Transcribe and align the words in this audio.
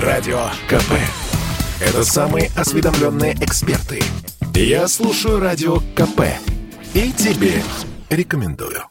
Радио 0.00 0.48
КП. 0.68 0.92
Это 1.80 2.04
самые 2.04 2.50
осведомленные 2.54 3.32
эксперты. 3.40 4.02
Я 4.54 4.88
слушаю 4.88 5.40
Радио 5.40 5.78
КП. 5.94 6.20
И 6.92 7.12
тебе 7.12 7.62
рекомендую. 8.10 8.82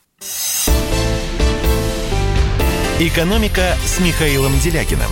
«Экономика» 3.00 3.76
с 3.86 4.00
Михаилом 4.00 4.52
Делякиным. 4.64 5.12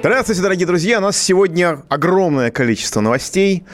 Здравствуйте, 0.00 0.42
дорогие 0.42 0.66
друзья. 0.66 0.98
У 0.98 1.02
нас 1.02 1.16
сегодня 1.16 1.82
огромное 1.88 2.50
количество 2.50 3.00
новостей. 3.00 3.64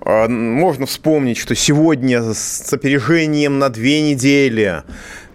А, 0.00 0.28
можно 0.28 0.86
вспомнить, 0.86 1.38
что 1.38 1.56
сегодня 1.56 2.32
с 2.32 2.72
опережением 2.72 3.58
на 3.58 3.70
две 3.70 4.02
недели 4.02 4.82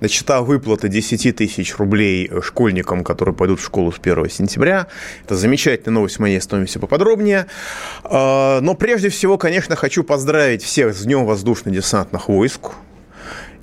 начата 0.01 0.41
выплата 0.41 0.89
10 0.89 1.35
тысяч 1.35 1.77
рублей 1.77 2.29
школьникам, 2.41 3.05
которые 3.05 3.33
пойдут 3.33 3.61
в 3.61 3.63
школу 3.63 3.93
с 3.93 3.99
1 3.99 4.29
сентября. 4.29 4.87
Это 5.23 5.35
замечательная 5.35 5.93
новость, 5.93 6.19
мы 6.19 6.27
о 6.27 6.29
ней 6.29 6.41
поподробнее. 6.79 7.45
А, 8.03 8.59
но 8.59 8.73
прежде 8.73 9.07
всего, 9.09 9.37
конечно, 9.37 9.75
хочу 9.77 10.03
поздравить 10.03 10.63
всех 10.63 10.93
с 10.93 11.03
Днем 11.03 11.25
воздушно-десантных 11.25 12.27
войск. 12.27 12.71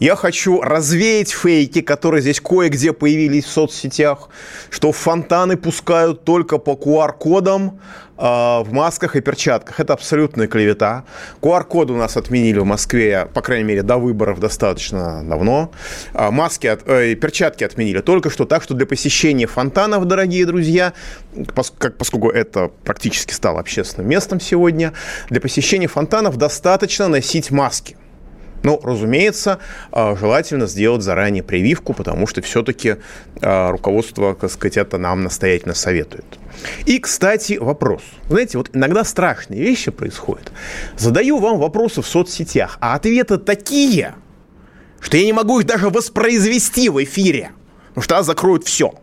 Я 0.00 0.14
хочу 0.14 0.60
развеять 0.60 1.32
фейки, 1.32 1.80
которые 1.80 2.22
здесь 2.22 2.40
кое-где 2.40 2.92
появились 2.92 3.44
в 3.44 3.50
соцсетях, 3.50 4.28
что 4.70 4.92
фонтаны 4.92 5.56
пускают 5.56 6.22
только 6.22 6.58
по 6.58 6.74
QR-кодам 6.74 7.80
э, 8.16 8.22
в 8.22 8.68
масках 8.70 9.16
и 9.16 9.20
перчатках. 9.20 9.80
Это 9.80 9.94
абсолютная 9.94 10.46
клевета. 10.46 11.04
QR-коды 11.42 11.94
у 11.94 11.96
нас 11.96 12.16
отменили 12.16 12.60
в 12.60 12.64
Москве, 12.64 13.28
по 13.34 13.42
крайней 13.42 13.64
мере, 13.64 13.82
до 13.82 13.96
выборов 13.96 14.38
достаточно 14.38 15.24
давно. 15.24 15.72
А 16.14 16.30
маски, 16.30 16.68
от, 16.68 16.88
э, 16.88 17.16
перчатки 17.16 17.64
отменили 17.64 18.00
только 18.00 18.30
что. 18.30 18.44
Так 18.44 18.62
что 18.62 18.74
для 18.74 18.86
посещения 18.86 19.48
фонтанов, 19.48 20.04
дорогие 20.04 20.46
друзья, 20.46 20.92
поскольку 21.56 22.30
это 22.30 22.70
практически 22.84 23.32
стало 23.32 23.58
общественным 23.58 24.08
местом 24.08 24.38
сегодня, 24.38 24.92
для 25.28 25.40
посещения 25.40 25.88
фонтанов 25.88 26.36
достаточно 26.36 27.08
носить 27.08 27.50
маски. 27.50 27.96
Ну, 28.62 28.80
разумеется, 28.82 29.60
а, 29.92 30.16
желательно 30.16 30.66
сделать 30.66 31.02
заранее 31.02 31.42
прививку, 31.42 31.94
потому 31.94 32.26
что 32.26 32.42
все-таки 32.42 32.96
а, 33.40 33.70
руководство, 33.70 34.34
так 34.34 34.50
сказать, 34.50 34.76
это 34.76 34.98
нам 34.98 35.22
настоятельно 35.22 35.74
советует. 35.74 36.24
И, 36.84 36.98
кстати, 36.98 37.56
вопрос. 37.58 38.02
Знаете, 38.28 38.58
вот 38.58 38.70
иногда 38.72 39.04
страшные 39.04 39.60
вещи 39.60 39.90
происходят. 39.90 40.52
Задаю 40.96 41.38
вам 41.38 41.58
вопросы 41.58 42.02
в 42.02 42.06
соцсетях, 42.06 42.78
а 42.80 42.94
ответы 42.94 43.38
такие, 43.38 44.14
что 45.00 45.16
я 45.16 45.24
не 45.24 45.32
могу 45.32 45.60
их 45.60 45.66
даже 45.66 45.88
воспроизвести 45.88 46.88
в 46.88 47.02
эфире, 47.04 47.52
потому 47.88 48.02
что 48.02 48.22
закроют 48.22 48.64
все. 48.64 48.94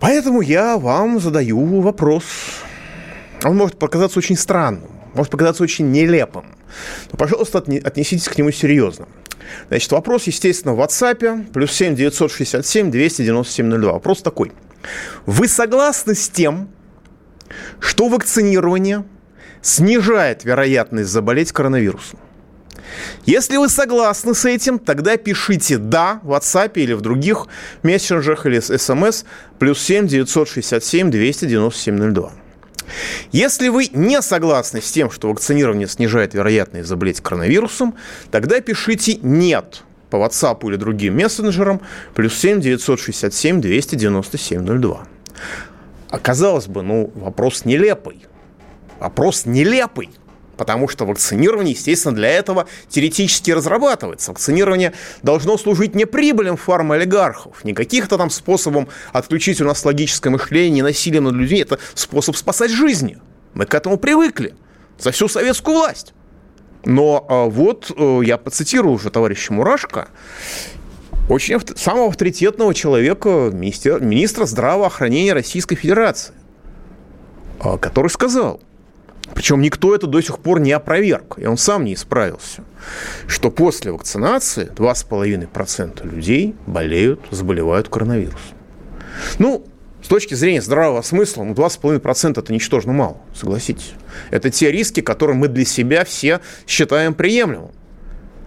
Поэтому 0.00 0.40
я 0.40 0.78
вам 0.78 1.20
задаю 1.20 1.80
вопрос. 1.82 2.24
Он 3.44 3.56
может 3.56 3.78
показаться 3.78 4.18
очень 4.18 4.36
странным, 4.36 4.90
может 5.14 5.30
показаться 5.30 5.62
очень 5.62 5.90
нелепым 5.90 6.55
то, 7.10 7.16
пожалуйста, 7.16 7.58
отнеситесь 7.58 8.28
к 8.28 8.36
нему 8.38 8.50
серьезно. 8.50 9.06
Значит, 9.68 9.92
вопрос, 9.92 10.24
естественно, 10.24 10.74
в 10.74 10.80
WhatsApp, 10.80 11.52
плюс 11.52 11.72
7 11.72 11.94
967 11.94 12.90
297 12.90 13.80
02. 13.80 13.92
Вопрос 13.92 14.22
такой. 14.22 14.52
Вы 15.24 15.48
согласны 15.48 16.14
с 16.14 16.28
тем, 16.28 16.68
что 17.80 18.08
вакцинирование 18.08 19.04
снижает 19.62 20.44
вероятность 20.44 21.10
заболеть 21.10 21.52
коронавирусом? 21.52 22.18
Если 23.24 23.56
вы 23.56 23.68
согласны 23.68 24.34
с 24.34 24.44
этим, 24.44 24.78
тогда 24.78 25.16
пишите 25.16 25.78
«да» 25.78 26.20
в 26.22 26.32
WhatsApp 26.32 26.72
или 26.74 26.92
в 26.92 27.00
других 27.00 27.46
мессенджерах 27.82 28.46
или 28.46 28.60
смс 28.60 29.24
плюс 29.58 29.80
7 29.82 30.06
967 30.06 31.10
297 31.10 32.12
02. 32.12 32.32
Если 33.32 33.68
вы 33.68 33.88
не 33.92 34.22
согласны 34.22 34.80
с 34.80 34.90
тем, 34.90 35.10
что 35.10 35.28
вакцинирование 35.28 35.88
снижает 35.88 36.34
вероятность 36.34 36.88
заболеть 36.88 37.20
коронавирусом, 37.20 37.94
тогда 38.30 38.60
пишите 38.60 39.18
«нет» 39.22 39.82
по 40.10 40.16
WhatsApp 40.16 40.66
или 40.68 40.76
другим 40.76 41.16
мессенджерам 41.16 41.80
плюс 42.14 42.34
7 42.34 42.60
967 42.60 43.60
297 43.60 44.80
02. 44.80 45.06
Оказалось 46.10 46.66
бы, 46.66 46.82
ну, 46.82 47.10
вопрос 47.14 47.64
нелепый. 47.64 48.24
Вопрос 49.00 49.44
нелепый. 49.44 50.10
Потому 50.56 50.88
что 50.88 51.04
вакцинирование, 51.04 51.74
естественно, 51.74 52.14
для 52.14 52.28
этого 52.30 52.66
теоретически 52.88 53.50
разрабатывается. 53.50 54.30
Вакцинирование 54.30 54.92
должно 55.22 55.58
служить 55.58 55.94
не 55.94 56.06
прибылям 56.06 56.56
фармолигархов, 56.56 57.64
не 57.64 57.74
каких-то 57.74 58.16
там 58.16 58.30
способом 58.30 58.88
отключить 59.12 59.60
у 59.60 59.64
нас 59.64 59.84
логическое 59.84 60.30
мышление, 60.30 60.82
насилием 60.82 61.24
над 61.24 61.34
людьми. 61.34 61.60
Это 61.60 61.78
способ 61.94 62.36
спасать 62.36 62.70
жизни. 62.70 63.18
Мы 63.54 63.66
к 63.66 63.74
этому 63.74 63.98
привыкли 63.98 64.54
за 64.98 65.10
всю 65.10 65.28
советскую 65.28 65.78
власть. 65.78 66.14
Но 66.84 67.26
а, 67.28 67.46
вот 67.46 67.90
э, 67.96 68.20
я 68.24 68.38
процитирую 68.38 68.94
уже 68.94 69.10
товарища 69.10 69.52
Мурашко, 69.52 70.08
очень 71.28 71.58
самого 71.76 72.08
авторитетного 72.08 72.72
человека, 72.72 73.50
министра 73.52 74.46
здравоохранения 74.46 75.32
Российской 75.32 75.74
Федерации, 75.74 76.32
а, 77.58 77.76
который 77.76 78.08
сказал, 78.08 78.60
причем 79.34 79.60
никто 79.60 79.94
это 79.94 80.06
до 80.06 80.20
сих 80.20 80.38
пор 80.38 80.60
не 80.60 80.72
опроверг, 80.72 81.38
и 81.38 81.46
он 81.46 81.56
сам 81.56 81.84
не 81.84 81.94
исправился, 81.94 82.62
что 83.26 83.50
после 83.50 83.92
вакцинации 83.92 84.70
2,5% 84.74 86.06
людей 86.08 86.54
болеют, 86.66 87.20
заболевают 87.30 87.88
коронавирусом. 87.88 88.56
Ну, 89.38 89.66
с 90.02 90.08
точки 90.08 90.34
зрения 90.34 90.62
здравого 90.62 91.02
смысла, 91.02 91.42
ну, 91.42 91.52
2,5% 91.52 92.38
это 92.38 92.52
ничтожно 92.52 92.92
мало, 92.92 93.18
согласитесь. 93.34 93.92
Это 94.30 94.50
те 94.50 94.70
риски, 94.70 95.00
которые 95.00 95.36
мы 95.36 95.48
для 95.48 95.64
себя 95.64 96.04
все 96.04 96.40
считаем 96.66 97.14
приемлемым. 97.14 97.72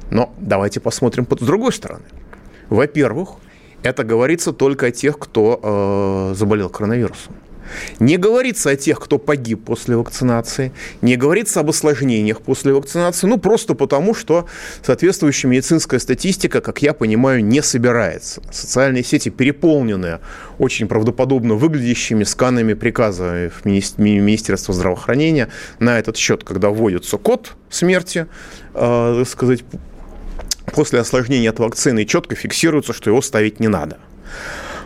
Но 0.09 0.33
давайте 0.37 0.79
посмотрим 0.79 1.27
с 1.29 1.43
другой 1.43 1.73
стороны. 1.73 2.05
Во-первых, 2.69 3.31
это 3.83 4.03
говорится 4.03 4.53
только 4.53 4.87
о 4.87 4.91
тех, 4.91 5.19
кто 5.19 5.59
э, 6.31 6.35
заболел 6.35 6.69
коронавирусом. 6.69 7.35
Не 7.99 8.17
говорится 8.17 8.71
о 8.71 8.75
тех, 8.75 8.99
кто 8.99 9.17
погиб 9.17 9.65
после 9.65 9.95
вакцинации, 9.95 10.71
не 11.01 11.15
говорится 11.15 11.59
об 11.59 11.69
осложнениях 11.69 12.41
после 12.41 12.73
вакцинации, 12.73 13.27
ну 13.27 13.37
просто 13.37 13.75
потому, 13.75 14.13
что 14.13 14.47
соответствующая 14.85 15.47
медицинская 15.47 15.99
статистика, 15.99 16.61
как 16.61 16.81
я 16.81 16.93
понимаю, 16.93 17.43
не 17.43 17.61
собирается. 17.61 18.41
Социальные 18.51 19.03
сети 19.03 19.29
переполнены 19.29 20.19
очень 20.57 20.87
правдоподобно 20.87 21.55
выглядящими 21.55 22.23
сканами 22.23 22.73
приказа 22.73 23.51
в 23.61 23.65
Министерства 23.65 24.73
здравоохранения 24.73 25.49
на 25.79 25.99
этот 25.99 26.17
счет, 26.17 26.43
когда 26.43 26.69
вводится 26.69 27.17
код 27.17 27.53
смерти, 27.69 28.27
э, 28.73 29.15
так 29.19 29.27
сказать, 29.27 29.63
после 30.69 30.99
осложнения 30.99 31.49
от 31.49 31.59
вакцины, 31.59 32.05
четко 32.05 32.35
фиксируется, 32.35 32.93
что 32.93 33.09
его 33.09 33.21
ставить 33.21 33.59
не 33.59 33.67
надо. 33.67 33.97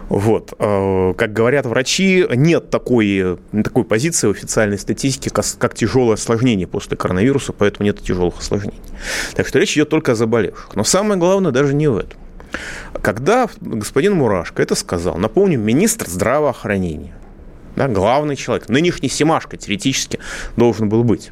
Вот. 0.09 0.53
Э, 0.59 1.13
как 1.17 1.33
говорят 1.33 1.65
врачи, 1.65 2.25
нет 2.35 2.69
такой, 2.69 3.37
такой 3.51 3.83
позиции 3.83 4.27
в 4.27 4.31
официальной 4.31 4.77
статистике, 4.77 5.29
как, 5.29 5.45
как 5.57 5.75
тяжелое 5.75 6.15
осложнение 6.15 6.67
после 6.67 6.97
коронавируса, 6.97 7.53
поэтому 7.53 7.85
нет 7.85 8.01
тяжелых 8.01 8.39
осложнений. 8.39 8.79
Так 9.35 9.47
что 9.47 9.59
речь 9.59 9.73
идет 9.73 9.89
только 9.89 10.13
о 10.13 10.15
заболевших. 10.15 10.75
Но 10.75 10.83
самое 10.83 11.19
главное 11.19 11.51
даже 11.51 11.73
не 11.73 11.87
в 11.87 11.97
этом. 11.97 12.19
Когда 13.01 13.49
господин 13.59 14.13
Мурашко 14.15 14.61
это 14.61 14.75
сказал, 14.75 15.17
напомню, 15.17 15.57
министр 15.57 16.07
здравоохранения, 16.07 17.15
да, 17.75 17.87
главный 17.87 18.35
человек, 18.35 18.69
нынешний 18.69 19.09
Семашко 19.09 19.57
теоретически 19.57 20.19
должен 20.55 20.89
был 20.89 21.03
быть. 21.03 21.31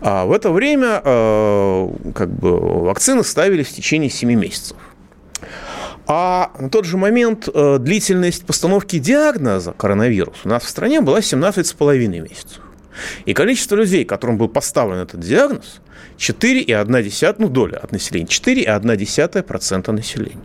А 0.00 0.24
в 0.24 0.32
это 0.32 0.50
время 0.50 1.02
э, 1.04 1.88
как 2.14 2.30
бы, 2.30 2.84
вакцины 2.84 3.24
ставили 3.24 3.62
в 3.62 3.68
течение 3.68 4.08
7 4.08 4.32
месяцев. 4.32 4.76
А 6.10 6.52
на 6.58 6.70
тот 6.70 6.86
же 6.86 6.96
момент 6.96 7.50
э, 7.52 7.76
длительность 7.78 8.46
постановки 8.46 8.98
диагноза 8.98 9.72
коронавирус 9.72 10.38
у 10.44 10.48
нас 10.48 10.62
в 10.62 10.68
стране 10.68 11.02
была 11.02 11.18
17,5 11.18 12.08
месяцев. 12.08 12.62
И 13.26 13.34
количество 13.34 13.76
людей, 13.76 14.06
которым 14.06 14.38
был 14.38 14.48
поставлен 14.48 15.00
этот 15.00 15.20
диагноз, 15.20 15.82
4,1 16.16 17.36
ну, 17.38 17.48
доля 17.48 17.76
от 17.76 17.92
населения, 17.92 18.26
4,1% 18.26 19.92
населения. 19.92 20.38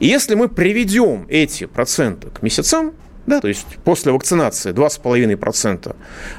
И 0.00 0.06
если 0.06 0.34
мы 0.34 0.48
приведем 0.48 1.26
эти 1.28 1.66
проценты 1.66 2.28
к 2.30 2.42
месяцам, 2.42 2.92
да, 3.28 3.40
то 3.40 3.48
есть 3.48 3.66
после 3.84 4.12
вакцинации 4.12 4.72
2,5% 4.72 5.94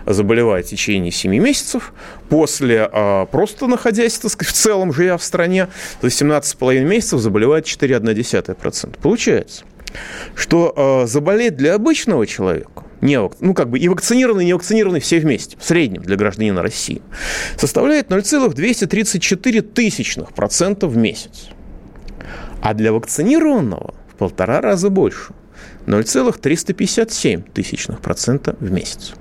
заболевает 0.06 0.66
в 0.66 0.70
течение 0.70 1.12
7 1.12 1.32
месяцев, 1.38 1.94
после 2.30 2.90
а, 2.92 3.26
просто 3.28 3.68
находясь, 3.68 4.18
так 4.18 4.32
сказать, 4.32 4.54
в 4.54 4.58
целом 4.58 4.92
живя 4.92 5.18
в 5.18 5.24
стране, 5.24 5.68
то 6.02 6.06
есть 6.06 6.22
17,5 6.22 6.84
месяцев 6.84 7.20
заболевает 7.20 7.66
4,1%. 7.66 8.98
Получается, 9.02 9.64
что 10.36 10.74
а, 10.76 11.08
заболеть 11.08 11.56
для 11.56 11.76
обычного 11.76 12.26
человека, 12.26 12.84
не, 13.02 13.18
ну 13.40 13.54
как 13.54 13.70
бы 13.70 13.80
и 13.80 13.88
вакцинированный, 13.88 14.44
и 14.44 14.48
не 14.48 14.54
вакцинированный 14.54 15.00
все 15.00 15.20
вместе, 15.20 15.58
в 15.58 15.64
среднем 15.64 16.02
для 16.02 16.16
гражданина 16.16 16.62
России, 16.62 17.02
составляет 17.56 18.10
0,234 18.10 19.62
тысячных 19.62 20.34
процента 20.34 20.88
в 20.88 20.98
месяц. 20.98 21.50
А 22.62 22.74
для 22.74 22.92
вакцинированного 22.92 23.94
полтора 24.18 24.60
раза 24.60 24.90
больше. 24.90 25.34
0,357 25.90 27.42
тысячных 27.54 28.00
процента 28.00 28.56
в 28.60 28.72
месяц. 28.72 29.14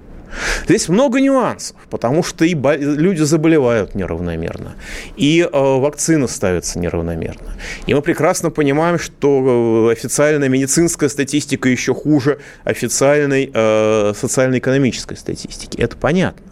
Здесь 0.66 0.88
много 0.90 1.20
нюансов, 1.20 1.76
потому 1.88 2.22
что 2.22 2.44
и 2.44 2.54
люди 2.54 3.22
заболевают 3.22 3.94
неравномерно, 3.94 4.74
и 5.16 5.40
э, 5.40 5.48
вакцины 5.50 6.28
ставятся 6.28 6.78
неравномерно. 6.78 7.54
И 7.86 7.94
мы 7.94 8.02
прекрасно 8.02 8.50
понимаем, 8.50 8.98
что 8.98 9.88
э, 9.88 9.92
официальная 9.92 10.50
медицинская 10.50 11.08
статистика 11.08 11.70
еще 11.70 11.94
хуже 11.94 12.38
официальной 12.64 13.50
э, 13.52 14.12
социально-экономической 14.14 15.16
статистики. 15.16 15.78
Это 15.80 15.96
понятно. 15.96 16.44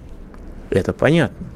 Это 0.70 0.94
понятно. 0.94 1.46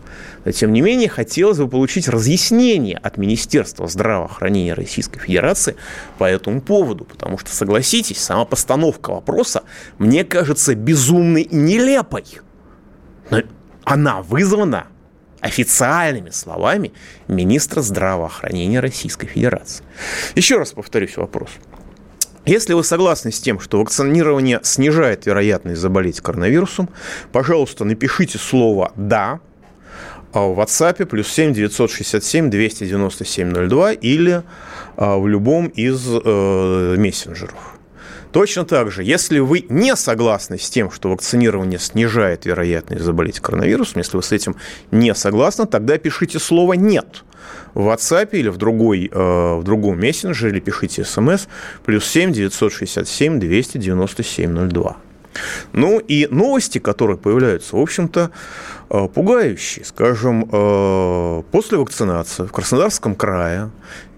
Тем 0.54 0.72
не 0.72 0.80
менее, 0.80 1.08
хотелось 1.08 1.58
бы 1.58 1.68
получить 1.68 2.08
разъяснение 2.08 2.96
от 2.96 3.18
Министерства 3.18 3.86
здравоохранения 3.86 4.74
Российской 4.74 5.20
Федерации 5.20 5.76
по 6.18 6.24
этому 6.24 6.62
поводу, 6.62 7.04
потому 7.04 7.36
что, 7.38 7.50
согласитесь, 7.50 8.18
сама 8.18 8.44
постановка 8.44 9.10
вопроса 9.10 9.64
мне 9.98 10.24
кажется 10.24 10.74
безумной 10.74 11.42
и 11.42 11.54
нелепой. 11.54 12.24
Но 13.30 13.42
она 13.84 14.22
вызвана 14.22 14.86
официальными 15.40 16.30
словами 16.30 16.92
министра 17.28 17.80
здравоохранения 17.80 18.80
Российской 18.80 19.26
Федерации. 19.26 19.84
Еще 20.34 20.58
раз 20.58 20.72
повторюсь 20.72 21.16
вопрос. 21.16 21.50
Если 22.46 22.72
вы 22.72 22.82
согласны 22.82 23.30
с 23.30 23.40
тем, 23.40 23.60
что 23.60 23.78
вакцинирование 23.78 24.60
снижает 24.62 25.26
вероятность 25.26 25.80
заболеть 25.80 26.20
коронавирусом, 26.20 26.88
пожалуйста, 27.32 27.84
напишите 27.84 28.38
слово 28.38 28.92
«да», 28.96 29.40
а 30.32 30.46
в 30.46 30.60
WhatsApp 30.60 31.04
плюс 31.06 31.28
7 31.28 31.52
967 31.52 32.50
297 32.50 33.68
02 33.68 33.92
или 33.92 34.42
а, 34.96 35.18
в 35.18 35.26
любом 35.26 35.66
из 35.66 36.06
э, 36.06 36.96
мессенджеров. 36.98 37.76
Точно 38.32 38.64
так 38.64 38.92
же, 38.92 39.02
если 39.02 39.40
вы 39.40 39.66
не 39.68 39.96
согласны 39.96 40.56
с 40.56 40.70
тем, 40.70 40.92
что 40.92 41.10
вакцинирование 41.10 41.80
снижает 41.80 42.46
вероятность 42.46 43.02
заболеть 43.02 43.40
коронавирусом, 43.40 43.98
если 43.98 44.16
вы 44.16 44.22
с 44.22 44.30
этим 44.30 44.54
не 44.92 45.14
согласны, 45.16 45.66
тогда 45.66 45.98
пишите 45.98 46.38
слово 46.38 46.74
«нет» 46.74 47.24
в 47.74 47.88
WhatsApp 47.88 48.28
или 48.32 48.48
в, 48.48 48.56
другой, 48.56 49.10
э, 49.12 49.54
в 49.56 49.62
другом 49.64 49.98
мессенджере, 49.98 50.52
или 50.52 50.60
пишите 50.60 51.04
смс 51.04 51.48
плюс 51.84 52.06
7 52.06 52.32
967 52.32 53.40
297 53.40 54.68
02. 54.68 54.96
Ну 55.72 55.98
и 55.98 56.26
новости, 56.30 56.78
которые 56.78 57.16
появляются, 57.16 57.76
в 57.76 57.80
общем-то, 57.80 58.30
э, 58.90 59.08
пугающие. 59.14 59.84
Скажем, 59.84 60.48
э, 60.50 61.42
после 61.50 61.78
вакцинации 61.78 62.44
в 62.44 62.52
Краснодарском 62.52 63.14
крае 63.14 63.70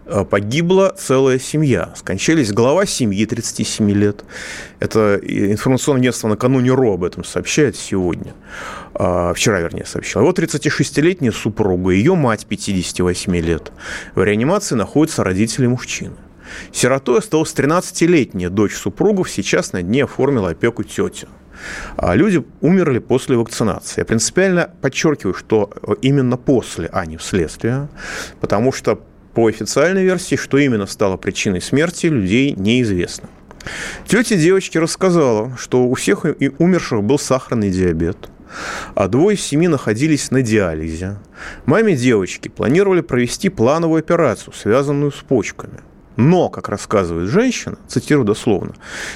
э, 0.06 0.24
погибла 0.24 0.94
целая 0.98 1.38
семья. 1.38 1.92
Скончались 1.96 2.52
глава 2.52 2.86
семьи 2.86 3.24
37 3.24 3.90
лет. 3.90 4.24
Это 4.80 5.20
информационное 5.22 6.00
агентство 6.02 6.28
накануне 6.28 6.70
РО 6.70 6.94
об 6.94 7.04
этом 7.04 7.24
сообщает 7.24 7.76
сегодня. 7.76 8.34
Вчера, 8.94 9.60
вернее, 9.60 9.86
сообщил. 9.86 10.20
Вот 10.20 10.38
36-летняя 10.38 11.32
супруга, 11.32 11.92
ее 11.92 12.14
мать 12.14 12.46
58 12.46 13.36
лет. 13.36 13.72
В 14.14 14.22
реанимации 14.22 14.74
находятся 14.74 15.24
родители 15.24 15.66
мужчины. 15.66 16.16
Сиротой 16.72 17.18
осталась 17.18 17.52
13-летняя 17.54 18.50
дочь 18.50 18.74
супругов, 18.74 19.30
сейчас 19.30 19.72
на 19.72 19.82
дне 19.82 20.04
оформила 20.04 20.50
опеку 20.50 20.82
тетя. 20.82 21.28
А 21.96 22.14
люди 22.14 22.44
умерли 22.60 22.98
после 22.98 23.36
вакцинации. 23.36 24.00
Я 24.00 24.04
принципиально 24.04 24.70
подчеркиваю, 24.80 25.34
что 25.34 25.70
именно 26.00 26.36
после, 26.36 26.88
а 26.92 27.06
не 27.06 27.16
вследствие, 27.16 27.88
потому 28.40 28.72
что 28.72 29.00
по 29.34 29.46
официальной 29.46 30.04
версии, 30.04 30.36
что 30.36 30.58
именно 30.58 30.86
стало 30.86 31.16
причиной 31.16 31.60
смерти, 31.60 32.06
людей 32.06 32.54
неизвестно. 32.56 33.28
Тетя 34.06 34.36
девочки 34.36 34.76
рассказала, 34.78 35.56
что 35.56 35.84
у 35.84 35.94
всех 35.94 36.24
умерших 36.58 37.02
был 37.02 37.18
сахарный 37.18 37.70
диабет, 37.70 38.28
а 38.94 39.08
двое 39.08 39.36
из 39.36 39.42
семи 39.42 39.68
находились 39.68 40.30
на 40.30 40.42
диализе. 40.42 41.18
Маме 41.64 41.96
девочки 41.96 42.48
планировали 42.48 43.00
провести 43.00 43.48
плановую 43.48 44.00
операцию, 44.00 44.52
связанную 44.52 45.12
с 45.12 45.22
почками– 45.22 45.80
но, 46.16 46.48
как 46.48 46.68
рассказывает 46.68 47.30
женщина, 47.30 47.76
цитирую 47.88 48.24
дословно, 48.24 48.74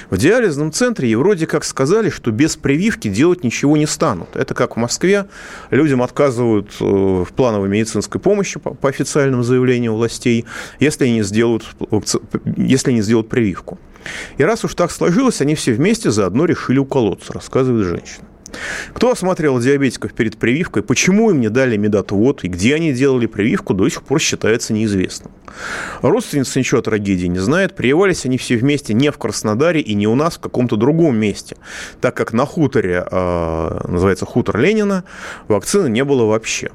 в 0.09 0.17
диализном 0.17 0.71
центре 0.71 1.09
ей 1.09 1.15
вроде 1.15 1.47
как 1.47 1.63
сказали, 1.63 2.09
что 2.09 2.31
без 2.31 2.55
прививки 2.55 3.07
делать 3.07 3.43
ничего 3.43 3.77
не 3.77 3.85
станут. 3.85 4.35
Это 4.35 4.53
как 4.53 4.75
в 4.75 4.79
Москве 4.79 5.25
людям 5.69 6.01
отказывают 6.01 6.69
э, 6.79 6.83
в 6.83 7.27
плановой 7.35 7.69
медицинской 7.69 8.19
помощи 8.19 8.59
по, 8.59 8.75
официальному 8.87 9.43
заявлению 9.43 9.93
властей, 9.93 10.45
если 10.79 11.05
они, 11.05 11.23
сделают, 11.23 11.65
если 12.55 12.91
они 12.91 13.01
сделают 13.01 13.29
прививку. 13.29 13.77
И 14.37 14.43
раз 14.43 14.63
уж 14.63 14.73
так 14.75 14.91
сложилось, 14.91 15.41
они 15.41 15.55
все 15.55 15.73
вместе 15.73 16.11
заодно 16.11 16.45
решили 16.45 16.79
уколоться, 16.79 17.33
рассказывает 17.33 17.85
женщина. 17.85 18.26
Кто 18.93 19.11
осмотрел 19.11 19.59
диабетиков 19.59 20.13
перед 20.13 20.37
прививкой, 20.37 20.83
почему 20.83 21.29
им 21.31 21.39
не 21.39 21.49
дали 21.49 21.77
медотвод 21.77 22.43
и 22.43 22.47
где 22.47 22.75
они 22.75 22.93
делали 22.93 23.25
прививку, 23.25 23.73
до 23.73 23.89
сих 23.89 24.03
пор 24.03 24.19
считается 24.19 24.73
неизвестным. 24.73 25.31
Родственница 26.01 26.59
ничего 26.59 26.79
о 26.79 26.83
трагедии 26.83 27.27
не 27.27 27.39
знает. 27.39 27.75
Прививались 27.75 28.25
они 28.25 28.37
все 28.37 28.57
вместе 28.57 28.93
не 28.93 29.11
в 29.11 29.17
Краснодаре 29.17 29.81
и 29.81 29.93
не 29.93 30.07
у 30.07 30.15
нас, 30.15 30.35
в 30.35 30.39
каком-то 30.39 30.75
другом 30.75 31.17
месте, 31.17 31.57
так 32.01 32.15
как 32.15 32.33
на 32.33 32.45
хуторе, 32.45 33.05
э, 33.09 33.81
называется 33.87 34.25
хутор 34.25 34.57
Ленина, 34.59 35.03
вакцины 35.47 35.89
не 35.89 36.03
было 36.03 36.25
вообще. 36.25 36.71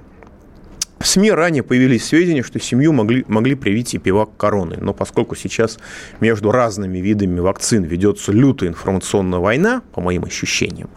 В 1.02 1.06
СМИ 1.06 1.32
ранее 1.32 1.64
появились 1.64 2.06
сведения, 2.06 2.44
что 2.44 2.60
семью 2.60 2.93
могли, 2.93 3.25
могли 3.26 3.56
привить 3.56 3.93
и 3.93 3.99
пивак 3.99 4.37
короны. 4.37 4.76
Но 4.81 4.94
поскольку 4.94 5.34
сейчас 5.34 5.78
между 6.20 6.52
разными 6.52 6.99
видами 6.99 7.40
вакцин 7.40 7.82
ведется 7.82 8.31
лютая 8.31 8.69
информационная 8.69 9.40
война, 9.40 9.82
по 9.93 10.00
моим 10.00 10.22
ощущениям, 10.22 10.90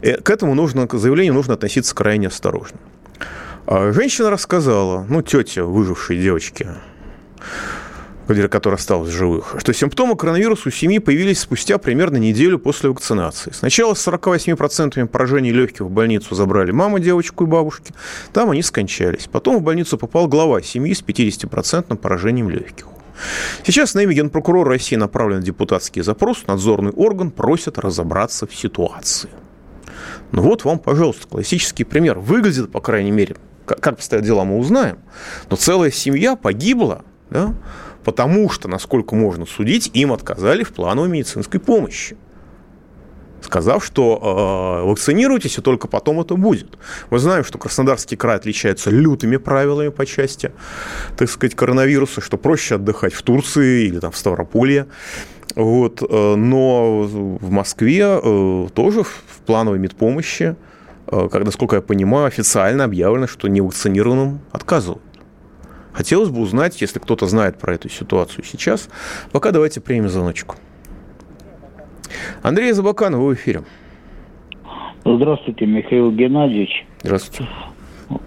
э, 0.00 0.16
к 0.16 0.30
этому 0.30 0.54
нужно, 0.54 0.86
к 0.86 0.94
заявлению 0.94 1.34
нужно 1.34 1.52
относиться 1.54 1.94
крайне 1.94 2.28
осторожно. 2.28 2.78
А 3.66 3.92
женщина 3.92 4.30
рассказала, 4.30 5.04
ну, 5.10 5.20
тетя 5.20 5.64
выжившей 5.64 6.18
девочки, 6.18 6.66
которая 8.26 8.78
осталась 8.78 9.10
в 9.10 9.12
живых, 9.12 9.56
что 9.58 9.72
симптомы 9.72 10.16
коронавируса 10.16 10.68
у 10.68 10.72
семьи 10.72 10.98
появились 10.98 11.40
спустя 11.40 11.78
примерно 11.78 12.16
неделю 12.16 12.58
после 12.58 12.90
вакцинации. 12.90 13.52
Сначала 13.52 13.94
с 13.94 14.06
48% 14.06 15.06
поражений 15.06 15.52
легких 15.52 15.82
в 15.82 15.90
больницу 15.90 16.34
забрали 16.34 16.70
маму, 16.70 16.98
девочку 16.98 17.44
и 17.44 17.46
бабушки. 17.46 17.92
Там 18.32 18.50
они 18.50 18.62
скончались. 18.62 19.28
Потом 19.30 19.58
в 19.58 19.62
больницу 19.62 19.98
попал 19.98 20.26
глава 20.28 20.62
семьи 20.62 20.94
с 20.94 21.02
50% 21.02 21.96
поражением 21.96 22.50
легких. 22.50 22.86
Сейчас 23.64 23.94
на 23.94 24.00
имя 24.00 24.12
Генпрокурора 24.12 24.70
России 24.70 24.96
направлен 24.96 25.40
депутатский 25.40 26.02
запрос. 26.02 26.44
Надзорный 26.46 26.90
орган 26.90 27.30
просит 27.30 27.78
разобраться 27.78 28.46
в 28.46 28.54
ситуации. 28.54 29.30
Ну 30.32 30.42
вот 30.42 30.64
вам, 30.64 30.78
пожалуйста, 30.78 31.28
классический 31.28 31.84
пример. 31.84 32.18
Выглядит, 32.18 32.72
по 32.72 32.80
крайней 32.80 33.12
мере, 33.12 33.36
как 33.66 33.86
обстоят 33.86 34.24
дела, 34.24 34.44
мы 34.44 34.58
узнаем. 34.58 34.98
Но 35.48 35.56
целая 35.56 35.90
семья 35.90 36.34
погибла 36.34 37.04
да, 37.30 37.54
потому 38.04 38.50
что, 38.50 38.68
насколько 38.68 39.14
можно 39.14 39.46
судить, 39.46 39.90
им 39.94 40.12
отказали 40.12 40.62
в 40.62 40.72
плановой 40.72 41.08
медицинской 41.08 41.60
помощи 41.60 42.16
сказав, 43.44 43.84
что 43.84 44.82
э, 44.82 44.88
вакцинируйтесь, 44.88 45.58
и 45.58 45.60
только 45.60 45.86
потом 45.86 46.20
это 46.20 46.34
будет. 46.34 46.78
Мы 47.10 47.18
знаем, 47.18 47.44
что 47.44 47.58
Краснодарский 47.58 48.16
край 48.16 48.36
отличается 48.36 48.90
лютыми 48.90 49.36
правилами 49.36 49.90
по 49.90 50.06
части, 50.06 50.50
так 51.16 51.28
сказать, 51.30 51.54
коронавируса, 51.54 52.20
что 52.20 52.36
проще 52.36 52.76
отдыхать 52.76 53.12
в 53.12 53.22
Турции 53.22 53.86
или 53.86 54.00
там 54.00 54.10
в 54.10 54.16
Ставрополье. 54.16 54.86
Вот, 55.54 56.02
э, 56.02 56.34
но 56.34 57.02
в 57.02 57.50
Москве 57.50 58.02
э, 58.02 58.68
тоже 58.74 59.04
в 59.04 59.40
плановой 59.46 59.78
медпомощи, 59.78 60.56
э, 61.06 61.28
когда, 61.30 61.44
насколько 61.44 61.76
я 61.76 61.82
понимаю, 61.82 62.26
официально 62.26 62.84
объявлено, 62.84 63.26
что 63.26 63.48
невакцинированным 63.48 64.40
отказывают. 64.52 65.02
Хотелось 65.94 66.28
бы 66.28 66.40
узнать, 66.40 66.80
если 66.80 66.98
кто-то 66.98 67.26
знает 67.26 67.58
про 67.58 67.74
эту 67.74 67.88
ситуацию 67.88 68.44
сейчас. 68.44 68.90
Пока 69.32 69.52
давайте 69.52 69.80
примем 69.80 70.08
звоночку. 70.08 70.56
Андрей 72.42 72.72
Забаканов, 72.72 73.20
вы 73.20 73.34
в 73.34 73.34
эфире. 73.34 73.62
Здравствуйте, 75.04 75.66
Михаил 75.66 76.10
Геннадьевич. 76.10 76.84
Здравствуйте. 77.02 77.50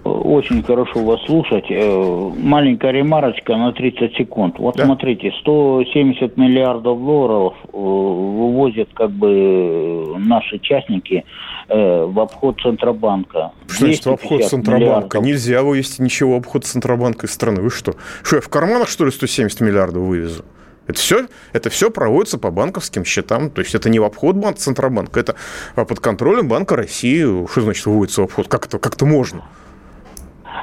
Очень 0.03 0.63
хорошо 0.63 1.03
вас 1.03 1.21
слушать. 1.25 1.65
Э, 1.69 2.31
маленькая 2.37 2.91
ремарочка 2.91 3.55
на 3.55 3.71
30 3.71 4.15
секунд. 4.15 4.59
Вот 4.59 4.75
да. 4.75 4.85
смотрите, 4.85 5.31
170 5.39 6.37
миллиардов 6.37 6.99
долларов 6.99 7.53
э, 7.65 7.69
вывозят 7.73 8.89
как 8.93 9.11
бы 9.11 10.15
наши 10.17 10.59
частники 10.59 11.23
э, 11.69 12.05
в 12.05 12.19
обход 12.19 12.59
Центробанка. 12.61 13.51
Что 13.67 13.85
значит 13.85 14.05
в 14.05 14.11
обход 14.11 14.43
Центробанка? 14.43 14.85
Миллиардов. 14.85 15.23
Нельзя 15.23 15.63
вывести 15.63 16.01
ничего 16.01 16.33
в 16.33 16.37
обход 16.37 16.65
Центробанка 16.65 17.27
из 17.27 17.33
страны. 17.33 17.61
Вы 17.61 17.69
что? 17.69 17.93
Что, 18.23 18.37
я 18.37 18.41
в 18.41 18.49
карманах, 18.49 18.89
что 18.89 19.05
ли, 19.05 19.11
170 19.11 19.61
миллиардов 19.61 20.03
вывезу? 20.03 20.43
Это 20.87 20.99
все, 20.99 21.27
это 21.53 21.69
все 21.69 21.91
проводится 21.91 22.37
по 22.37 22.49
банковским 22.49 23.03
счетам. 23.05 23.49
То 23.49 23.61
есть 23.61 23.75
это 23.75 23.89
не 23.89 23.99
в 23.99 24.03
обход 24.03 24.37
банка 24.37 24.59
Центробанка, 24.59 25.19
это 25.19 25.35
под 25.75 25.99
контролем 25.99 26.47
Банка 26.47 26.75
России. 26.75 27.23
Что 27.47 27.61
значит 27.61 27.85
выводится 27.85 28.21
в 28.21 28.25
обход? 28.25 28.47
Как 28.47 28.65
это, 28.65 28.79
как 28.79 28.95
это 28.95 29.05
можно? 29.05 29.43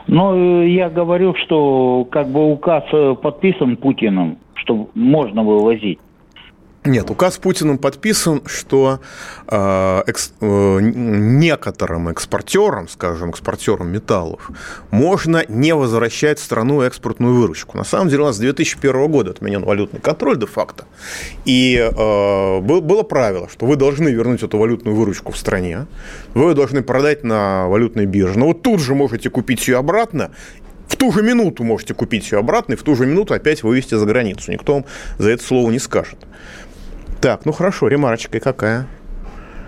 Ну, 0.07 0.63
я 0.63 0.91
говорю, 0.91 1.35
что 1.35 2.07
как 2.11 2.29
бы 2.29 2.53
указ 2.53 2.85
э, 2.93 3.15
подписан 3.21 3.77
Путиным, 3.77 4.39
что 4.55 4.89
можно 4.95 5.43
вывозить. 5.43 5.99
Нет, 6.87 7.11
указ 7.11 7.39
Путиным 7.39 7.79
подписан, 7.79 8.43
что 8.45 9.01
э, 9.49 10.03
экс, 10.07 10.35
э, 10.43 10.79
некоторым 10.83 12.11
экспортерам, 12.11 12.89
скажем, 12.89 13.31
экспортерам 13.31 13.91
металлов, 13.91 14.51
можно 14.91 15.47
не 15.49 15.75
возвращать 15.75 16.39
в 16.39 16.45
страну 16.45 16.83
экспортную 16.83 17.37
выручку. 17.37 17.79
На 17.79 17.85
самом 17.85 18.11
деле 18.11 18.25
у 18.25 18.27
нас 18.27 18.37
с 18.37 18.39
2001 18.39 19.11
года 19.11 19.31
отменен 19.31 19.65
валютный 19.65 20.01
контроль 20.01 20.39
де-факто. 20.39 20.85
И 21.47 21.77
э, 21.77 22.61
было 22.61 23.03
правило, 23.03 23.49
что 23.51 23.65
вы 23.65 23.77
должны 23.77 24.11
вернуть 24.11 24.43
эту 24.43 24.59
валютную 24.59 24.95
выручку 24.95 25.33
в 25.33 25.39
стране, 25.39 25.87
вы 26.35 26.51
ее 26.51 26.55
должны 26.55 26.83
продать 26.83 27.25
на 27.25 27.67
валютной 27.67 28.05
бирже. 28.05 28.39
Но 28.39 28.49
вот 28.49 28.61
тут 28.61 28.81
же 28.81 28.95
можете 28.95 29.31
купить 29.31 29.67
ее 29.69 29.79
обратно 29.79 30.33
в 30.89 30.97
ту 30.97 31.11
же 31.13 31.23
минуту 31.23 31.65
можете 31.65 31.95
купить 31.95 32.31
ее 32.31 32.39
обратно 32.39 32.75
и 32.75 32.77
в 32.77 32.83
ту 32.83 32.95
же 32.95 33.07
минуту 33.07 33.35
опять 33.35 33.63
вывести 33.63 33.95
за 33.95 34.07
границу. 34.07 34.53
Никто 34.53 34.75
вам 34.75 34.85
за 35.19 35.31
это 35.31 35.43
слово 35.43 35.71
не 35.71 35.79
скажет. 35.79 36.19
Так, 37.21 37.47
ну 37.47 37.53
хорошо, 37.53 37.89
ремарочка 37.89 38.41
какая? 38.41 38.87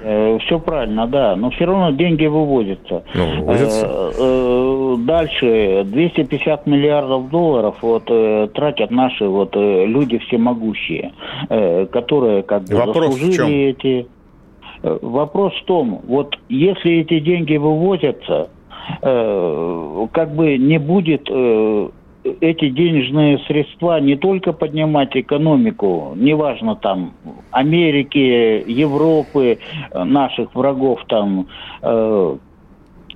Э, 0.08 0.38
Все 0.38 0.60
правильно, 0.60 1.08
да, 1.08 1.34
но 1.34 1.50
все 1.50 1.64
равно 1.64 1.90
деньги 1.90 2.26
выводятся. 2.26 3.02
Ну, 3.12 3.40
выводятся. 3.40 3.86
Э, 3.86 4.12
э, 4.16 4.96
Дальше 4.98 5.82
250 5.84 6.66
миллиардов 6.66 7.28
долларов 7.28 7.76
вот 7.82 8.04
тратят 8.54 8.90
наши 8.90 9.26
вот 9.26 9.54
люди 9.56 10.18
всемогущие, 10.18 11.12
которые 11.48 12.42
как 12.44 12.64
бы 12.64 12.76
Вопрос 12.76 13.14
заслужили 13.14 13.70
эти. 13.70 14.06
Вопрос 14.82 15.52
в 15.54 15.64
том, 15.64 16.00
вот 16.06 16.38
если 16.48 17.00
эти 17.00 17.18
деньги 17.20 17.56
вывозятся, 17.56 18.48
как 19.00 20.34
бы 20.34 20.56
не 20.56 20.78
будет 20.78 21.28
эти 22.40 22.68
денежные 22.70 23.38
средства 23.46 24.00
не 24.00 24.16
только 24.16 24.52
поднимать 24.52 25.16
экономику, 25.16 26.12
неважно 26.16 26.76
там 26.76 27.14
Америки, 27.50 28.64
Европы, 28.66 29.58
наших 29.94 30.54
врагов 30.54 31.00
там, 31.08 31.46
э, 31.82 32.36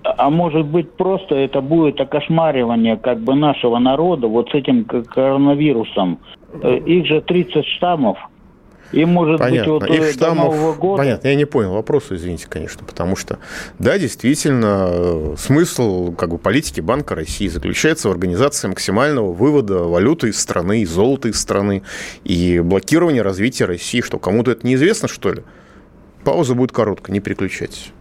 а 0.02 0.30
может 0.30 0.66
быть 0.66 0.92
просто 0.92 1.34
это 1.34 1.60
будет 1.60 2.00
окошмаривание 2.00 2.96
как 2.96 3.20
бы 3.20 3.34
нашего 3.34 3.78
народа 3.78 4.28
вот 4.28 4.50
с 4.50 4.54
этим 4.54 4.84
коронавирусом. 4.84 6.18
Э, 6.62 6.78
их 6.78 7.06
же 7.06 7.20
30 7.20 7.66
штаммов, 7.66 8.18
и 8.92 9.04
может 9.04 9.38
Понятно. 9.38 9.78
быть 9.78 9.88
вот 9.88 9.90
Их 9.90 10.02
э, 10.02 10.12
штаммов... 10.12 10.50
до 10.50 10.56
Нового 10.56 10.74
года... 10.74 11.02
Понятно, 11.02 11.28
я 11.28 11.34
не 11.34 11.44
понял 11.44 11.72
вопроса, 11.72 12.16
извините, 12.16 12.46
конечно, 12.48 12.84
потому 12.84 13.16
что, 13.16 13.38
да, 13.78 13.98
действительно, 13.98 14.88
э, 14.90 15.34
смысл 15.38 16.12
как 16.12 16.30
бы, 16.30 16.38
политики 16.38 16.80
Банка 16.80 17.14
России 17.14 17.48
заключается 17.48 18.08
в 18.08 18.12
организации 18.12 18.68
максимального 18.68 19.32
вывода 19.32 19.78
валюты 19.84 20.28
из 20.28 20.40
страны, 20.40 20.82
из 20.82 20.90
золота 20.90 21.28
из 21.28 21.40
страны 21.40 21.82
и 22.24 22.60
блокирования 22.60 23.22
развития 23.22 23.66
России. 23.66 24.00
Что, 24.00 24.18
кому-то 24.18 24.50
это 24.50 24.66
неизвестно, 24.66 25.08
что 25.08 25.32
ли? 25.32 25.42
Пауза 26.24 26.54
будет 26.54 26.72
короткая, 26.72 27.12
не 27.14 27.20
переключайтесь. 27.20 27.92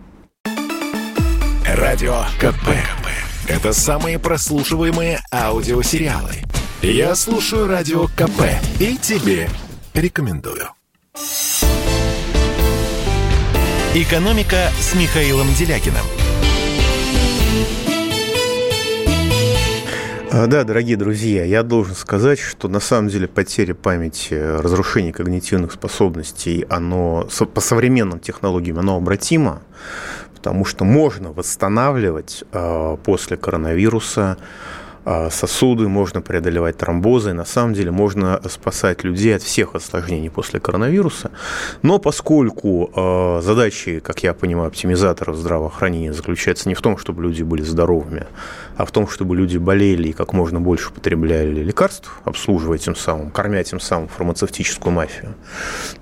Радио 1.65 2.23
КП. 2.39 2.69
Это 3.47 3.73
самые 3.73 4.19
прослушиваемые 4.19 5.19
аудиосериалы. 5.33 6.33
Я 6.81 7.15
слушаю 7.15 7.67
Радио 7.67 8.05
КП 8.07 8.43
и 8.79 8.95
тебе 8.97 9.49
рекомендую. 9.93 10.69
«Экономика» 13.93 14.69
с 14.79 14.95
Михаилом 14.95 15.47
Делякиным. 15.53 16.05
А, 20.31 20.47
Да, 20.47 20.63
дорогие 20.63 20.95
друзья, 20.95 21.43
я 21.43 21.63
должен 21.63 21.95
сказать, 21.95 22.39
что 22.39 22.69
на 22.69 22.79
самом 22.79 23.09
деле 23.09 23.27
потеря 23.27 23.73
памяти, 23.73 24.33
разрушение 24.33 25.11
когнитивных 25.11 25.73
способностей, 25.73 26.65
оно 26.69 27.27
по 27.53 27.59
современным 27.59 28.21
технологиям, 28.21 28.79
оно 28.79 28.95
обратимо, 28.95 29.61
потому 30.35 30.63
что 30.63 30.85
можно 30.85 31.33
восстанавливать 31.33 32.45
э, 32.53 32.97
после 33.03 33.35
коронавируса 33.35 34.37
э, 34.39 34.43
сосуды, 35.31 35.87
можно 35.87 36.21
преодолевать 36.21 36.77
тромбозы, 36.77 37.33
на 37.33 37.45
самом 37.45 37.73
деле 37.73 37.91
можно 37.91 38.39
спасать 38.49 39.03
людей 39.03 39.35
от 39.35 39.41
всех 39.41 39.75
осложнений 39.75 40.29
после 40.29 40.59
коронавируса. 40.59 41.31
Но 41.81 41.99
поскольку 41.99 42.91
э, 42.95 43.41
задачи, 43.41 43.99
как 43.99 44.23
я 44.23 44.33
понимаю, 44.33 44.67
оптимизаторов 44.67 45.35
здравоохранения 45.35 46.13
заключается 46.13 46.69
не 46.69 46.75
в 46.75 46.81
том, 46.81 46.97
чтобы 46.97 47.23
люди 47.23 47.43
были 47.43 47.63
здоровыми, 47.63 48.27
а 48.77 48.85
в 48.85 48.91
том, 48.91 49.07
чтобы 49.07 49.35
люди 49.35 49.57
болели 49.57 50.09
и 50.09 50.13
как 50.13 50.33
можно 50.33 50.61
больше 50.61 50.91
потребляли 50.91 51.63
лекарств, 51.63 52.11
обслуживая 52.23 52.77
тем 52.77 52.95
самым, 52.95 53.31
кормя 53.31 53.63
тем 53.63 53.79
самым 53.79 54.07
фармацевтическую 54.07 54.93
мафию, 54.93 55.35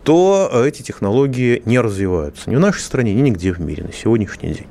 то 0.04 0.52
эти 0.66 0.82
технологии 0.82 1.62
не 1.66 1.80
развиваются 1.80 2.50
ни 2.50 2.56
в 2.56 2.60
нашей 2.60 2.82
стране, 2.82 3.14
ни 3.14 3.22
нигде 3.22 3.52
в 3.52 3.60
мире 3.60 3.84
на 3.84 3.94
сегодняшний 3.94 4.54
день. 4.54 4.68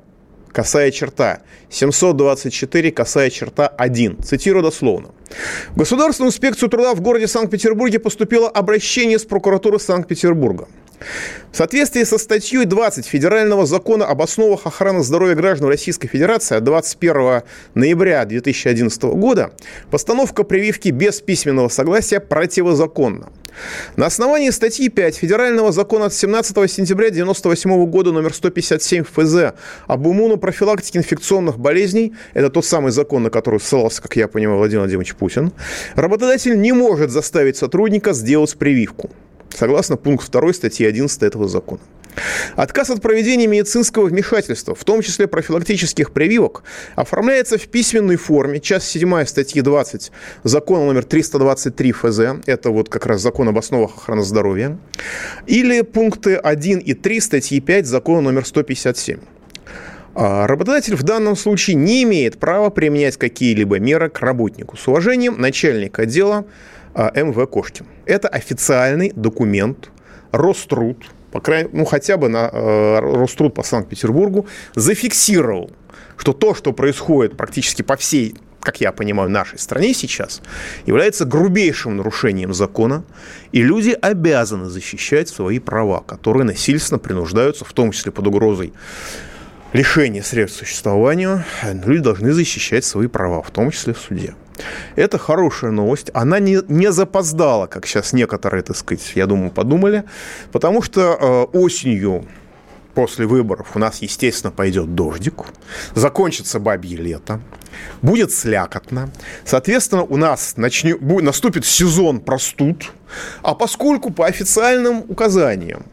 косая 0.55 0.93
черта, 0.93 1.41
724, 1.75 2.93
косая 2.93 3.31
черта 3.31 3.67
1. 3.67 4.23
Цитирую 4.23 4.63
дословно. 4.63 5.09
В 5.71 5.79
Государственную 5.79 6.31
инспекцию 6.31 6.69
труда 6.69 6.95
в 6.95 7.01
городе 7.01 7.27
Санкт-Петербурге 7.27 7.99
поступило 7.99 8.49
обращение 8.49 9.19
с 9.19 9.25
прокуратуры 9.25 9.81
Санкт-Петербурга. 9.81 10.69
В 11.53 11.57
соответствии 11.57 12.05
со 12.05 12.19
статьей 12.19 12.65
20 12.65 13.07
Федерального 13.07 13.67
закона 13.67 14.07
об 14.07 14.23
основах 14.23 14.67
охраны 14.67 15.03
здоровья 15.03 15.35
граждан 15.35 15.69
Российской 15.69 16.09
Федерации 16.09 16.57
от 16.57 16.65
21 16.65 17.43
ноября 17.75 18.25
2011 18.25 19.03
года 19.03 19.53
постановка 19.91 20.45
прививки 20.45 20.89
без 20.91 21.21
письменного 21.21 21.69
согласия 21.69 22.21
противозаконна. 22.21 23.31
На 23.97 24.07
основании 24.07 24.51
статьи 24.51 24.89
5 24.89 25.17
Федерального 25.17 25.71
закона 25.73 26.07
от 26.07 26.15
17 26.15 26.57
сентября 26.71 27.09
1998 27.09 27.87
года 27.87 28.13
номер 28.13 28.35
157 28.35 29.05
ФЗ 29.05 29.55
об 29.87 30.07
иммунопрофилактике 30.09 30.99
инфекционных 30.99 31.59
болезней, 31.65 32.13
это 32.35 32.51
тот 32.51 32.65
самый 32.65 32.93
закон, 32.93 33.25
на 33.25 33.31
который 33.31 33.59
ссылался, 33.59 34.01
как 34.01 34.15
я 34.17 34.29
понимаю, 34.29 34.59
Владимир 34.59 34.83
Владимирович 34.83 35.17
Путин, 35.17 35.53
работодатель 35.97 36.61
не 36.61 36.73
может 36.73 37.11
заставить 37.11 37.57
сотрудника 37.57 38.13
сделать 38.13 38.57
прививку 38.57 39.11
согласно 39.57 39.97
пункту 39.97 40.31
2 40.31 40.53
статьи 40.53 40.87
11 40.87 41.23
этого 41.23 41.49
закона. 41.49 41.81
Отказ 42.55 42.91
от 42.91 43.03
проведения 43.03 43.49
медицинского 43.49 44.07
вмешательства, 44.07 44.75
в 44.75 44.85
том 44.85 45.03
числе 45.03 45.27
профилактических 45.27 46.13
прививок, 46.13 46.63
оформляется 46.95 47.59
в 47.59 47.67
письменной 47.67 48.17
форме. 48.17 48.61
Часть 48.61 48.87
7 48.87 49.25
статьи 49.25 49.61
20 49.61 50.13
закона 50.45 50.87
номер 50.87 51.05
323 51.05 51.93
ФЗ, 51.93 52.21
это 52.47 52.71
вот 52.71 52.89
как 52.89 53.07
раз 53.07 53.21
закон 53.21 53.49
об 53.49 53.59
основах 53.59 53.97
охраны 53.97 54.23
здоровья, 54.23 54.79
или 55.47 55.83
пункты 55.83 56.37
1 56.37 56.79
и 56.79 56.95
3 56.95 57.21
статьи 57.21 57.61
5 57.61 57.87
закона 57.87 58.21
номер 58.21 58.47
157. 58.47 59.19
А 60.15 60.47
работодатель 60.47 60.95
в 60.95 61.03
данном 61.03 61.37
случае 61.37 61.75
не 61.75 62.05
имеет 62.05 62.39
права 62.39 62.71
применять 62.71 63.17
какие-либо 63.17 63.79
меры 63.79 64.09
к 64.09 64.21
работнику. 64.21 64.77
С 64.77 64.87
уважением, 64.87 65.41
начальник 65.41 65.99
отдела 65.99 66.47
а, 66.95 67.11
МВ 67.15 67.49
Кошкин. 67.51 67.87
Это 68.07 68.29
официальный 68.29 69.13
документ 69.15 69.91
Роструд, 70.31 71.05
по 71.33 71.41
крайней, 71.41 71.71
ну 71.73 71.85
хотя 71.85 72.17
бы 72.17 72.29
на 72.29 72.49
э, 72.53 72.99
Роструд 73.01 73.55
по 73.55 73.65
Санкт-Петербургу, 73.65 74.47
зафиксировал, 74.77 75.71
что 76.17 76.33
то, 76.33 76.55
что 76.55 76.73
происходит 76.73 77.37
практически 77.37 77.83
по 77.83 77.97
всей 77.97 78.37
как 78.61 78.81
я 78.81 78.93
понимаю, 78.93 79.29
нашей 79.29 79.59
стране 79.59 79.93
сейчас, 79.93 80.41
является 80.87 81.27
грубейшим 81.27 81.99
нарушением 81.99 82.55
закона, 82.55 83.05
и 83.53 83.63
люди 83.63 83.95
обязаны 84.01 84.71
защищать 84.71 85.29
свои 85.29 85.59
права, 85.59 86.01
которые 86.01 86.45
насильственно 86.45 86.99
принуждаются, 86.99 87.67
в 87.67 87.73
том 87.75 87.93
числе 87.93 88.11
под 88.11 88.27
угрозой 88.27 88.73
лишения 89.75 90.23
средств 90.23 90.61
существования, 90.61 91.45
люди 91.63 92.01
должны 92.01 92.33
защищать 92.33 92.85
свои 92.85 93.09
права, 93.09 93.43
в 93.43 93.51
том 93.51 93.71
числе 93.71 93.93
в 93.93 93.99
суде. 93.99 94.35
Это 94.95 95.19
хорошая 95.19 95.73
новость. 95.73 96.11
Она 96.15 96.39
не, 96.39 96.61
не 96.69 96.93
запоздала, 96.93 97.67
как 97.67 97.85
сейчас 97.87 98.13
некоторые, 98.13 98.63
так 98.63 98.77
сказать, 98.77 99.13
я 99.17 99.27
думаю, 99.27 99.51
подумали, 99.51 100.05
потому 100.53 100.81
что 100.81 101.19
э, 101.53 101.59
осенью 101.59 102.25
после 102.95 103.27
выборов 103.27 103.73
у 103.75 103.81
нас, 103.81 104.01
естественно, 104.01 104.53
пойдет 104.53 104.95
дождик, 104.95 105.43
закончится 105.97 106.61
бабье 106.61 106.97
лето, 106.97 107.41
будет 108.01 108.33
слякотно. 108.33 109.11
Соответственно, 109.45 110.05
у 110.05 110.17
нас 110.17 110.57
начнет, 110.57 111.01
наступит 111.01 111.67
сезон 111.67 112.21
простуд, 112.21 112.93
а 113.43 113.57
поскольку 113.57 114.13
по 114.13 114.27
официальным 114.27 115.05
указаниям 115.09 115.85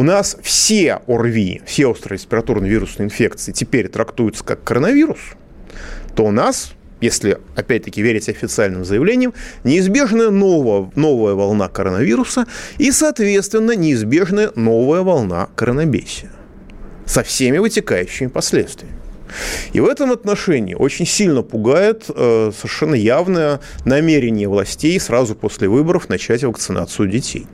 у 0.00 0.02
нас 0.02 0.38
все 0.42 0.98
ОРВИ, 1.08 1.60
все 1.66 1.86
острые 1.86 2.16
респираторные 2.16 2.70
вирусные 2.70 3.04
инфекции 3.04 3.52
теперь 3.52 3.86
трактуются 3.88 4.42
как 4.42 4.64
коронавирус, 4.64 5.18
то 6.16 6.24
у 6.24 6.30
нас 6.30 6.72
если, 7.02 7.38
опять-таки, 7.54 8.00
верить 8.00 8.28
официальным 8.30 8.84
заявлениям, 8.84 9.34
неизбежная 9.62 10.30
новая, 10.30 10.90
новая 10.96 11.34
волна 11.34 11.68
коронавируса 11.68 12.46
и, 12.78 12.92
соответственно, 12.92 13.72
неизбежная 13.72 14.52
новая 14.54 15.02
волна 15.02 15.48
коронабесия 15.54 16.30
со 17.04 17.22
всеми 17.22 17.58
вытекающими 17.58 18.28
последствиями. 18.28 18.99
И 19.72 19.80
в 19.80 19.86
этом 19.86 20.12
отношении 20.12 20.74
очень 20.74 21.06
сильно 21.06 21.42
пугает 21.42 22.04
э, 22.08 22.52
совершенно 22.56 22.94
явное 22.94 23.60
намерение 23.84 24.48
властей 24.48 24.98
сразу 25.00 25.34
после 25.34 25.68
выборов 25.68 26.08
начать 26.08 26.44
вакцинацию 26.44 27.08
детей. 27.08 27.46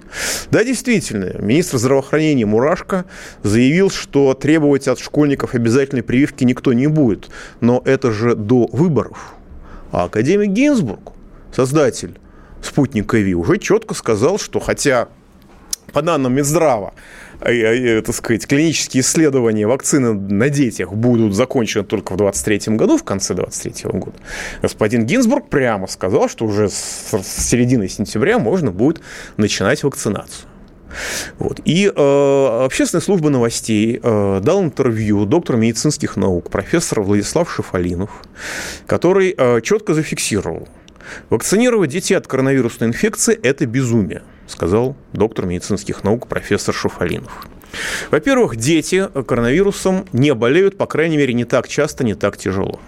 Да, 0.50 0.64
действительно, 0.64 1.36
министр 1.38 1.78
здравоохранения 1.78 2.46
Мурашко 2.46 3.04
заявил, 3.42 3.90
что 3.90 4.34
требовать 4.34 4.88
от 4.88 4.98
школьников 4.98 5.54
обязательной 5.54 6.02
прививки 6.02 6.44
никто 6.44 6.72
не 6.72 6.86
будет. 6.86 7.28
Но 7.60 7.82
это 7.84 8.12
же 8.12 8.34
до 8.34 8.68
выборов. 8.72 9.34
А 9.92 10.04
академик 10.04 10.50
Гинзбург, 10.50 11.12
создатель 11.54 12.18
спутника 12.62 13.18
ВИ, 13.18 13.34
уже 13.34 13.58
четко 13.58 13.94
сказал, 13.94 14.38
что 14.38 14.60
хотя 14.60 15.08
по 15.92 16.02
данным 16.02 16.34
Минздрава, 16.34 16.94
так 17.40 18.14
сказать, 18.14 18.46
клинические 18.46 19.02
исследования 19.02 19.66
вакцины 19.66 20.14
на 20.14 20.48
детях 20.48 20.92
будут 20.92 21.34
закончены 21.34 21.84
только 21.84 22.12
в 22.12 22.16
2023 22.16 22.76
году, 22.76 22.96
в 22.96 23.04
конце 23.04 23.34
2023 23.34 23.98
года. 23.98 24.16
Господин 24.62 25.06
Гинзбург 25.06 25.48
прямо 25.48 25.86
сказал, 25.86 26.28
что 26.28 26.44
уже 26.44 26.68
с 26.68 27.10
середины 27.22 27.88
сентября 27.88 28.38
можно 28.38 28.70
будет 28.70 29.00
начинать 29.36 29.82
вакцинацию. 29.82 30.48
Вот. 31.38 31.60
И 31.64 31.92
э, 31.94 32.64
общественная 32.64 33.02
служба 33.02 33.30
новостей 33.30 34.00
э, 34.02 34.40
дал 34.42 34.62
интервью 34.62 35.24
доктору 35.26 35.58
медицинских 35.58 36.16
наук, 36.16 36.50
профессор 36.50 37.02
Владислав 37.02 37.52
Шифалинов, 37.52 38.22
который 38.86 39.34
э, 39.36 39.60
четко 39.62 39.94
зафиксировал, 39.94 40.68
вакцинировать 41.30 41.90
детей 41.90 42.14
от 42.14 42.26
коронавирусной 42.26 42.88
инфекции– 42.88 43.38
это 43.42 43.66
безумие, 43.66 44.22
сказал 44.46 44.96
доктор 45.12 45.46
медицинских 45.46 46.04
наук 46.04 46.26
профессор 46.26 46.74
Шифалинов. 46.74 47.46
Во-первых, 48.10 48.56
дети 48.56 49.08
коронавирусом 49.26 50.06
не 50.12 50.34
болеют, 50.34 50.78
по 50.78 50.86
крайней 50.86 51.16
мере, 51.16 51.34
не 51.34 51.44
так 51.44 51.68
часто, 51.68 52.04
не 52.04 52.14
так 52.14 52.36
тяжело. 52.36 52.80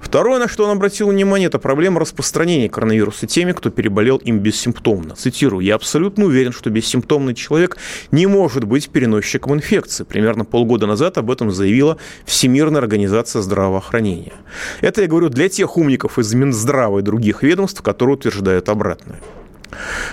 Второе, 0.00 0.38
на 0.38 0.48
что 0.48 0.64
он 0.64 0.70
обратил 0.70 1.08
внимание, 1.08 1.48
это 1.48 1.58
проблема 1.58 2.00
распространения 2.00 2.68
коронавируса 2.68 3.26
теми, 3.26 3.52
кто 3.52 3.70
переболел 3.70 4.16
им 4.18 4.38
бессимптомно. 4.38 5.16
Цитирую, 5.16 5.64
«Я 5.64 5.74
абсолютно 5.74 6.26
уверен, 6.26 6.52
что 6.52 6.70
бессимптомный 6.70 7.34
человек 7.34 7.76
не 8.10 8.26
может 8.26 8.64
быть 8.64 8.90
переносчиком 8.90 9.54
инфекции». 9.54 10.04
Примерно 10.04 10.44
полгода 10.44 10.86
назад 10.86 11.18
об 11.18 11.30
этом 11.30 11.50
заявила 11.50 11.98
Всемирная 12.24 12.80
организация 12.80 13.42
здравоохранения. 13.42 14.34
Это 14.80 15.02
я 15.02 15.08
говорю 15.08 15.28
для 15.28 15.48
тех 15.48 15.76
умников 15.76 16.18
из 16.18 16.32
Минздрава 16.32 17.00
и 17.00 17.02
других 17.02 17.42
ведомств, 17.42 17.82
которые 17.82 18.14
утверждают 18.14 18.68
обратное. 18.68 19.20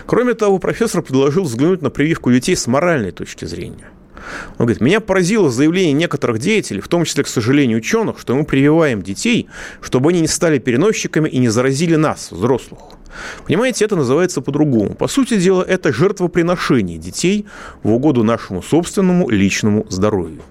Кроме 0.06 0.34
того, 0.34 0.60
профессор 0.60 1.02
предложил 1.02 1.43
взглянуть 1.43 1.82
на 1.82 1.89
прививку 1.89 2.32
детей 2.32 2.56
с 2.56 2.67
моральной 2.67 3.12
точки 3.12 3.46
зрения. 3.46 3.89
Он 4.58 4.65
говорит, 4.65 4.82
меня 4.82 5.00
поразило 5.00 5.50
заявление 5.50 5.93
некоторых 5.93 6.39
деятелей, 6.39 6.82
в 6.82 6.88
том 6.88 7.06
числе, 7.06 7.24
к 7.24 7.28
сожалению, 7.28 7.78
ученых, 7.78 8.20
что 8.20 8.36
мы 8.36 8.46
прививаем 8.46 9.02
детей, 9.02 9.48
чтобы 9.82 10.10
они 10.10 10.22
не 10.22 10.28
стали 10.28 10.60
переносчиками 10.60 11.30
и 11.30 11.38
не 11.38 11.50
заразили 11.50 11.96
нас, 11.96 12.32
взрослых. 12.32 12.80
Понимаете, 13.46 13.86
это 13.86 13.96
называется 13.96 14.41
по-другому. 14.41 14.96
По 14.96 15.08
сути 15.08 15.39
дела, 15.39 15.63
это 15.63 15.93
жертвоприношение 15.93 16.98
детей 16.98 17.46
в 17.84 17.91
угоду 17.91 18.24
нашему 18.24 18.62
собственному 18.62 19.30
личному 19.30 19.86
здоровью. 19.89 20.41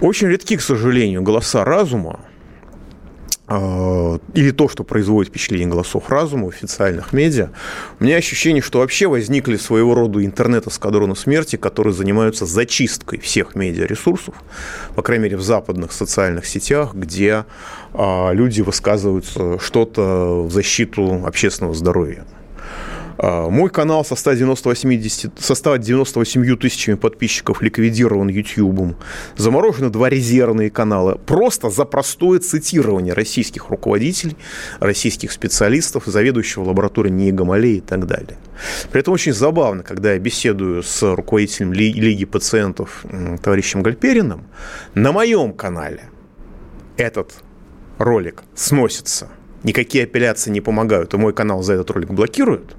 Очень 0.00 0.28
редки, 0.28 0.56
к 0.56 0.60
сожалению, 0.60 1.22
голоса 1.22 1.64
разума, 1.64 2.20
или 3.46 4.52
то, 4.52 4.68
что 4.70 4.84
производит 4.84 5.28
впечатление 5.30 5.68
голосов 5.68 6.08
разума 6.08 6.46
в 6.46 6.48
официальных 6.48 7.12
медиа, 7.12 7.50
у 8.00 8.04
меня 8.04 8.16
ощущение, 8.16 8.62
что 8.62 8.78
вообще 8.78 9.06
возникли 9.06 9.56
своего 9.56 9.94
рода 9.94 10.24
интернет-эскадроны 10.24 11.14
смерти, 11.14 11.56
которые 11.56 11.92
занимаются 11.92 12.46
зачисткой 12.46 13.18
всех 13.18 13.54
медиаресурсов, 13.54 14.34
по 14.94 15.02
крайней 15.02 15.24
мере, 15.24 15.36
в 15.36 15.42
западных 15.42 15.92
социальных 15.92 16.46
сетях, 16.46 16.94
где 16.94 17.44
а, 17.92 18.32
люди 18.32 18.62
высказываются 18.62 19.58
что-то 19.58 20.46
в 20.46 20.50
защиту 20.50 21.22
общественного 21.26 21.74
здоровья. 21.74 22.24
А, 23.18 23.48
мой 23.48 23.70
канал 23.70 24.04
со 24.04 24.16
198, 24.16 25.30
со 25.38 25.54
198 25.54 26.56
тысячами 26.56 26.94
подписчиков 26.94 27.62
ликвидирован 27.62 28.28
YouTube. 28.28 28.96
Заморожены 29.36 29.90
два 29.90 30.08
резервные 30.08 30.70
канала. 30.70 31.14
Просто 31.26 31.70
за 31.70 31.84
простое 31.84 32.40
цитирование 32.40 33.14
российских 33.14 33.70
руководителей, 33.70 34.36
российских 34.80 35.32
специалистов, 35.32 36.04
заведующего 36.06 36.64
лабораторией 36.64 37.14
Ниегомалей 37.14 37.78
и 37.78 37.80
так 37.80 38.06
далее. 38.06 38.38
При 38.90 39.00
этом 39.00 39.14
очень 39.14 39.32
забавно, 39.32 39.82
когда 39.82 40.12
я 40.12 40.18
беседую 40.18 40.82
с 40.82 41.02
руководителем 41.14 41.72
Лиги 41.72 42.24
пациентов 42.24 43.04
товарищем 43.42 43.82
Гальпериным, 43.82 44.46
на 44.94 45.12
моем 45.12 45.52
канале 45.52 46.04
этот 46.96 47.34
ролик 47.98 48.42
сносится– 48.54 49.28
никакие 49.64 50.04
апелляции 50.04 50.50
не 50.50 50.60
помогают, 50.60 51.14
и 51.14 51.16
мой 51.16 51.32
канал 51.32 51.62
за 51.62 51.74
этот 51.74 51.90
ролик 51.90 52.10
блокируют, 52.10 52.76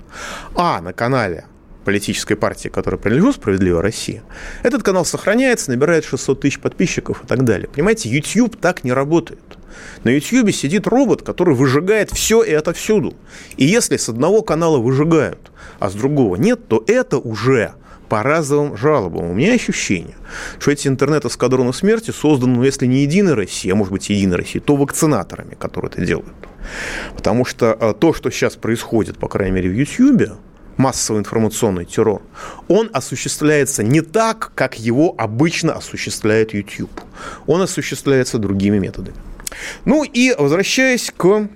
а 0.55 0.79
на 0.81 0.93
канале 0.93 1.45
политической 1.83 2.35
партии, 2.35 2.69
которая 2.69 2.99
принадлежу 2.99 3.33
«Справедливая 3.33 3.81
Россия», 3.81 4.23
этот 4.63 4.83
канал 4.83 5.05
сохраняется, 5.05 5.71
набирает 5.71 6.05
600 6.05 6.39
тысяч 6.39 6.59
подписчиков 6.59 7.23
и 7.23 7.27
так 7.27 7.43
далее. 7.43 7.67
Понимаете, 7.67 8.09
YouTube 8.09 8.55
так 8.55 8.83
не 8.83 8.93
работает. 8.93 9.57
На 10.03 10.09
YouTube 10.09 10.51
сидит 10.53 10.87
робот, 10.87 11.21
который 11.21 11.53
выжигает 11.53 12.11
все 12.11 12.43
и 12.43 12.49
это 12.49 12.73
всюду. 12.73 13.13
И 13.57 13.65
если 13.65 13.97
с 13.97 14.09
одного 14.09 14.41
канала 14.41 14.77
выжигают, 14.77 15.51
а 15.79 15.89
с 15.89 15.93
другого 15.93 16.37
нет, 16.37 16.67
то 16.67 16.83
это 16.87 17.17
уже 17.17 17.73
по 18.09 18.23
разовым 18.23 18.77
жалобам. 18.77 19.31
У 19.31 19.33
меня 19.33 19.53
ощущение, 19.53 20.15
что 20.59 20.71
эти 20.71 20.87
интернет-эскадроны 20.87 21.73
смерти 21.73 22.11
созданы, 22.11 22.55
ну, 22.55 22.63
если 22.63 22.85
не 22.85 23.03
Единой 23.03 23.33
России, 23.33 23.71
а 23.71 23.75
может 23.75 23.91
быть, 23.91 24.09
Единой 24.09 24.37
России, 24.37 24.59
то 24.59 24.75
вакцинаторами, 24.75 25.55
которые 25.55 25.91
это 25.91 26.05
делают. 26.05 26.35
Потому 27.15 27.45
что 27.45 27.77
э, 27.79 27.93
то, 27.99 28.13
что 28.13 28.31
сейчас 28.31 28.55
происходит, 28.55 29.17
по 29.17 29.27
крайней 29.27 29.55
мере, 29.55 29.69
в 29.69 29.73
YouTube, 29.73 30.37
массовый 30.77 31.21
информационный 31.21 31.85
террор, 31.85 32.21
он 32.67 32.89
осуществляется 32.93 33.83
не 33.83 34.01
так, 34.01 34.51
как 34.55 34.79
его 34.79 35.15
обычно 35.17 35.73
осуществляет 35.73 36.53
YouTube. 36.53 37.01
Он 37.47 37.61
осуществляется 37.61 38.37
другими 38.37 38.79
методами. 38.79 39.17
Ну 39.85 40.03
и 40.03 40.35
возвращаясь 40.37 41.11
к 41.15 41.47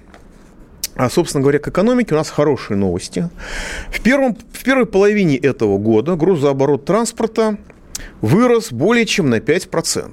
а, 0.95 1.09
собственно 1.09 1.41
говоря, 1.41 1.59
к 1.59 1.67
экономике 1.67 2.13
у 2.13 2.17
нас 2.17 2.29
хорошие 2.29 2.77
новости. 2.77 3.29
В, 3.91 4.01
первом, 4.01 4.35
в 4.35 4.63
первой 4.63 4.85
половине 4.85 5.37
этого 5.37 5.77
года 5.77 6.15
грузооборот 6.15 6.85
транспорта 6.85 7.57
вырос 8.21 8.71
более 8.71 9.05
чем 9.05 9.29
на 9.29 9.37
5%. 9.37 10.11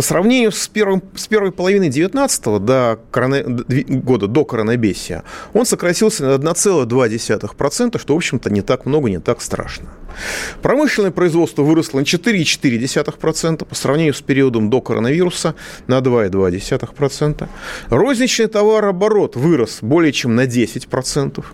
По 0.00 0.04
сравнению 0.06 0.50
с, 0.50 0.66
первым, 0.66 1.02
с 1.14 1.26
первой 1.26 1.52
половиной 1.52 1.90
19 1.90 2.64
до 2.64 2.98
корона, 3.10 3.42
года, 3.42 4.28
до 4.28 4.46
коронабесия, 4.46 5.24
он 5.52 5.66
сократился 5.66 6.38
на 6.38 6.42
1,2%, 6.42 7.98
что, 7.98 8.14
в 8.14 8.16
общем-то, 8.16 8.48
не 8.48 8.62
так 8.62 8.86
много, 8.86 9.10
не 9.10 9.20
так 9.20 9.42
страшно. 9.42 9.90
Промышленное 10.62 11.10
производство 11.10 11.64
выросло 11.64 11.98
на 11.98 12.04
4,4% 12.04 13.66
по 13.66 13.74
сравнению 13.74 14.14
с 14.14 14.22
периодом 14.22 14.70
до 14.70 14.80
коронавируса 14.80 15.54
на 15.86 15.98
2,2%. 15.98 17.46
Розничный 17.90 18.46
товарооборот 18.46 19.36
вырос 19.36 19.80
более 19.82 20.14
чем 20.14 20.34
на 20.34 20.46
10%. 20.46 21.44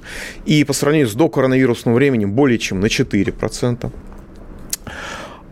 И 0.45 0.63
по 0.63 0.73
сравнению 0.73 1.09
с 1.09 1.15
докоронавирусным 1.15 1.97
временем 1.97 2.31
более 2.31 2.61
чем 2.61 2.79
на 2.79 2.87
4%. 2.87 3.91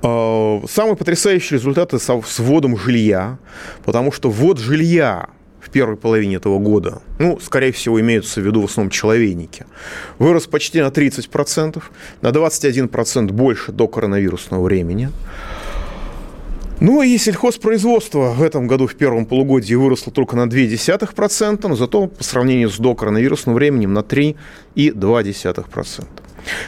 А, 0.06 0.60
самые 0.68 0.96
потрясающие 0.96 1.58
результаты 1.58 1.98
с 1.98 2.38
вводом 2.38 2.76
жилья, 2.76 3.38
потому 3.84 4.12
что 4.12 4.28
ввод 4.28 4.58
жилья 4.58 5.30
в 5.60 5.70
первой 5.70 5.96
половине 5.96 6.36
этого 6.36 6.58
года, 6.58 7.00
ну, 7.18 7.40
скорее 7.40 7.72
всего, 7.72 7.98
имеются 7.98 8.42
в 8.42 8.44
виду 8.44 8.60
в 8.60 8.66
основном 8.66 8.90
человейники, 8.90 9.64
вырос 10.18 10.46
почти 10.46 10.82
на 10.82 10.88
30%, 10.88 11.82
на 12.20 12.28
21% 12.28 13.32
больше 13.32 13.72
до 13.72 13.88
коронавирусного 13.88 14.62
времени. 14.62 15.08
Ну 16.80 17.00
и 17.00 17.16
сельхозпроизводство 17.16 18.32
в 18.32 18.42
этом 18.42 18.66
году 18.66 18.86
в 18.86 18.94
первом 18.96 19.24
полугодии 19.24 19.74
выросло 19.74 20.12
только 20.12 20.36
на 20.36 20.42
0,2%, 20.42 21.66
но 21.66 21.76
зато 21.76 22.08
по 22.08 22.22
сравнению 22.22 22.68
с 22.68 22.76
докоронавирусным 22.76 23.54
временем 23.54 23.94
на 23.94 24.00
3,2%. 24.00 26.23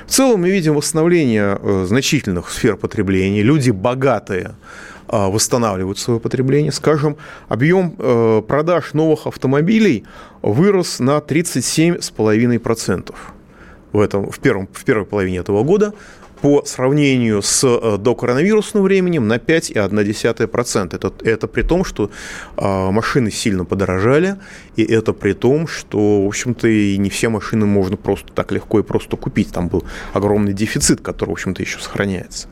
В 0.07 0.11
целом 0.11 0.43
мы 0.43 0.51
видим 0.51 0.75
восстановление 0.75 1.59
э, 1.61 1.85
значительных 1.87 2.51
сфер 2.51 2.77
потребления. 2.77 3.43
Люди 3.43 3.71
богатые 3.71 4.55
э, 5.09 5.27
восстанавливают 5.29 5.99
свое 5.99 6.21
потребление. 6.21 6.73
Скажем, 6.73 7.17
объем 7.49 7.95
э, 7.99 8.43
продаж 8.47 8.95
новых 8.95 9.27
автомобилей 9.27 10.05
вырос 10.43 10.99
на 11.01 11.19
37,5% 11.19 13.15
в, 13.93 14.01
этом, 14.01 14.31
в, 14.31 14.39
первом, 14.39 14.69
в 14.73 14.85
первой 14.85 15.07
половине 15.07 15.39
этого 15.39 15.63
года 15.63 15.93
по 16.41 16.65
сравнению 16.65 17.43
с 17.43 17.65
э, 17.65 17.99
докоронавирусным 17.99 18.83
временем 18.83 19.27
на 19.27 19.37
5,1%. 19.37 20.95
Это, 20.95 21.13
это 21.25 21.47
при 21.47 21.63
том, 21.63 21.85
что 21.85 22.11
а, 22.57 22.91
машины 22.91 23.31
сильно 23.31 23.65
подорожали, 23.65 24.37
и 24.77 24.85
это 24.85 25.13
при 25.13 25.33
том, 25.33 25.67
что, 25.67 26.23
в 26.23 26.27
общем-то, 26.27 26.69
и 26.69 26.97
не 26.99 27.11
все 27.11 27.29
машины 27.29 27.67
можно 27.67 27.97
просто 27.97 28.33
так 28.33 28.53
легко 28.53 28.81
и 28.81 28.83
просто 28.83 29.17
купить. 29.17 29.53
Там 29.53 29.69
был 29.69 29.85
огромный 30.13 30.53
дефицит, 30.53 31.01
который, 31.01 31.31
в 31.31 31.33
общем-то, 31.33 31.63
еще 31.63 31.79
сохраняется. 31.79 32.49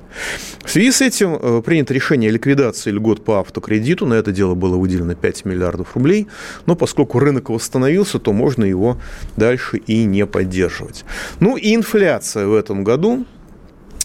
В 0.64 0.70
связи 0.70 0.92
с 0.92 1.00
этим 1.00 1.38
э, 1.40 1.62
принято 1.62 1.92
решение 1.92 2.30
о 2.30 2.32
ликвидации 2.32 2.90
льгот 2.90 3.24
по 3.24 3.40
автокредиту. 3.40 4.06
На 4.06 4.14
это 4.14 4.32
дело 4.32 4.54
было 4.54 4.76
выделено 4.76 5.14
5 5.14 5.44
миллиардов 5.44 5.94
рублей. 5.94 6.28
Но 6.66 6.76
поскольку 6.76 7.18
рынок 7.18 7.50
восстановился, 7.50 8.18
то 8.18 8.32
можно 8.32 8.64
его 8.64 8.98
дальше 9.36 9.78
и 9.78 10.04
не 10.04 10.26
поддерживать. 10.26 11.04
Ну 11.40 11.56
и 11.56 11.74
инфляция 11.74 12.46
в 12.46 12.54
этом 12.54 12.84
году 12.84 13.26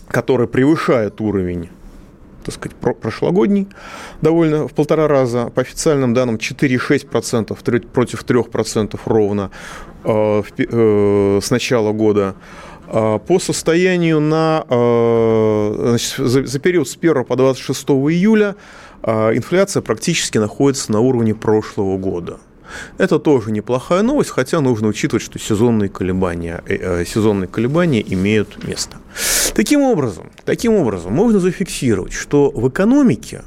который 0.09 0.47
превышает 0.47 1.21
уровень 1.21 1.69
так 2.43 2.55
сказать, 2.55 2.99
прошлогодний 2.99 3.67
довольно 4.21 4.67
в 4.67 4.73
полтора 4.73 5.07
раза. 5.07 5.51
По 5.53 5.61
официальным 5.61 6.13
данным 6.13 6.37
4,6% 6.37 7.87
против 7.87 8.23
3% 8.23 8.99
ровно 9.05 9.51
э, 10.03 10.43
э, 10.57 11.39
с 11.41 11.51
начала 11.51 11.91
года. 11.91 12.35
А 12.87 13.19
по 13.19 13.39
состоянию 13.39 14.19
на, 14.19 14.65
э, 14.67 15.75
значит, 15.89 16.17
за, 16.17 16.45
за 16.45 16.59
период 16.59 16.87
с 16.87 16.97
1 16.97 17.25
по 17.25 17.35
26 17.35 17.89
июля 17.89 18.55
инфляция 19.03 19.81
практически 19.81 20.39
находится 20.39 20.91
на 20.91 20.99
уровне 20.99 21.33
прошлого 21.33 21.97
года. 21.97 22.37
Это 22.97 23.19
тоже 23.19 23.51
неплохая 23.51 24.01
новость, 24.01 24.29
хотя 24.29 24.61
нужно 24.61 24.87
учитывать, 24.87 25.23
что 25.23 25.39
сезонные 25.39 25.89
колебания, 25.89 26.63
э, 26.67 27.01
э, 27.01 27.05
сезонные 27.05 27.47
колебания 27.47 28.03
имеют 28.13 28.63
место. 28.63 28.97
Таким 29.53 29.81
образом, 29.81 30.31
таким 30.45 30.75
образом, 30.75 31.13
можно 31.13 31.39
зафиксировать, 31.39 32.13
что 32.13 32.51
в 32.51 32.67
экономике 32.69 33.41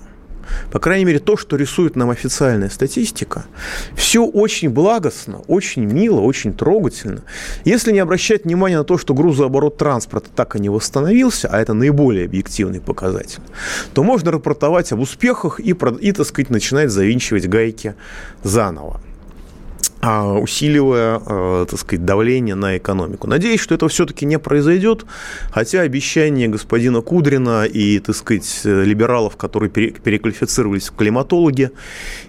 по 0.70 0.78
крайней 0.78 1.04
мере, 1.04 1.18
то, 1.18 1.36
что 1.36 1.56
рисует 1.56 1.96
нам 1.96 2.10
официальная 2.10 2.68
статистика, 2.68 3.46
все 3.94 4.24
очень 4.24 4.70
благостно, 4.70 5.42
очень 5.46 5.84
мило, 5.84 6.20
очень 6.20 6.54
трогательно. 6.54 7.22
Если 7.64 7.92
не 7.92 7.98
обращать 7.98 8.44
внимания 8.44 8.78
на 8.78 8.84
то, 8.84 8.98
что 8.98 9.14
грузооборот 9.14 9.76
транспорта 9.76 10.30
так 10.34 10.56
и 10.56 10.60
не 10.60 10.68
восстановился, 10.68 11.48
а 11.48 11.60
это 11.60 11.74
наиболее 11.74 12.24
объективный 12.24 12.80
показатель, 12.80 13.40
то 13.94 14.02
можно 14.02 14.30
рапортовать 14.32 14.92
об 14.92 15.00
успехах 15.00 15.60
и, 15.60 15.74
и 16.00 16.12
так 16.12 16.26
сказать, 16.26 16.50
начинать 16.50 16.90
завинчивать 16.90 17.48
гайки 17.48 17.94
заново. 18.42 19.00
А, 20.04 20.32
усиливая, 20.34 21.22
э, 21.24 21.66
так 21.70 21.78
сказать, 21.78 22.04
давление 22.04 22.56
на 22.56 22.76
экономику. 22.76 23.28
Надеюсь, 23.28 23.60
что 23.60 23.76
это 23.76 23.86
все-таки 23.86 24.26
не 24.26 24.36
произойдет, 24.36 25.04
хотя 25.52 25.82
обещания 25.82 26.48
господина 26.48 27.02
Кудрина 27.02 27.66
и, 27.66 28.00
так 28.00 28.16
сказать, 28.16 28.62
либералов, 28.64 29.36
которые 29.36 29.70
переквалифицировались 29.70 30.88
в 30.88 30.96
климатологи 30.96 31.70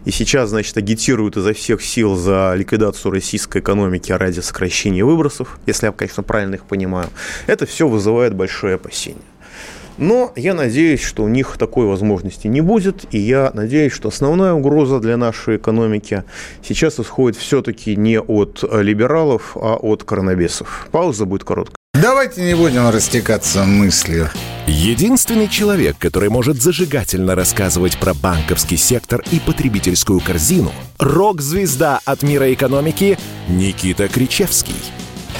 и 0.06 0.12
сейчас, 0.12 0.52
значит, 0.52 0.78
агитируют 0.78 1.36
изо 1.36 1.54
всех 1.54 1.82
сил 1.82 2.16
за 2.16 2.54
ликвидацию 2.56 3.12
российской 3.12 3.60
экономики 3.60 4.12
ради 4.12 4.42
сокращения 4.42 5.04
выбросов, 5.04 5.58
если 5.66 5.88
я, 5.88 5.92
конечно, 5.94 6.22
правильно 6.22 6.54
их 6.54 6.66
понимаю, 6.66 7.10
это 7.48 7.66
все 7.66 7.88
вызывает 7.88 8.36
большое 8.36 8.76
опасение. 8.76 9.24
Но 9.98 10.32
я 10.36 10.54
надеюсь, 10.54 11.02
что 11.02 11.24
у 11.24 11.28
них 11.28 11.56
такой 11.58 11.86
возможности 11.86 12.48
не 12.48 12.62
будет, 12.62 13.06
и 13.12 13.20
я 13.20 13.52
надеюсь, 13.54 13.94
что 13.94 14.10
основная 14.10 14.54
угроза 14.54 15.00
для 15.00 15.18
нашей 15.18 15.58
экономики 15.58 16.24
сейчас 16.64 17.00
исходит 17.00 17.38
все-таки 17.38 17.96
не 17.96 18.20
от 18.20 18.64
либералов, 18.64 19.56
а 19.56 19.76
от 19.76 20.04
коронавирусов. 20.04 20.88
Пауза 20.92 21.26
будет 21.26 21.44
короткая. 21.44 21.76
Давайте 21.94 22.42
не 22.42 22.56
будем 22.56 22.90
растекаться 22.90 23.64
мыслью. 23.66 24.30
Единственный 24.66 25.48
человек, 25.48 25.96
который 26.00 26.30
может 26.30 26.62
зажигательно 26.62 27.36
рассказывать 27.36 28.00
про 28.00 28.14
банковский 28.14 28.78
сектор 28.78 29.24
и 29.32 29.40
потребительскую 29.40 30.20
корзину– 30.20 30.72
рок-звезда 31.00 32.00
от 32.04 32.24
мира 32.24 32.52
экономики 32.52 33.18
Никита 33.48 34.08
Кричевский– 34.08 34.76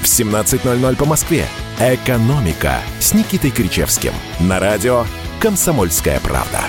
в 0.00 0.04
17.00 0.04 0.96
по 0.96 1.04
Москве. 1.04 1.46
«Экономика» 1.78 2.80
с 2.98 3.14
Никитой 3.14 3.50
Кричевским. 3.50 4.12
На 4.38 4.60
радио 4.60 5.06
«Комсомольская 5.40 6.20
правда». 6.20 6.60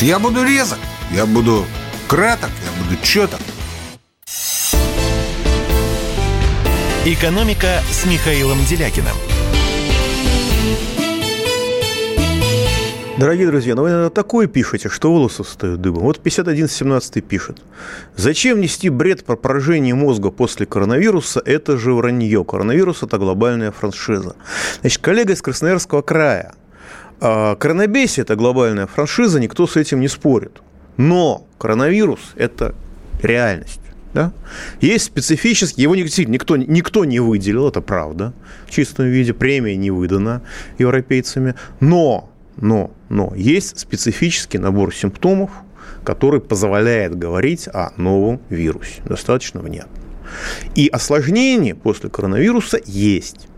Я 0.00 0.18
буду 0.18 0.42
резок, 0.44 0.78
я 1.10 1.26
буду 1.26 1.66
краток, 2.08 2.50
я 2.64 2.82
буду 2.82 3.00
четок. 3.02 3.40
«Экономика» 7.04 7.82
с 7.90 8.06
Михаилом 8.06 8.64
Делякиным– 8.64 9.16
Дорогие 13.16 13.46
друзья, 13.46 13.76
ну 13.76 13.82
вы 13.82 13.90
иногда 13.90 14.10
такое 14.10 14.48
пишете, 14.48 14.88
что 14.88 15.12
волосы 15.12 15.44
встают 15.44 15.80
дыбом. 15.80 16.02
Вот 16.02 16.18
5117 16.18 17.24
пишет. 17.24 17.62
Зачем 18.16 18.60
нести 18.60 18.88
бред 18.88 19.24
про 19.24 19.36
поражение 19.36 19.94
мозга 19.94 20.32
после 20.32 20.66
коронавируса? 20.66 21.40
Это 21.44 21.78
же 21.78 21.92
вранье. 21.92 22.44
Коронавирус– 22.44 23.02
это 23.04 23.18
глобальная 23.18 23.70
франшиза. 23.70 24.34
Значит, 24.80 25.00
коллега 25.00 25.32
из 25.32 25.42
Красноярского 25.42 26.02
края. 26.02 26.54
А, 27.20 27.54
коронабесие– 27.54 28.22
это 28.24 28.34
глобальная 28.34 28.88
франшиза, 28.88 29.38
никто 29.38 29.68
с 29.68 29.76
этим 29.76 30.00
не 30.00 30.08
спорит. 30.08 30.60
Но 30.96 31.46
коронавирус– 31.58 32.20
это 32.34 32.74
реальность. 33.22 33.80
Да? 34.12 34.32
Есть 34.80 35.04
специфический, 35.04 35.82
его 35.82 35.94
никто, 35.94 36.56
никто 36.56 37.04
не 37.04 37.20
выделил, 37.20 37.68
это 37.68 37.80
правда, 37.80 38.32
в 38.66 38.70
чистом 38.72 39.06
виде, 39.06 39.34
премия 39.34 39.76
не 39.76 39.92
выдана 39.92 40.42
европейцами, 40.78 41.54
но 41.78 42.30
но, 42.56 42.90
но 43.08 43.32
есть 43.34 43.78
специфический 43.78 44.58
набор 44.58 44.94
симптомов, 44.94 45.50
который 46.04 46.40
позволяет 46.40 47.16
говорить 47.16 47.68
о 47.68 47.92
новом 47.96 48.40
вирусе. 48.48 49.02
Достаточно 49.04 49.60
внятно. 49.60 49.92
И 50.74 50.88
осложнения 50.88 51.74
после 51.74 52.10
коронавируса 52.10 52.80
есть. 52.84 53.48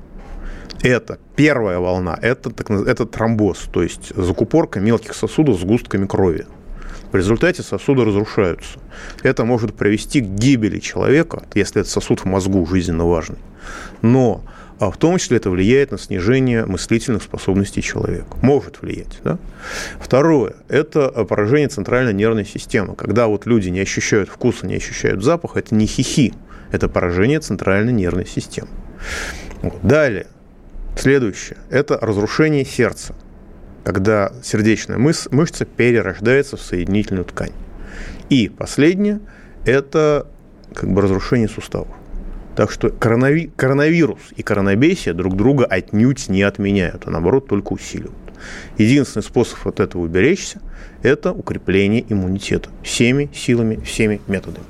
Это 0.82 1.18
первая 1.36 1.78
волна, 1.78 2.18
это, 2.20 2.50
так, 2.50 2.70
это 2.70 3.06
тромбоз, 3.06 3.68
то 3.72 3.82
есть 3.82 4.14
закупорка 4.14 4.78
мелких 4.78 5.14
сосудов 5.14 5.58
с 5.58 5.64
густками 5.64 6.06
крови. 6.06 6.46
В 7.12 7.16
результате 7.16 7.62
сосуды 7.62 8.04
разрушаются. 8.04 8.78
Это 9.22 9.44
может 9.44 9.74
привести 9.74 10.20
к 10.20 10.26
гибели 10.26 10.78
человека, 10.78 11.44
если 11.54 11.80
этот 11.80 11.90
сосуд 11.90 12.20
в 12.20 12.24
мозгу 12.26 12.66
жизненно 12.66 13.06
важный. 13.06 13.38
Но 14.02 14.42
а 14.78 14.90
в 14.90 14.96
том 14.98 15.18
числе 15.18 15.38
это 15.38 15.50
влияет 15.50 15.90
на 15.90 15.98
снижение 15.98 16.66
мыслительных 16.66 17.22
способностей 17.22 17.82
человека. 17.82 18.36
Может 18.42 18.82
влиять. 18.82 19.18
Да? 19.24 19.38
Второе– 19.98 20.54
это 20.68 21.08
поражение 21.24 21.68
центральной 21.68 22.12
нервной 22.12 22.44
системы. 22.44 22.94
Когда 22.94 23.26
вот 23.26 23.46
люди 23.46 23.70
не 23.70 23.80
ощущают 23.80 24.28
вкуса, 24.28 24.66
не 24.66 24.74
ощущают 24.76 25.24
запах, 25.24 25.56
это 25.56 25.74
не 25.74 25.86
хихи, 25.86 26.34
это 26.72 26.88
поражение 26.88 27.40
центральной 27.40 27.92
нервной 27.92 28.26
системы. 28.26 28.68
Вот. 29.62 29.80
Далее, 29.82 30.26
следующее– 30.98 31.58
это 31.70 31.98
разрушение 32.00 32.66
сердца, 32.66 33.14
когда 33.82 34.32
сердечная 34.42 34.98
мыс- 34.98 35.28
мышца 35.30 35.64
перерождается 35.64 36.58
в 36.58 36.60
соединительную 36.60 37.24
ткань. 37.24 37.52
И 38.28 38.48
последнее– 38.50 39.20
это 39.64 40.26
как 40.74 40.90
бы 40.92 41.00
разрушение 41.00 41.48
суставов. 41.48 41.95
Так 42.56 42.70
что 42.70 42.88
коронави- 42.88 43.50
коронавирус 43.54 44.32
и 44.34 44.42
коронабесие 44.42 45.14
друг 45.14 45.36
друга 45.36 45.66
отнюдь 45.66 46.28
не 46.28 46.42
отменяют, 46.42 47.02
а 47.06 47.10
наоборот 47.10 47.48
только 47.48 47.72
усиливают. 47.72 48.16
Единственный 48.78 49.22
способ 49.22 49.66
от 49.66 49.80
этого 49.80 50.02
уберечься– 50.02 50.60
это 51.02 51.32
укрепление 51.32 52.04
иммунитета 52.08 52.70
всеми 52.82 53.30
силами, 53.34 53.76
всеми 53.84 54.20
методами. 54.26 54.66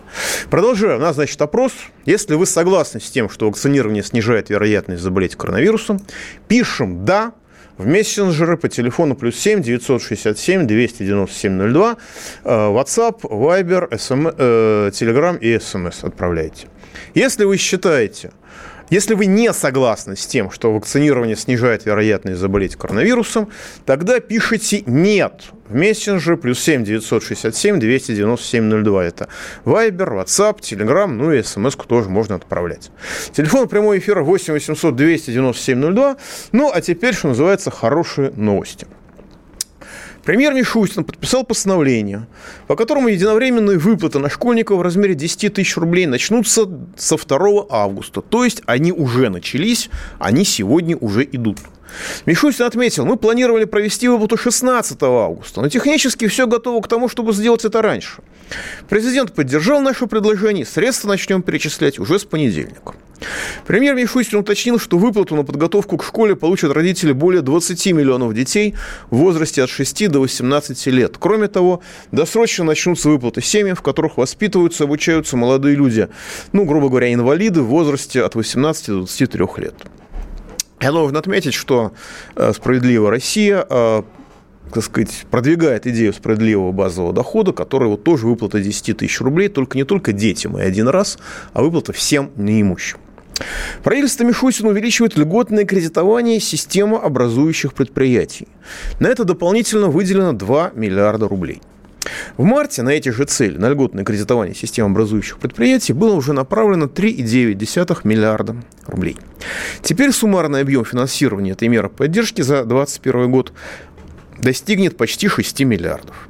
Продолжаю. 0.51 0.99
У 0.99 1.01
нас, 1.01 1.16
значит, 1.16 1.40
опрос. 1.42 1.72
Если 2.05 2.35
вы 2.35 2.46
согласны 2.46 3.01
с 3.01 3.11
тем, 3.11 3.29
что 3.29 3.46
вакцинирование 3.49 4.03
снижает 4.03 4.51
вероятность 4.51 5.03
заболеть 5.03 5.37
коронавирусом, 5.37 6.01
пишем 6.49 7.05
«да», 7.05 7.33
в 7.77 7.87
мессенджеры 7.87 8.57
по 8.57 8.70
телефону 8.70 9.14
плюс 9.14 9.37
7 9.37 9.61
967 9.61 10.66
297 10.66 11.72
02, 11.72 11.96
WhatsApp, 12.44 13.20
Viber, 13.20 13.90
SM, 13.90 14.90
Telegram 14.90 15.38
и 15.38 15.57
SMS 15.57 15.96
отправляйте. 16.01 16.68
Если 17.14 17.44
вы 17.44 17.56
считаете, 17.56 18.30
если 18.88 19.14
вы 19.14 19.26
не 19.26 19.52
согласны 19.52 20.14
с 20.14 20.26
тем, 20.26 20.50
что 20.50 20.72
вакцинирование 20.72 21.35
снижает 21.35 21.87
вероятность 21.87 22.38
заболеть 22.38 22.76
коронавирусом, 22.76 23.50
тогда 23.85 24.20
пишите 24.20 24.85
«нет» 24.87 25.42
в 25.68 25.74
мессенджер 25.74 26.37
плюс 26.37 26.61
7 26.61 26.85
967 26.85 27.80
297 27.80 28.85
02. 28.85 29.04
Это 29.04 29.28
Viber, 29.64 30.22
WhatsApp, 30.22 30.61
Telegram, 30.61 31.09
ну 31.09 31.32
и 31.32 31.42
смс 31.42 31.74
тоже 31.88 32.09
можно 32.09 32.37
отправлять. 32.37 32.92
Телефон 33.32 33.68
прямой 33.68 33.98
эфира 33.98 34.22
8 34.22 34.52
800 34.52 34.94
297 34.94 35.92
02. 35.92 36.16
Ну, 36.52 36.70
а 36.72 36.80
теперь, 36.80 37.14
что 37.14 37.28
называется, 37.28 37.72
хорошие 37.72 38.30
новости. 38.37 38.87
Премьер 40.27 40.55
Мишустин 40.55 41.05
подписал 41.05 41.45
постановление, 41.45 42.27
по 42.67 42.75
которому 42.75 43.07
единовременные 43.07 43.79
выплаты 43.79 44.19
на 44.19 44.29
школьников 44.29 44.79
в 44.79 44.83
размере 44.83 45.15
10 45.15 45.55
тысяч 45.55 45.77
рублей 45.77 46.07
начнутся 46.07 46.69
со 46.97 47.17
2 47.17 47.67
августа. 47.71 48.23
То 48.23 48.45
есть 48.45 48.61
они 48.67 48.91
уже 48.91 49.29
начались, 49.29 49.89
они 50.19 50.45
сегодня 50.45 50.97
уже 50.97 51.23
идут. 51.23 51.59
Мишустин 52.27 52.67
отметил, 52.67 53.07
мы 53.07 53.17
планировали 53.17 53.67
провести 53.67 54.09
выплату 54.09 54.37
16 54.37 55.01
августа, 55.01 55.62
но 55.62 55.69
технически 55.69 56.27
все 56.27 56.49
готово 56.49 56.83
к 56.83 56.89
тому, 56.89 57.09
чтобы 57.09 57.33
сделать 57.33 57.65
это 57.65 57.81
раньше. 57.81 58.21
Президент 58.89 59.33
поддержал 59.33 59.81
наше 59.81 60.09
предложение, 60.09 60.67
средства 60.67 61.07
начнем 61.07 61.43
перечислять 61.43 62.01
уже 62.01 62.19
с 62.19 62.25
понедельника. 62.25 62.95
Премьер 63.66 63.94
Мишустин 63.94 64.38
уточнил, 64.38 64.79
что 64.79 64.98
выплату 64.98 65.35
на 65.37 65.44
подготовку 65.44 65.96
к 65.96 66.05
школе 66.05 66.37
получат 66.37 66.72
родители 66.72 67.12
более 67.12 67.42
20 67.42 67.87
миллионов 67.92 68.35
детей 68.35 68.74
в 69.11 69.16
возрасте 69.16 69.62
от 69.62 69.70
6 69.70 70.09
до 70.09 70.20
18 70.20 70.87
лет. 70.87 71.16
Кроме 71.18 71.48
того, 71.48 71.83
досрочно 72.12 72.64
начнутся 72.64 73.09
выплаты 73.09 73.42
семьям, 73.42 73.76
в 73.76 73.83
которых 73.83 74.16
воспитываются, 74.16 74.85
обучаются 74.85 75.37
молодые 75.37 75.76
люди, 75.76 76.09
ну, 76.52 76.64
грубо 76.64 76.88
говоря, 76.88 77.12
инвалиды 77.12 77.62
в 77.62 77.66
возрасте 77.66 78.22
от 78.22 78.35
18 78.35 78.87
до 78.87 78.96
23 78.98 79.46
лет. 79.59 79.74
Я 80.81 80.92
должен 80.92 81.16
отметить, 81.16 81.55
что 81.55 81.92
«Справедливая 82.52 83.11
Россия» 83.11 83.66
так 84.72 84.83
сказать, 84.83 85.26
продвигает 85.31 85.87
идею 85.87 86.12
справедливого 86.12 86.72
базового 86.72 87.12
дохода, 87.12 87.52
который 87.52 87.88
вот 87.88 88.02
тоже 88.02 88.26
выплата 88.26 88.61
10 88.61 88.96
тысяч 88.96 89.20
рублей, 89.20 89.48
только 89.48 89.79
не 89.79 89.85
только 89.85 90.12
детям 90.12 90.59
и 90.59 90.61
один 90.61 90.88
раз, 90.88 91.18
а 91.52 91.62
выплата 91.62 91.92
всем 91.92 92.33
неимущим. 92.35 92.98
Правительство 93.83 94.25
Мишустина 94.25 94.70
увеличивает 94.70 95.16
льготное 95.16 95.64
кредитование 95.64 96.40
системы 96.40 96.99
образующих 96.99 97.75
предприятий. 97.75 98.49
На 99.01 99.09
это 99.09 99.25
дополнительно 99.25 99.88
выделено 99.88 100.33
2 100.33 100.72
миллиарда 100.75 101.29
рублей. 101.29 101.61
В 102.37 102.44
марте 102.44 102.83
на 102.83 102.90
эти 102.90 103.09
же 103.09 103.25
цели, 103.25 103.57
на 103.57 103.68
льготное 103.68 104.05
кредитование 104.05 104.55
систем 104.55 104.87
образующих 104.87 105.38
предприятий, 105.38 105.92
было 105.92 106.14
уже 106.14 106.33
направлено 106.33 106.87
3,9 106.87 108.01
миллиарда 108.05 108.57
рублей. 108.87 109.16
Теперь 109.83 110.12
суммарный 110.12 110.61
объем 110.61 110.85
финансирования 110.85 111.53
этой 111.53 111.68
меры 111.68 111.88
поддержки 111.88 112.42
за 112.42 112.64
2021 112.64 113.31
год 113.31 113.53
достигнет 114.38 114.96
почти 114.96 115.29
6 115.29 115.61
миллиардов. 115.62 116.29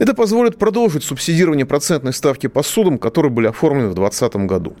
Это 0.00 0.14
позволит 0.14 0.56
продолжить 0.56 1.04
субсидирование 1.04 1.66
процентной 1.66 2.14
ставки 2.14 2.46
по 2.46 2.62
судам, 2.62 2.98
которые 2.98 3.30
были 3.30 3.48
оформлены 3.48 3.90
в 3.90 3.94
2020 3.94 4.46
году. 4.46 4.74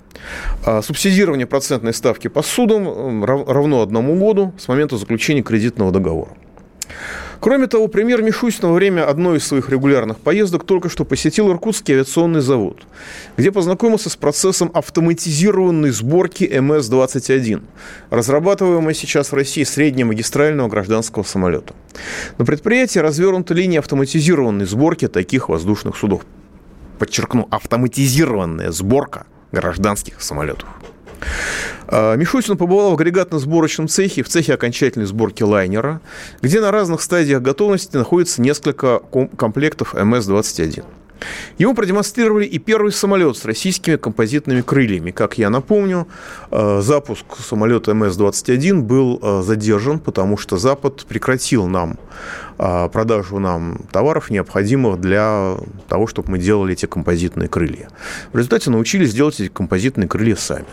А 0.64 0.80
субсидирование 0.80 1.46
процентной 1.46 1.92
ставки 1.92 2.28
по 2.28 2.42
судам 2.42 3.22
равно 3.22 3.82
одному 3.82 4.16
году 4.16 4.54
с 4.58 4.66
момента 4.66 4.96
заключения 4.96 5.42
кредитного 5.42 5.92
договора. 5.92 6.30
Кроме 7.40 7.68
того, 7.68 7.88
премьер 7.88 8.20
Мишустин 8.20 8.68
во 8.68 8.74
время 8.74 9.08
одной 9.08 9.38
из 9.38 9.46
своих 9.46 9.70
регулярных 9.70 10.18
поездок 10.18 10.64
только 10.64 10.90
что 10.90 11.06
посетил 11.06 11.50
Иркутский 11.50 11.94
авиационный 11.94 12.42
завод, 12.42 12.82
где 13.38 13.50
познакомился 13.50 14.10
с 14.10 14.16
процессом 14.16 14.70
автоматизированной 14.74 15.90
сборки 15.90 16.44
МС-21, 16.44 17.62
разрабатываемой 18.10 18.94
сейчас 18.94 19.32
в 19.32 19.34
России 19.34 19.64
среднемагистрального 19.64 20.68
гражданского 20.68 21.22
самолета. 21.22 21.74
На 22.36 22.44
предприятии 22.44 22.98
развернута 22.98 23.54
линия 23.54 23.78
автоматизированной 23.78 24.66
сборки 24.66 25.08
таких 25.08 25.48
воздушных 25.48 25.96
судов. 25.96 26.26
Подчеркну, 26.98 27.48
автоматизированная 27.50 28.70
сборка 28.70 29.24
гражданских 29.50 30.20
самолетов. 30.20 30.68
А, 31.86 32.14
Мишустин 32.16 32.56
побывал 32.56 32.94
в 32.96 33.00
агрегатно-сборочном 33.00 33.88
цехе, 33.88 34.22
в 34.22 34.28
цехе 34.28 34.54
окончательной 34.54 35.06
сборки 35.06 35.42
лайнера, 35.42 36.00
где 36.42 36.60
на 36.60 36.70
разных 36.70 37.02
стадиях 37.02 37.42
готовности 37.42 37.96
находится 37.96 38.40
несколько 38.42 39.00
комплектов 39.36 39.94
МС-21. 39.94 40.84
Ему 41.58 41.74
продемонстрировали 41.74 42.46
и 42.46 42.58
первый 42.58 42.92
самолет 42.92 43.36
с 43.36 43.44
российскими 43.44 43.96
композитными 43.96 44.62
крыльями. 44.62 45.10
Как 45.10 45.36
я 45.36 45.50
напомню, 45.50 46.08
а, 46.50 46.80
запуск 46.80 47.24
самолета 47.38 47.92
МС-21 47.92 48.80
был 48.80 49.18
а, 49.22 49.42
задержан, 49.42 49.98
потому 49.98 50.36
что 50.36 50.56
Запад 50.56 51.04
прекратил 51.06 51.66
нам 51.66 51.98
продажу 52.58 53.38
нам 53.38 53.78
товаров, 53.90 54.28
необходимых 54.28 55.00
для 55.00 55.56
того, 55.88 56.06
чтобы 56.06 56.32
мы 56.32 56.38
делали 56.38 56.74
эти 56.74 56.84
композитные 56.84 57.48
крылья. 57.48 57.88
В 58.34 58.36
результате 58.36 58.68
научились 58.68 59.14
делать 59.14 59.40
эти 59.40 59.48
композитные 59.48 60.06
крылья 60.06 60.36
сами. 60.36 60.66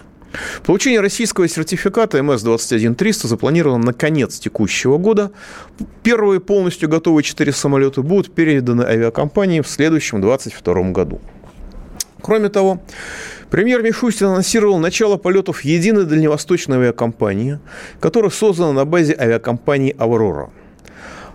Получение 0.66 1.00
российского 1.00 1.48
сертификата 1.48 2.20
МС-21300 2.20 3.28
запланировано 3.28 3.86
на 3.86 3.94
конец 3.94 4.40
текущего 4.40 4.98
года. 4.98 5.32
Первые 6.04 6.40
полностью 6.40 6.90
готовые 6.90 7.24
четыре 7.24 7.52
самолета 7.54 8.02
будут 8.02 8.34
переданы 8.34 8.84
авиакомпании 8.84 9.62
в 9.62 9.68
следующем 9.68 10.22
2022 10.22 10.92
году. 10.92 11.22
Кроме 12.22 12.50
того, 12.50 12.82
премьер 13.50 13.82
Мишустин 13.84 14.28
анонсировал 14.28 14.80
начало 14.80 15.18
полетов 15.18 15.62
единой 15.62 16.06
дальневосточной 16.06 16.78
авиакомпании, 16.78 17.60
которая 18.00 18.32
создана 18.32 18.74
на 18.74 18.86
базе 18.86 19.16
авиакомпании 19.18 19.96
«Аврора». 19.98 20.50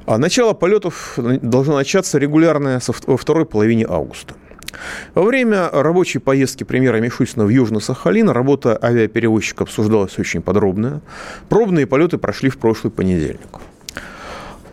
А 0.04 0.18
начало 0.18 0.52
полетов 0.52 1.14
должно 1.16 1.76
начаться 1.76 2.18
регулярно 2.18 2.80
во 3.06 3.16
второй 3.16 3.46
половине 3.46 3.86
августа. 3.88 4.34
Во 5.14 5.22
время 5.22 5.68
рабочей 5.70 6.18
поездки 6.18 6.64
премьера 6.64 6.98
Мишустина 6.98 7.44
в 7.44 7.48
Южно-Сахалин 7.48 8.30
работа 8.30 8.78
авиаперевозчика 8.82 9.64
обсуждалась 9.64 10.18
очень 10.18 10.42
подробно. 10.42 11.02
Пробные 11.48 11.86
полеты 11.86 12.18
прошли 12.18 12.50
в 12.50 12.58
прошлый 12.58 12.90
понедельник. 12.90 13.60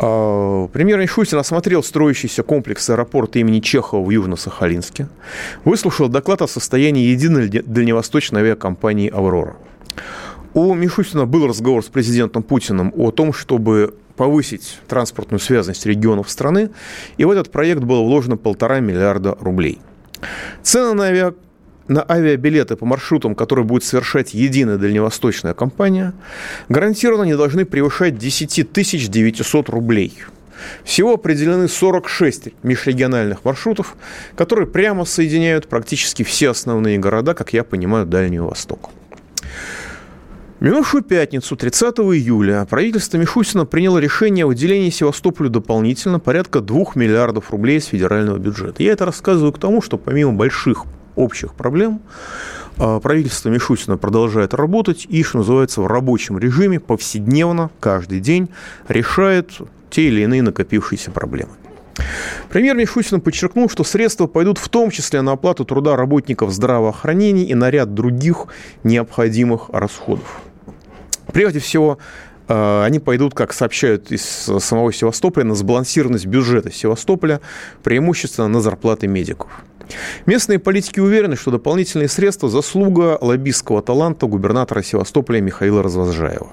А, 0.02 0.68
премьер 0.68 1.00
Мишустин 1.00 1.38
осмотрел 1.38 1.84
строящийся 1.84 2.44
комплекс 2.44 2.90
аэропорта 2.90 3.40
имени 3.40 3.60
Чехова 3.60 4.02
в 4.02 4.10
Южно-Сахалинске, 4.10 5.08
выслушал 5.66 6.08
доклад 6.08 6.42
о 6.42 6.48
состоянии 6.48 7.08
единой 7.08 7.50
дальневосточной 7.50 8.42
авиакомпании 8.42 9.10
«Аврора». 9.10 9.58
У 10.54 10.74
Мишустина 10.74 11.26
был 11.26 11.48
разговор 11.48 11.84
с 11.84 11.88
президентом 11.88 12.44
Путиным 12.44 12.94
о 12.96 13.12
том, 13.12 13.34
чтобы 13.34 13.94
повысить 14.16 14.80
транспортную 14.88 15.40
связность 15.40 15.86
регионов 15.86 16.30
страны, 16.30 16.72
и 17.18 17.26
в 17.26 17.32
этот 17.32 17.52
проект 17.52 17.82
было 17.82 18.02
вложено 18.02 18.36
полтора 18.36 18.80
миллиарда 18.80 19.38
рублей. 19.40 19.80
Цены 20.64 20.94
на 20.94 21.04
авиа 21.06 21.34
на 21.88 22.06
авиабилеты 22.08 22.76
по 22.76 22.86
маршрутам, 22.86 23.34
которые 23.34 23.66
будет 23.66 23.84
совершать 23.84 24.36
единая 24.36 24.78
дальневосточная 24.78 25.56
компания, 25.56 26.14
гарантированно 26.70 27.24
не 27.24 27.36
должны 27.36 27.66
превышать 27.66 28.18
10 28.18 28.72
900 29.10 29.70
рублей. 29.70 30.14
Всего 30.84 31.14
определены 31.14 31.68
46 31.68 32.50
межрегиональных 32.64 33.44
маршрутов, 33.44 33.96
которые 34.36 34.68
прямо 34.68 35.06
соединяют 35.06 35.68
практически 35.68 36.24
все 36.24 36.52
основные 36.52 37.00
города, 37.00 37.34
как 37.34 37.54
я 37.54 37.64
понимаю, 37.64 38.06
Дальнего 38.06 38.50
Востока. 38.50 38.90
Минувшую 40.60 41.04
пятницу, 41.04 41.56
30 41.56 42.00
июля, 42.00 42.68
правительство 42.70 43.16
Мишустина 43.18 43.66
приняло 43.66 43.98
решение 43.98 44.44
о 44.44 44.48
выделении 44.50 44.90
Севастополю 44.90 45.50
дополнительно 45.50 46.20
порядка 46.20 46.60
2 46.60 46.86
миллиардов 46.96 47.52
рублей 47.52 47.78
из 47.78 47.86
федерального 47.86 48.38
бюджета. 48.38 48.84
Я 48.84 48.92
это 48.92 49.06
рассказываю 49.06 49.54
к 49.54 49.58
тому, 49.58 49.82
что 49.82 49.98
помимо 49.98 50.34
больших 50.34 50.84
общих 51.16 51.54
проблем, 51.54 52.02
а, 52.78 53.00
правительство 53.00 53.48
Мишустина 53.48 53.96
продолжает 53.96 54.54
работать 54.54 55.06
и, 55.08 55.24
что 55.24 55.38
называется, 55.38 55.80
в 55.80 55.88
рабочем 55.88 56.38
режиме 56.38 56.82
повседневно, 56.82 57.70
каждый 57.80 58.20
день 58.20 58.50
решает 58.90 59.52
те 59.90 60.10
или 60.10 60.24
иные 60.24 60.42
накопившиеся 60.42 61.12
проблемы. 61.12 61.54
Премьер 62.50 62.76
Мишустин 62.76 63.22
подчеркнул, 63.22 63.70
что 63.70 63.86
средства 63.86 64.28
пойдут 64.28 64.58
в 64.58 64.68
том 64.68 64.92
числе 64.92 65.22
на 65.22 65.34
оплату 65.34 65.64
труда 65.64 65.96
работников 65.96 66.52
здравоохранения 66.52 67.46
и 67.46 67.56
на 67.56 67.70
ряд 67.70 67.94
других 67.94 68.48
необходимых 68.84 69.70
расходов. 69.70 70.42
Прежде 71.34 71.60
всего, 71.60 71.98
э, 72.48 72.84
они 72.84 73.00
пойдут, 73.00 73.34
как 73.34 73.54
сообщают 73.54 74.12
из 74.12 74.24
самого 74.24 74.92
Севастополя, 74.94 75.46
на 75.46 75.56
сбалансированность 75.56 76.26
бюджета 76.26 76.72
Севастополя, 76.72 77.42
преимущественно 77.84 78.48
на 78.48 78.62
зарплаты 78.62 79.08
медиков. 79.08 79.50
Местные 80.26 80.60
политики 80.60 81.00
уверены, 81.00 81.36
что 81.36 81.52
дополнительные 81.52 82.10
средства– 82.10 82.50
заслуга 82.50 83.18
лоббистского 83.22 83.82
таланта 83.82 84.28
губернатора 84.28 84.84
Севастополя 84.84 85.42
Михаила 85.42 85.82
Развозжаева. 85.82 86.52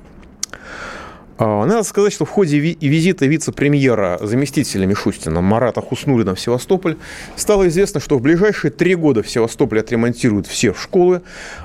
А, 1.39 1.67
надо 1.67 1.83
сказать, 1.83 2.13
что 2.13 2.25
в 2.25 2.31
ходе 2.31 2.59
визита 2.59 3.27
вице-премьера 3.27 4.19
заместителя 4.23 4.87
Мишустина 4.87 5.43
Марата 5.43 5.83
Хуснулина 5.83 6.35
в 6.35 6.41
Севастополь 6.41 6.97
стало 7.37 7.69
известно, 7.69 8.01
что 8.01 8.17
в 8.17 8.23
ближайшие 8.23 8.71
три 8.71 8.95
года 8.95 9.23
в 9.23 9.29
Севастополе 9.29 9.83
отремонтируют 9.83 10.47
все 10.47 10.73
школы, 10.73 11.21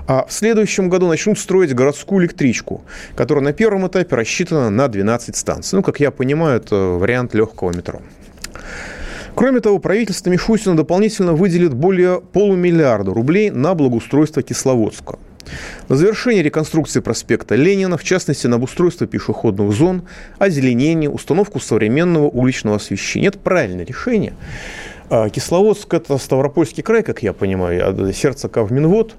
а 0.07 0.25
в 0.27 0.33
следующем 0.33 0.89
году 0.89 1.07
начнут 1.07 1.39
строить 1.39 1.73
городскую 1.73 2.21
электричку, 2.23 2.83
которая 3.15 3.45
на 3.45 3.53
первом 3.53 3.87
этапе 3.87 4.15
рассчитана 4.15 4.69
на 4.69 4.89
12 4.89 5.35
станций. 5.37 5.77
Ну, 5.77 5.83
как 5.83 6.01
я 6.01 6.11
понимаю, 6.11 6.57
это 6.57 6.75
вариант 6.75 7.33
легкого 7.33 7.71
метро. 7.71 8.01
Кроме 9.35 9.61
того, 9.61 9.79
правительство 9.79 10.29
Мишустина 10.29 10.75
дополнительно 10.75 11.31
выделит 11.31 11.73
более 11.73 12.19
полумиллиарда 12.19 13.13
рублей 13.13 13.49
на 13.49 13.73
благоустройство 13.73 14.41
Кисловодска– 14.43 15.17
на 15.89 15.95
завершение 15.95 16.43
реконструкции 16.43 16.99
проспекта 16.99 17.55
Ленина, 17.55 17.97
в 17.97 18.03
частности, 18.03 18.47
на 18.47 18.55
обустройство 18.57 19.07
пешеходных 19.07 19.71
зон, 19.71 20.03
озеленение, 20.39 21.09
установку 21.09 21.59
современного 21.59 22.25
уличного 22.25 22.77
освещения. 22.77 23.27
Это 23.27 23.39
правильное 23.39 23.85
решение. 23.85 24.33
А 25.13 25.29
Кисловодск– 25.29 25.93
это 25.95 26.17
Ставропольский 26.17 26.83
край, 26.83 27.03
как 27.03 27.21
я 27.21 27.33
понимаю, 27.33 28.13
сердце 28.13 28.47
Кавминвод. 28.47 29.15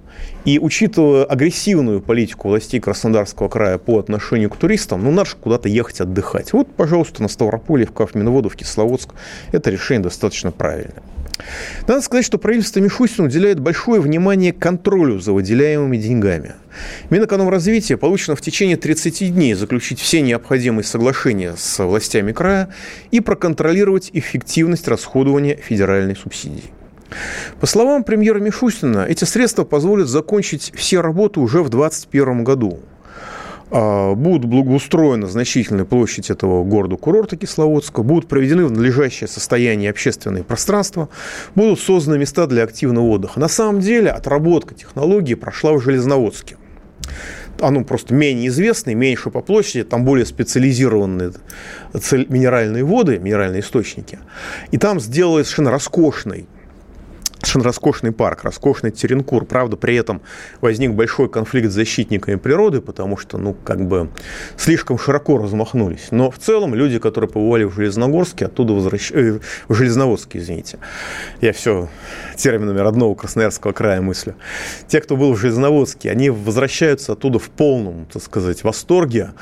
И 0.46 0.58
учитывая 0.58 1.24
агрессивную 1.24 2.00
политику 2.00 2.48
властей 2.48 2.80
Краснодарского 2.80 3.50
края 3.50 3.76
по 3.76 3.98
отношению 3.98 4.48
к 4.48 4.56
туристам, 4.56 5.04
ну, 5.04 5.10
надо 5.10 5.28
же 5.28 5.36
куда-то 5.36 5.68
ехать 5.68 6.00
отдыхать. 6.00 6.54
Вот, 6.54 6.74
пожалуйста, 6.74 7.20
на 7.20 7.28
Ставрополе, 7.28 7.84
в 7.84 7.92
Кавминводу, 7.92 8.48
в 8.48 8.56
Кисловодск. 8.56 9.10
Это 9.52 9.70
решение 9.70 10.04
достаточно 10.04 10.50
правильное. 10.50 11.02
Надо 11.86 12.00
сказать, 12.02 12.24
что 12.24 12.38
правительство 12.38 12.80
Мишустина 12.80 13.26
уделяет 13.26 13.60
большое 13.60 14.00
внимание 14.00 14.52
контролю 14.52 15.20
за 15.20 15.32
выделяемыми 15.32 15.96
деньгами. 15.96 16.54
Минэкономразвитие 17.10 17.98
получено 17.98 18.36
в 18.36 18.40
течение 18.40 18.76
30 18.76 19.34
дней 19.34 19.54
заключить 19.54 20.00
все 20.00 20.20
необходимые 20.20 20.84
соглашения 20.84 21.54
с 21.56 21.84
властями 21.84 22.32
края 22.32 22.68
и 23.10 23.20
проконтролировать 23.20 24.10
эффективность 24.12 24.88
расходования 24.88 25.56
федеральной 25.56 26.16
субсидии. 26.16 26.64
По 27.60 27.66
словам 27.66 28.04
премьера 28.04 28.40
Мишустина, 28.40 29.04
эти 29.06 29.24
средства 29.24 29.64
позволят 29.64 30.08
закончить 30.08 30.72
все 30.74 31.00
работы 31.00 31.40
уже 31.40 31.62
в 31.62 31.68
2021 31.68 32.44
году– 32.44 32.80
будут 33.72 34.44
благоустроена 34.44 35.26
значительная 35.26 35.84
площадь 35.84 36.30
этого 36.30 36.62
города-курорта 36.62 37.36
Кисловодска, 37.36 38.02
будут 38.02 38.28
проведены 38.28 38.66
в 38.66 38.72
надлежащее 38.72 39.28
состояние 39.28 39.90
общественные 39.90 40.44
пространства, 40.44 41.08
будут 41.54 41.80
созданы 41.80 42.18
места 42.18 42.46
для 42.46 42.64
активного 42.64 43.06
отдыха. 43.06 43.40
На 43.40 43.48
самом 43.48 43.80
деле 43.80 44.10
отработка 44.10 44.74
технологии 44.74 45.34
прошла 45.34 45.72
в 45.72 45.80
Железноводске 45.80 46.56
оно 47.60 47.84
просто 47.84 48.14
менее 48.14 48.48
известное, 48.48 48.94
меньше 48.94 49.30
по 49.30 49.40
площади, 49.40 49.84
там 49.84 50.04
более 50.04 50.26
специализированные 50.26 51.32
минеральные 52.28 52.84
воды, 52.84 53.18
минеральные 53.18 53.60
источники. 53.60 54.18
И 54.70 54.78
там 54.78 55.00
сделали 55.00 55.42
совершенно 55.42 55.70
роскошный 55.70 56.46
совершенно 57.52 57.64
роскошный 57.64 58.12
парк, 58.12 58.44
роскошный 58.44 58.90
Теренкур. 58.90 59.44
Правда, 59.44 59.76
при 59.76 59.94
этом 59.96 60.22
возник 60.62 60.92
большой 60.92 61.28
конфликт 61.28 61.70
с 61.70 61.74
защитниками 61.74 62.36
природы, 62.36 62.80
потому 62.80 63.18
что, 63.18 63.36
ну, 63.36 63.54
как 63.54 63.86
бы 63.86 64.08
слишком 64.56 64.98
широко 64.98 65.36
размахнулись. 65.36 66.08
Но 66.10 66.30
в 66.30 66.38
целом 66.38 66.74
люди, 66.74 66.98
которые 66.98 67.28
побывали 67.28 67.64
в 67.64 67.74
Железногорске, 67.74 68.46
оттуда 68.46 68.72
возвращаются... 68.72 69.12
Э, 69.12 69.40
в 69.68 69.74
Железноводске, 69.74 70.38
извините. 70.38 70.78
Я 71.40 71.52
все 71.52 71.88
терминами 72.36 72.78
родного 72.78 73.14
Красноярского 73.14 73.72
края 73.72 74.00
мыслю. 74.00 74.34
Те, 74.88 75.00
кто 75.00 75.16
был 75.16 75.34
в 75.34 75.36
Железноводске, 75.36 76.10
они 76.10 76.30
возвращаются 76.30 77.12
оттуда 77.12 77.38
в 77.38 77.50
полном, 77.50 78.06
так 78.10 78.22
сказать, 78.22 78.64
восторге. 78.64 79.32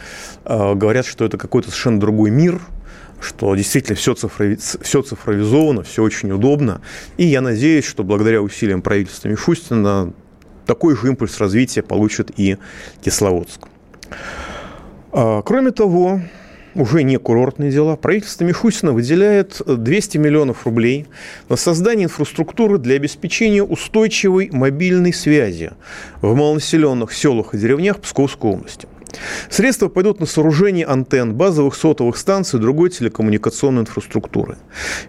Э, 0.44 0.75
говорят, 0.75 1.07
что 1.07 1.25
это 1.25 1.38
какой-то 1.38 1.68
совершенно 1.68 2.01
другой 2.01 2.31
мир– 2.31 2.61
что 3.20 3.54
действительно 3.54 3.96
все, 3.96 4.14
цифрови... 4.14 4.59
все 4.80 5.02
цифровизовано, 5.02 5.83
все 5.83 6.02
очень 6.02 6.33
удобно. 6.33 6.80
И 7.16 7.26
я 7.26 7.40
надеюсь, 7.40 7.85
что 7.85 8.02
благодаря 8.02 8.42
усилиям 8.42 8.83
правительства 8.83 9.28
Мишустина 9.28 10.12
такой 10.66 10.96
же 10.96 11.09
импульс 11.09 11.38
развития 11.38 11.83
получит 11.83 12.30
и 12.38 12.56
Кисловодск. 13.02 13.61
А, 15.12 15.42
кроме 15.42 15.70
того, 15.70 16.20
уже 16.74 17.02
не 17.02 17.18
курортные 17.18 17.70
дела, 17.70 17.96
правительство 17.96 18.44
Мишустина 18.44 18.92
выделяет 18.92 19.61
200 19.66 20.18
миллионов 20.18 20.64
рублей 20.64 21.06
на 21.48 21.56
создание 21.56 22.04
инфраструктуры 22.04 22.78
для 22.78 22.96
обеспечения 22.96 23.62
устойчивой 23.62 24.50
мобильной 24.52 25.12
связи 25.12 25.72
в 26.22 26.35
малонаселенных 26.35 27.12
селах 27.12 27.54
и 27.54 27.59
деревнях 27.59 28.00
Псковской 28.00 28.52
области– 28.52 28.88
Средства 29.49 29.88
пойдут 29.88 30.20
на 30.20 30.27
сооружение 30.27 30.87
антенн, 30.87 31.35
базовых 31.35 31.75
сотовых 31.75 32.16
станций 32.16 32.59
и 32.59 32.62
другой 32.62 32.90
телекоммуникационной 32.90 33.83
инфраструктуры. 33.83 34.57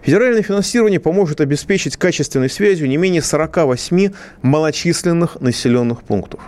Федеральное 0.02 0.42
финансирование 0.42 1.00
поможет 1.00 1.40
обеспечить 1.40 1.96
качественной 1.96 2.50
связью 2.50 2.88
не 2.88 2.96
менее 2.96 3.22
48 3.22 4.12
малочисленных 4.42 5.40
населенных 5.40 6.02
пунктов. 6.02 6.40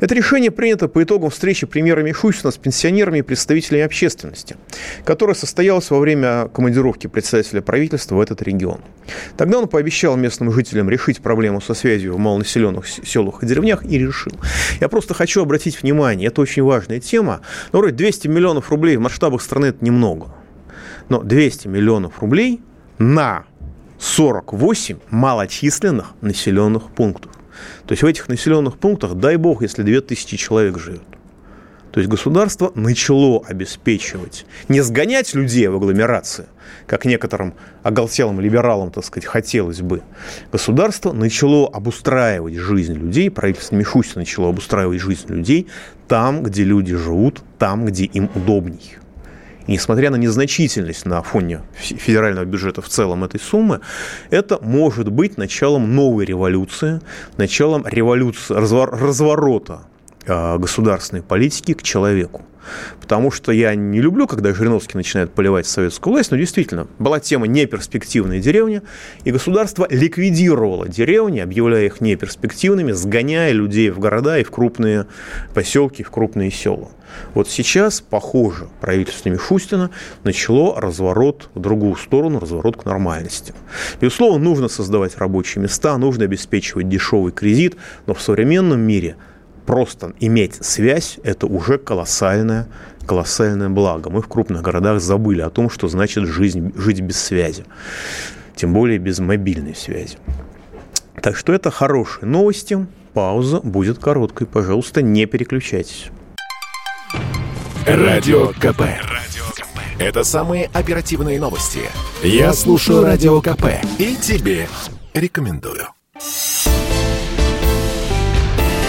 Это 0.00 0.14
решение 0.14 0.50
принято 0.50 0.88
по 0.88 1.02
итогам 1.02 1.30
встречи 1.30 1.66
премьера 1.66 2.02
Мишустина 2.02 2.50
с 2.50 2.56
пенсионерами 2.56 3.18
и 3.18 3.22
представителями 3.22 3.84
общественности, 3.84 4.56
которая 5.04 5.34
состоялась 5.34 5.90
во 5.90 5.98
время 5.98 6.48
командировки 6.48 7.06
председателя 7.06 7.62
правительства 7.62 8.16
в 8.16 8.20
этот 8.20 8.42
регион. 8.42 8.80
Тогда 9.36 9.58
он 9.58 9.68
пообещал 9.68 10.16
местным 10.16 10.52
жителям 10.52 10.88
решить 10.90 11.20
проблему 11.20 11.60
со 11.60 11.74
связью 11.74 12.14
в 12.14 12.18
малонаселенных 12.18 12.86
селах 12.86 13.42
и 13.42 13.46
деревнях 13.46 13.84
и 13.84 13.98
решил. 13.98 14.32
Я 14.80 14.88
просто 14.88 15.14
хочу 15.14 15.42
обратить 15.42 15.82
внимание, 15.82 16.28
это 16.28 16.40
очень 16.40 16.62
важная 16.62 17.00
тема. 17.00 17.40
Ну, 17.72 17.80
вроде 17.80 17.94
200 17.94 18.28
миллионов 18.28 18.70
рублей 18.70 18.96
в 18.96 19.00
масштабах 19.00 19.42
страны 19.42 19.66
это 19.66 19.84
немного. 19.84 20.34
Но 21.08 21.22
200 21.22 21.68
миллионов 21.68 22.20
рублей 22.20 22.60
на 22.98 23.44
48 23.98 24.98
малочисленных 25.10 26.12
населенных 26.20 26.90
пунктов. 26.90 27.32
То 27.86 27.92
есть 27.92 28.02
в 28.02 28.06
этих 28.06 28.28
населенных 28.28 28.78
пунктах, 28.78 29.14
дай 29.14 29.36
бог, 29.36 29.62
если 29.62 29.82
2000 29.82 30.36
человек 30.36 30.78
живет. 30.78 31.02
То 31.94 32.00
есть 32.00 32.10
государство 32.10 32.72
начало 32.74 33.44
обеспечивать, 33.46 34.46
не 34.68 34.80
сгонять 34.80 35.32
людей 35.32 35.68
в 35.68 35.76
агломерации, 35.76 36.46
как 36.88 37.04
некоторым 37.04 37.54
оголтелым 37.84 38.40
либералам, 38.40 38.90
так 38.90 39.04
сказать, 39.04 39.26
хотелось 39.26 39.80
бы. 39.80 40.02
Государство 40.50 41.12
начало 41.12 41.68
обустраивать 41.68 42.56
жизнь 42.56 42.94
людей, 42.94 43.30
правительство 43.30 43.76
Мишустина 43.76 44.22
начало 44.22 44.48
обустраивать 44.48 45.00
жизнь 45.00 45.28
людей 45.28 45.68
там, 46.08 46.42
где 46.42 46.64
люди 46.64 46.96
живут, 46.96 47.42
там, 47.60 47.86
где 47.86 48.06
им 48.06 48.28
удобней. 48.34 48.96
Несмотря 49.66 50.10
на 50.10 50.16
незначительность 50.16 51.06
на 51.06 51.22
фоне 51.22 51.62
федерального 51.74 52.44
бюджета 52.44 52.82
в 52.82 52.88
целом 52.88 53.24
этой 53.24 53.40
суммы, 53.40 53.80
это 54.30 54.58
может 54.60 55.10
быть 55.10 55.38
началом 55.38 55.94
новой 55.94 56.26
революции, 56.26 57.00
началом 57.36 57.86
революции, 57.86 58.54
разворота 58.54 59.84
а, 60.26 60.58
государственной 60.58 61.22
политики 61.22 61.72
к 61.74 61.82
человеку. 61.82 62.42
Потому 63.00 63.30
что 63.30 63.52
я 63.52 63.74
не 63.74 64.00
люблю, 64.00 64.26
когда 64.26 64.54
Жириновский 64.54 64.96
начинает 64.96 65.32
поливать 65.32 65.66
советскую 65.66 66.14
власть, 66.14 66.30
но 66.30 66.36
действительно, 66.36 66.86
была 66.98 67.20
тема 67.20 67.46
неперспективная 67.46 68.40
деревня, 68.40 68.82
и 69.24 69.30
государство 69.30 69.86
ликвидировало 69.90 70.88
деревни, 70.88 71.40
объявляя 71.40 71.86
их 71.86 72.00
неперспективными, 72.00 72.92
сгоняя 72.92 73.52
людей 73.52 73.90
в 73.90 73.98
города 73.98 74.38
и 74.38 74.44
в 74.44 74.50
крупные 74.50 75.06
поселки, 75.54 76.02
в 76.02 76.10
крупные 76.10 76.50
села. 76.50 76.90
Вот 77.34 77.48
сейчас, 77.48 78.00
похоже, 78.00 78.68
правительство 78.80 79.28
Мишустина 79.28 79.90
начало 80.22 80.80
разворот 80.80 81.50
в 81.54 81.60
другую 81.60 81.96
сторону, 81.96 82.40
разворот 82.40 82.76
к 82.76 82.84
нормальности. 82.84 83.54
Безусловно, 84.00 84.42
нужно 84.42 84.68
создавать 84.68 85.16
рабочие 85.18 85.62
места, 85.62 85.96
нужно 85.98 86.24
обеспечивать 86.24 86.88
дешевый 86.88 87.32
кредит, 87.32 87.76
но 88.06 88.14
в 88.14 88.22
современном 88.22 88.80
мире 88.80 89.16
просто 89.66 90.12
иметь 90.20 90.64
связь– 90.64 91.18
это 91.24 91.46
уже 91.46 91.78
колоссальное, 91.78 92.68
колоссальное 93.06 93.68
благо. 93.68 94.10
Мы 94.10 94.22
в 94.22 94.28
крупных 94.28 94.62
городах 94.62 95.00
забыли 95.00 95.40
о 95.40 95.50
том, 95.50 95.70
что 95.70 95.88
значит 95.88 96.26
жизнь, 96.26 96.72
жить 96.76 97.00
без 97.00 97.20
связи, 97.20 97.64
тем 98.56 98.72
более 98.72 98.98
без 98.98 99.18
мобильной 99.18 99.74
связи. 99.74 100.18
Так 101.22 101.36
что 101.36 101.52
это 101.52 101.70
хорошие 101.70 102.26
новости. 102.26 102.86
Пауза 103.14 103.60
будет 103.60 103.98
короткой. 103.98 104.46
Пожалуйста, 104.46 105.00
не 105.00 105.26
переключайтесь. 105.26 106.10
Радио 107.86 108.48
КП. 108.48 108.82
Это 109.98 110.24
самые 110.24 110.68
оперативные 110.72 111.38
новости. 111.38 111.80
Я 112.22 112.52
слушаю 112.52 113.04
Радио 113.04 113.40
КП 113.40 113.66
и 113.98 114.16
тебе 114.16 114.66
рекомендую. 115.14 115.93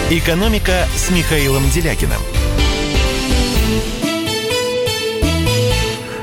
«Экономика» 0.08 0.86
с 0.94 1.10
Михаилом 1.10 1.68
Делякиным. 1.74 2.20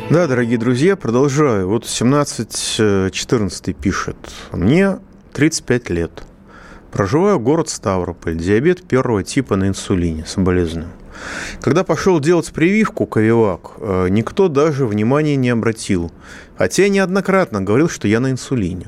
Да, 0.09 0.25
дорогие 0.25 0.57
друзья, 0.57 0.95
продолжаю. 0.95 1.67
Вот 1.67 1.83
17-14 1.83 3.73
пишет. 3.73 4.15
Мне 4.53 4.99
35 5.33 5.89
лет. 5.89 6.23
Проживаю 6.93 7.41
город 7.41 7.67
Ставрополь. 7.67 8.37
Диабет 8.37 8.87
первого 8.87 9.21
типа 9.21 9.57
на 9.57 9.67
инсулине. 9.67 10.23
Соболезную. 10.25 10.87
Когда 11.59 11.83
пошел 11.83 12.21
делать 12.21 12.53
прививку 12.53 13.05
Ковивак, 13.05 13.71
э, 13.79 14.07
никто 14.09 14.47
даже 14.47 14.85
внимания 14.85 15.35
не 15.35 15.49
обратил. 15.49 16.09
Хотя 16.57 16.83
я 16.83 16.89
неоднократно 16.89 17.59
говорил, 17.59 17.89
что 17.89 18.07
я 18.07 18.21
на 18.21 18.31
инсулине. 18.31 18.87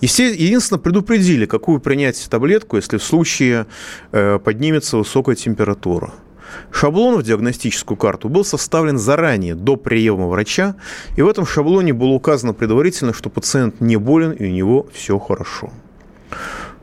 Единственное, 0.00 0.80
предупредили, 0.80 1.46
какую 1.46 1.80
принять 1.80 2.26
таблетку, 2.30 2.76
если 2.76 2.98
в 2.98 3.02
случае 3.02 3.66
э, 4.12 4.38
поднимется 4.38 4.96
высокая 4.96 5.36
температура. 5.36 6.12
Шаблон 6.70 7.16
в 7.16 7.22
диагностическую 7.22 7.96
карту 7.96 8.28
был 8.28 8.44
составлен 8.44 8.98
заранее, 8.98 9.54
до 9.54 9.76
приема 9.76 10.26
врача, 10.26 10.76
и 11.16 11.22
в 11.22 11.28
этом 11.28 11.46
шаблоне 11.46 11.92
было 11.92 12.10
указано 12.10 12.52
предварительно, 12.52 13.12
что 13.12 13.30
пациент 13.30 13.80
не 13.80 13.96
болен 13.96 14.32
и 14.32 14.44
у 14.46 14.50
него 14.50 14.86
все 14.92 15.18
хорошо. 15.18 15.72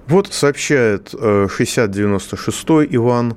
Вот 0.08 0.34
сообщает 0.34 1.12
6096 1.12 2.66
э, 2.70 2.88
Иван 2.92 3.36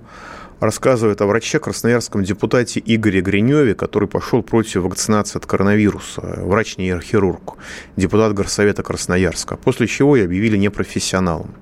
рассказывает 0.60 1.20
о 1.20 1.26
враче, 1.26 1.58
красноярском 1.58 2.24
депутате 2.24 2.82
Игоре 2.84 3.20
Гриневе, 3.20 3.74
который 3.74 4.08
пошел 4.08 4.42
против 4.42 4.82
вакцинации 4.82 5.38
от 5.38 5.46
коронавируса, 5.46 6.20
врач-нейрохирург, 6.20 7.56
депутат 7.96 8.32
Горсовета 8.34 8.82
Красноярска, 8.82 9.56
после 9.56 9.86
чего 9.86 10.16
и 10.16 10.22
объявили 10.22 10.56
непрофессионалом. 10.56 11.54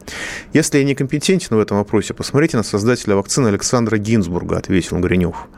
Если 0.52 0.78
я 0.78 0.84
некомпетентен 0.84 1.56
в 1.56 1.60
этом 1.60 1.78
вопросе, 1.78 2.14
посмотрите 2.14 2.56
на 2.56 2.62
создателя 2.62 3.16
вакцины 3.16 3.48
Александра 3.48 3.98
Гинзбурга, 3.98 4.58
ответил 4.58 4.98
Гринев. 4.98 5.48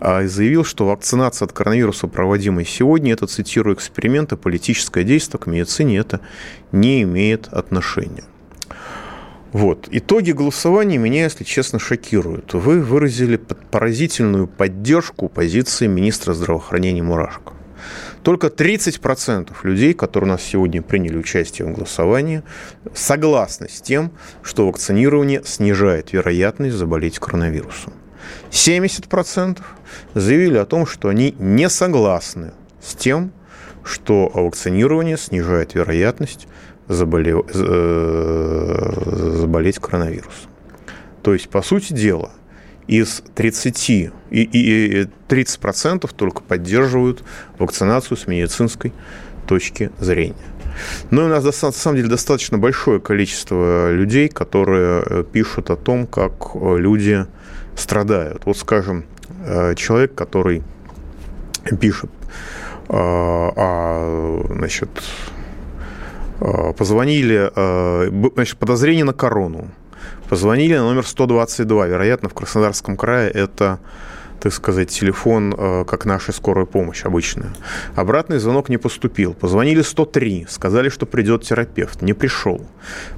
А, 0.00 0.22
и 0.22 0.26
заявил, 0.26 0.64
что 0.64 0.86
вакцинация 0.86 1.46
от 1.46 1.52
коронавируса, 1.52 2.06
проводимая 2.06 2.64
сегодня, 2.64 3.12
это, 3.12 3.26
цитирую, 3.26 3.76
эксперимент, 3.76 4.32
и 4.32 4.36
политическое 4.36 5.04
действие 5.04 5.40
к 5.40 5.46
медицине 5.46 5.98
это 5.98 6.20
не 6.72 7.02
имеет 7.02 7.48
отношения. 7.48 8.24
Вот. 9.54 9.86
Итоги 9.92 10.32
голосования 10.32 10.98
меня, 10.98 11.22
если 11.22 11.44
честно, 11.44 11.78
шокируют. 11.78 12.54
Вы 12.54 12.80
выразили 12.80 13.36
поразительную 13.36 14.48
поддержку 14.48 15.28
позиции 15.28 15.86
министра 15.86 16.34
здравоохранения 16.34 17.04
Мурашко. 17.04 17.52
Только 18.24 18.48
30% 18.48 19.52
людей, 19.62 19.94
которые 19.94 20.30
у 20.30 20.32
нас 20.32 20.42
сегодня 20.42 20.82
приняли 20.82 21.16
участие 21.16 21.68
в 21.68 21.72
голосовании, 21.72 22.42
согласны 22.94 23.68
с 23.68 23.80
тем, 23.80 24.10
что 24.42 24.66
вакцинирование 24.66 25.40
снижает 25.44 26.12
вероятность 26.12 26.74
заболеть 26.74 27.20
коронавирусом. 27.20 27.92
70% 28.50 29.60
заявили 30.14 30.58
о 30.58 30.64
том, 30.64 30.84
что 30.84 31.10
они 31.10 31.36
не 31.38 31.68
согласны 31.68 32.54
с 32.82 32.96
тем, 32.96 33.30
что 33.84 34.28
вакцинирование 34.34 35.16
снижает 35.16 35.76
вероятность 35.76 36.48
заболел, 36.88 37.46
э, 37.52 38.92
заболеть 39.36 39.78
коронавирусом. 39.78 40.50
То 41.22 41.32
есть, 41.32 41.48
по 41.48 41.62
сути 41.62 41.92
дела, 41.92 42.30
из 42.86 43.22
30 43.34 43.90
и, 43.90 44.10
и 44.30 45.08
30% 45.28 46.10
только 46.14 46.42
поддерживают 46.42 47.24
вакцинацию 47.58 48.16
с 48.18 48.26
медицинской 48.26 48.92
точки 49.46 49.90
зрения. 49.98 50.34
Но 51.10 51.24
у 51.24 51.28
нас, 51.28 51.44
на 51.44 51.72
самом 51.72 51.96
деле, 51.96 52.08
достаточно 52.08 52.58
большое 52.58 53.00
количество 53.00 53.90
людей, 53.92 54.28
которые 54.28 55.02
э, 55.06 55.24
пишут 55.30 55.70
о 55.70 55.76
том, 55.76 56.06
как 56.06 56.32
э, 56.54 56.76
люди 56.78 57.26
страдают. 57.76 58.42
Вот, 58.44 58.56
скажем, 58.56 59.04
человек, 59.76 60.14
который 60.14 60.62
пишет 61.80 62.10
о, 62.88 64.46
значит, 64.48 64.88
позвонили, 66.76 67.50
э, 67.54 68.30
значит, 68.34 68.58
подозрение 68.58 69.04
на 69.04 69.12
корону. 69.12 69.70
Позвонили 70.28 70.76
на 70.76 70.84
номер 70.84 71.06
122. 71.06 71.86
Вероятно, 71.86 72.28
в 72.28 72.34
Краснодарском 72.34 72.96
крае 72.96 73.30
это 73.30 73.78
так 74.44 74.52
сказать, 74.52 74.90
телефон, 74.90 75.54
э, 75.56 75.84
как 75.86 76.04
наша 76.04 76.30
скорая 76.32 76.66
помощь 76.66 77.06
обычная. 77.06 77.54
Обратный 77.94 78.38
звонок 78.38 78.68
не 78.68 78.76
поступил. 78.76 79.32
Позвонили 79.32 79.80
103, 79.80 80.46
сказали, 80.50 80.90
что 80.90 81.06
придет 81.06 81.44
терапевт. 81.44 82.02
Не 82.02 82.12
пришел. 82.12 82.60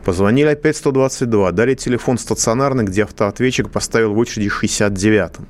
Позвонили 0.05 0.51
опять 0.51 0.77
122, 0.77 1.51
дали 1.51 1.74
телефон 1.74 2.18
стационарный, 2.18 2.85
где 2.85 3.03
автоответчик 3.03 3.70
поставил 3.70 4.14
в 4.14 4.18
очереди 4.18 4.49
69-м. 4.49 5.49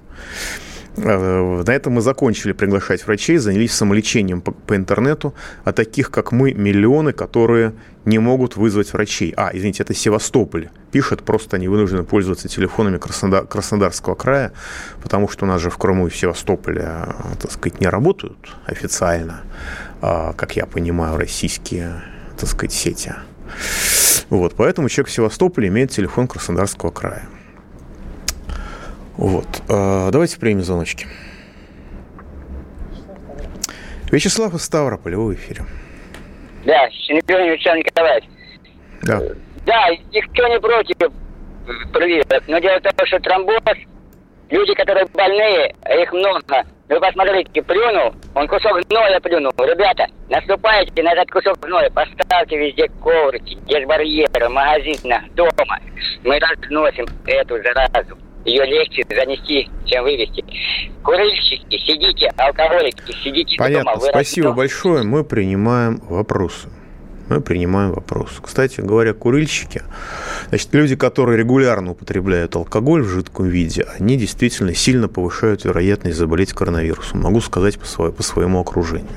Э, 0.96 1.62
на 1.66 1.70
этом 1.70 1.94
мы 1.94 2.00
закончили 2.00 2.52
приглашать 2.52 3.06
врачей, 3.06 3.36
занялись 3.36 3.72
самолечением 3.72 4.40
по, 4.40 4.52
по 4.52 4.76
интернету, 4.76 5.34
а 5.64 5.72
таких, 5.72 6.10
как 6.10 6.32
мы, 6.32 6.52
миллионы, 6.52 7.12
которые 7.12 7.74
не 8.04 8.18
могут 8.18 8.56
вызвать 8.56 8.92
врачей. 8.92 9.34
А, 9.36 9.50
извините, 9.52 9.82
это 9.82 9.94
Севастополь 9.94 10.70
пишет, 10.92 11.22
просто 11.22 11.56
они 11.56 11.68
вынуждены 11.68 12.04
пользоваться 12.04 12.48
телефонами 12.48 12.98
Краснодар, 12.98 13.46
Краснодарского 13.46 14.14
края, 14.14 14.52
потому 15.02 15.28
что 15.28 15.44
у 15.44 15.48
нас 15.48 15.60
же 15.60 15.70
в 15.70 15.76
Крыму 15.76 16.06
и 16.06 16.10
в 16.10 16.16
Севастополе, 16.16 16.82
э, 16.82 17.12
так 17.40 17.50
сказать, 17.50 17.80
не 17.80 17.88
работают 17.88 18.38
официально, 18.66 19.42
а, 20.00 20.32
как 20.32 20.56
я 20.56 20.66
понимаю, 20.66 21.18
российские, 21.18 22.02
так 22.38 22.48
сказать, 22.48 22.72
сети. 22.72 23.12
Вот, 24.30 24.54
поэтому 24.56 24.88
человек 24.88 25.10
в 25.10 25.12
Севастополе 25.12 25.68
имеет 25.68 25.90
телефон 25.90 26.26
Краснодарского 26.26 26.90
края. 26.90 27.28
Вот. 29.16 29.46
А, 29.68 30.10
давайте 30.10 30.38
примем 30.38 30.62
звоночки. 30.62 31.06
Вячеслав 34.10 34.54
из 34.54 34.62
Ставрополя, 34.62 35.18
в 35.18 35.34
эфире. 35.34 35.64
Да, 36.64 36.88
Синегрин 36.90 37.52
Вячеслав 37.52 37.76
Николаевич. 37.76 38.28
Да. 39.02 39.20
Да, 39.64 39.88
никто 40.12 40.46
не 40.48 40.60
против 40.60 41.12
прививок, 41.92 42.42
но 42.46 42.58
дело 42.58 42.78
в 42.78 42.82
том, 42.82 43.06
что 43.06 43.18
тромбоз, 43.18 43.58
люди, 44.50 44.74
которые 44.74 45.06
больные, 45.06 45.74
их 46.00 46.12
много, 46.12 46.64
вы 46.88 47.00
посмотрите, 47.00 47.62
плюнул, 47.62 48.14
он 48.34 48.46
кусок 48.46 48.80
гноя 48.88 49.18
плюнул. 49.18 49.52
Ребята, 49.58 50.06
наступайте 50.28 51.02
на 51.02 51.12
этот 51.12 51.30
кусок 51.32 51.58
гноя, 51.58 51.90
поставьте 51.90 52.56
везде 52.56 52.88
коврики, 53.02 53.58
есть 53.66 53.86
барьеры, 53.86 54.48
магазинах, 54.48 55.22
дома. 55.34 55.80
Мы 56.22 56.38
разносим 56.38 57.06
эту 57.26 57.60
заразу 57.62 58.16
ее 58.46 58.64
легче 58.64 59.04
занести, 59.08 59.68
чем 59.84 60.04
вывести. 60.04 60.44
Курильщики, 61.02 61.78
сидите, 61.78 62.32
алкоголики, 62.36 63.12
сидите 63.22 63.56
Понятно, 63.56 63.94
дома. 63.96 64.06
спасибо 64.08 64.52
большое. 64.52 65.02
Мы 65.02 65.24
принимаем 65.24 66.00
вопросы. 66.08 66.68
Мы 67.28 67.40
принимаем 67.40 67.92
вопросы. 67.92 68.40
Кстати 68.40 68.80
говоря, 68.80 69.12
курильщики, 69.12 69.82
значит, 70.48 70.72
люди, 70.72 70.94
которые 70.94 71.36
регулярно 71.36 71.90
употребляют 71.90 72.54
алкоголь 72.54 73.02
в 73.02 73.08
жидком 73.08 73.46
виде, 73.46 73.84
они 73.98 74.16
действительно 74.16 74.74
сильно 74.74 75.08
повышают 75.08 75.64
вероятность 75.64 76.16
заболеть 76.16 76.52
коронавирусом. 76.52 77.22
Могу 77.22 77.40
сказать 77.40 77.80
по, 77.80 77.86
своему, 77.86 78.14
по 78.14 78.22
своему 78.22 78.60
окружению. 78.60 79.08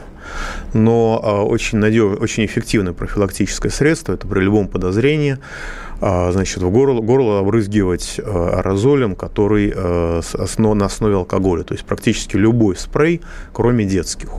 но 0.73 1.21
а, 1.23 1.43
очень 1.43 1.77
надежное, 1.77 2.17
очень 2.17 2.45
эффективное 2.45 2.93
профилактическое 2.93 3.71
средство. 3.71 4.13
Это 4.13 4.27
при 4.27 4.39
любом 4.39 4.67
подозрении 4.67 5.37
значит, 5.99 6.63
в 6.63 6.69
горло, 6.69 7.01
горло 7.01 7.39
обрызгивать 7.39 8.19
а, 8.23 8.59
аэрозолем, 8.59 9.15
который 9.15 9.73
на 10.73 10.85
основе 10.85 11.15
алкоголя. 11.15 11.63
То 11.63 11.73
есть 11.73 11.85
практически 11.85 12.35
любой 12.37 12.75
спрей, 12.75 13.21
кроме 13.53 13.85
детских. 13.85 14.29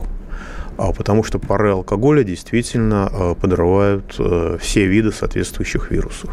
А 0.81 0.93
потому 0.93 1.23
что 1.23 1.37
пары 1.37 1.69
алкоголя 1.69 2.23
действительно 2.23 3.07
э, 3.13 3.35
подрывают 3.39 4.15
э, 4.17 4.57
все 4.59 4.87
виды 4.87 5.11
соответствующих 5.11 5.91
вирусов. 5.91 6.31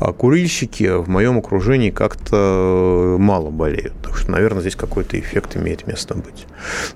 А 0.00 0.12
курильщики 0.12 0.98
в 0.98 1.08
моем 1.08 1.38
окружении 1.38 1.88
как-то 1.90 3.16
мало 3.18 3.48
болеют, 3.48 3.94
так 4.02 4.18
что, 4.18 4.32
наверное, 4.32 4.60
здесь 4.60 4.76
какой-то 4.76 5.18
эффект 5.18 5.56
имеет 5.56 5.86
место 5.86 6.14
быть. 6.14 6.46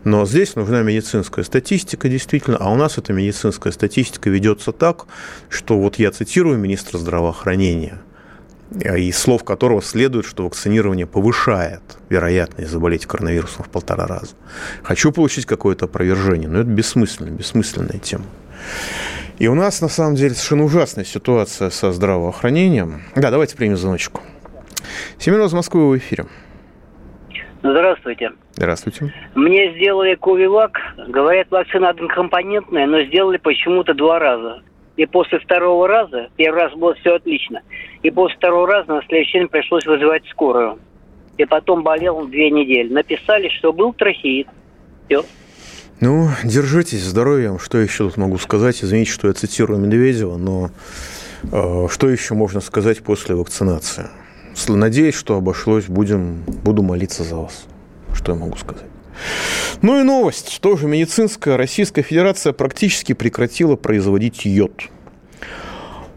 Но 0.05 0.27
здесь 0.27 0.57
нужна 0.57 0.83
медицинская 0.83 1.43
статистика, 1.43 2.11
действительно, 2.11 2.59
а 2.61 2.71
у 2.71 2.77
нас 2.77 2.99
эта 2.99 3.15
медицинская 3.15 3.73
статистика 3.73 4.29
ведется 4.29 4.73
так, 4.73 5.07
что 5.49 5.79
вот 5.79 5.99
я 5.99 6.11
цитирую 6.11 6.59
министра 6.59 6.99
здравоохранения– 6.99 8.03
из 8.81 9.19
слов 9.19 9.45
которого 9.45 9.83
следует, 9.83 10.27
что 10.27 10.45
вакцинирование 10.45 11.07
повышает 11.07 11.83
вероятность 12.09 12.71
заболеть 12.71 13.07
коронавирусом 13.07 13.65
в 13.65 13.69
полтора 13.69 14.07
раза. 14.07 14.35
Хочу 14.83 15.13
получить 15.13 15.47
какое-то 15.47 15.85
опровержение, 15.87 16.49
но 16.49 16.61
это 16.61 16.69
бессмысленно, 16.69 17.31
бессмысленная 17.31 17.99
тема. 17.99 18.25
И 19.39 19.49
у 19.49 19.55
нас, 19.55 19.81
на 19.81 19.89
самом 19.89 20.15
деле, 20.15 20.31
совершенно 20.31 20.65
ужасная 20.65 21.05
ситуация 21.05 21.71
со 21.71 21.93
здравоохранением. 21.93 23.03
Да, 23.17 23.31
давайте 23.31 23.57
примем 23.57 23.77
звоночку. 23.77 24.21
Семен 25.19 25.43
из 25.43 25.53
Москвы 25.53 25.89
в 25.89 25.99
эфире. 25.99 26.27
Здравствуйте. 27.63 28.31
Здравствуйте. 28.53 29.13
Мне 29.35 29.75
сделали 29.75 30.15
Ковивак. 30.17 30.79
Говорят, 31.09 31.51
вакцина 31.51 31.89
однокомпонентная, 31.91 32.87
но 32.87 33.03
сделали 33.05 33.39
почему-то 33.39 33.95
два 33.95 34.19
раза. 34.19 34.63
И 34.97 35.07
после 35.07 35.41
второго 35.41 35.89
раза, 35.89 36.29
первый 36.37 36.63
раз 36.63 36.73
было 36.75 36.95
все 36.95 37.17
отлично, 37.17 37.63
и 38.03 38.11
после 38.11 38.37
второго 38.37 38.67
раза 38.67 38.95
на 38.95 39.03
следующий 39.03 39.39
день 39.39 39.49
пришлось 39.49 39.85
вызывать 39.87 40.25
скорую. 40.29 40.79
И 41.37 41.45
потом 41.45 41.83
болел 41.83 42.27
две 42.27 42.51
недели. 42.51 42.93
Написали, 42.93 43.49
что 43.49 43.73
был 43.73 43.93
трахеид. 43.93 44.47
Все. 45.07 45.25
Ну, 46.01 46.29
держитесь, 46.45 47.03
здоровьем. 47.03 47.59
Что 47.59 47.79
еще 47.79 48.05
тут 48.05 48.17
могу 48.17 48.39
сказать? 48.39 48.85
Извините, 48.85 49.11
что 49.11 49.27
я 49.27 49.35
цитирую 49.35 49.81
Медведева, 49.81 50.37
но 50.37 50.71
э, 51.51 51.89
что 51.91 52.09
еще 52.09 52.35
можно 52.35 52.61
сказать 52.61 53.03
после 53.03 53.35
вакцинации? 53.35 54.07
Надеюсь, 54.69 55.15
что 55.17 55.37
обошлось. 55.37 55.87
Будем, 55.87 56.45
буду 56.63 56.83
молиться 56.83 57.25
за 57.25 57.37
вас. 57.37 57.67
Что 58.13 58.33
я 58.33 58.39
могу 58.39 58.57
сказать? 58.57 58.94
Ну 59.83 60.01
и 60.01 60.03
новость. 60.03 60.59
Тоже 60.61 60.87
медицинская. 60.87 61.57
Российская 61.57 62.03
Федерация 62.03 62.53
практически 62.53 63.13
прекратила 63.13 63.77
производить 63.77 64.45
йод. 64.45 64.85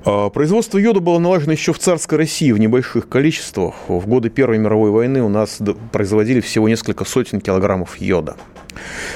А, 0.06 0.30
производство 0.30 0.78
йода 0.78 1.02
было 1.02 1.20
налажено 1.20 1.52
еще 1.52 1.74
в 1.74 1.80
царской 1.80 2.18
России 2.18 2.54
в 2.54 2.60
небольших 2.60 3.10
количествах. 3.10 3.76
В 3.90 4.08
годы 4.08 4.30
Первой 4.30 4.58
мировой 4.58 4.90
войны 4.92 5.22
у 5.22 5.28
нас 5.28 5.60
производили 5.92 6.40
всего 6.40 6.70
несколько 6.70 7.04
сотен 7.04 7.42
килограммов 7.42 8.00
йода. 8.00 8.38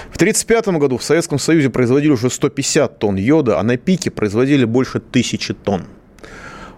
В 0.10 0.16
1935 0.16 0.68
году 0.80 0.98
в 0.98 1.04
Советском 1.04 1.40
Союзе 1.40 1.70
производили 1.70 2.12
уже 2.12 2.30
150 2.30 3.00
тонн 3.00 3.16
йода, 3.16 3.60
а 3.60 3.64
на 3.64 3.78
пике 3.78 4.12
производили 4.12 4.66
больше 4.66 5.00
тысячи 5.00 5.54
тонн. 5.54 5.86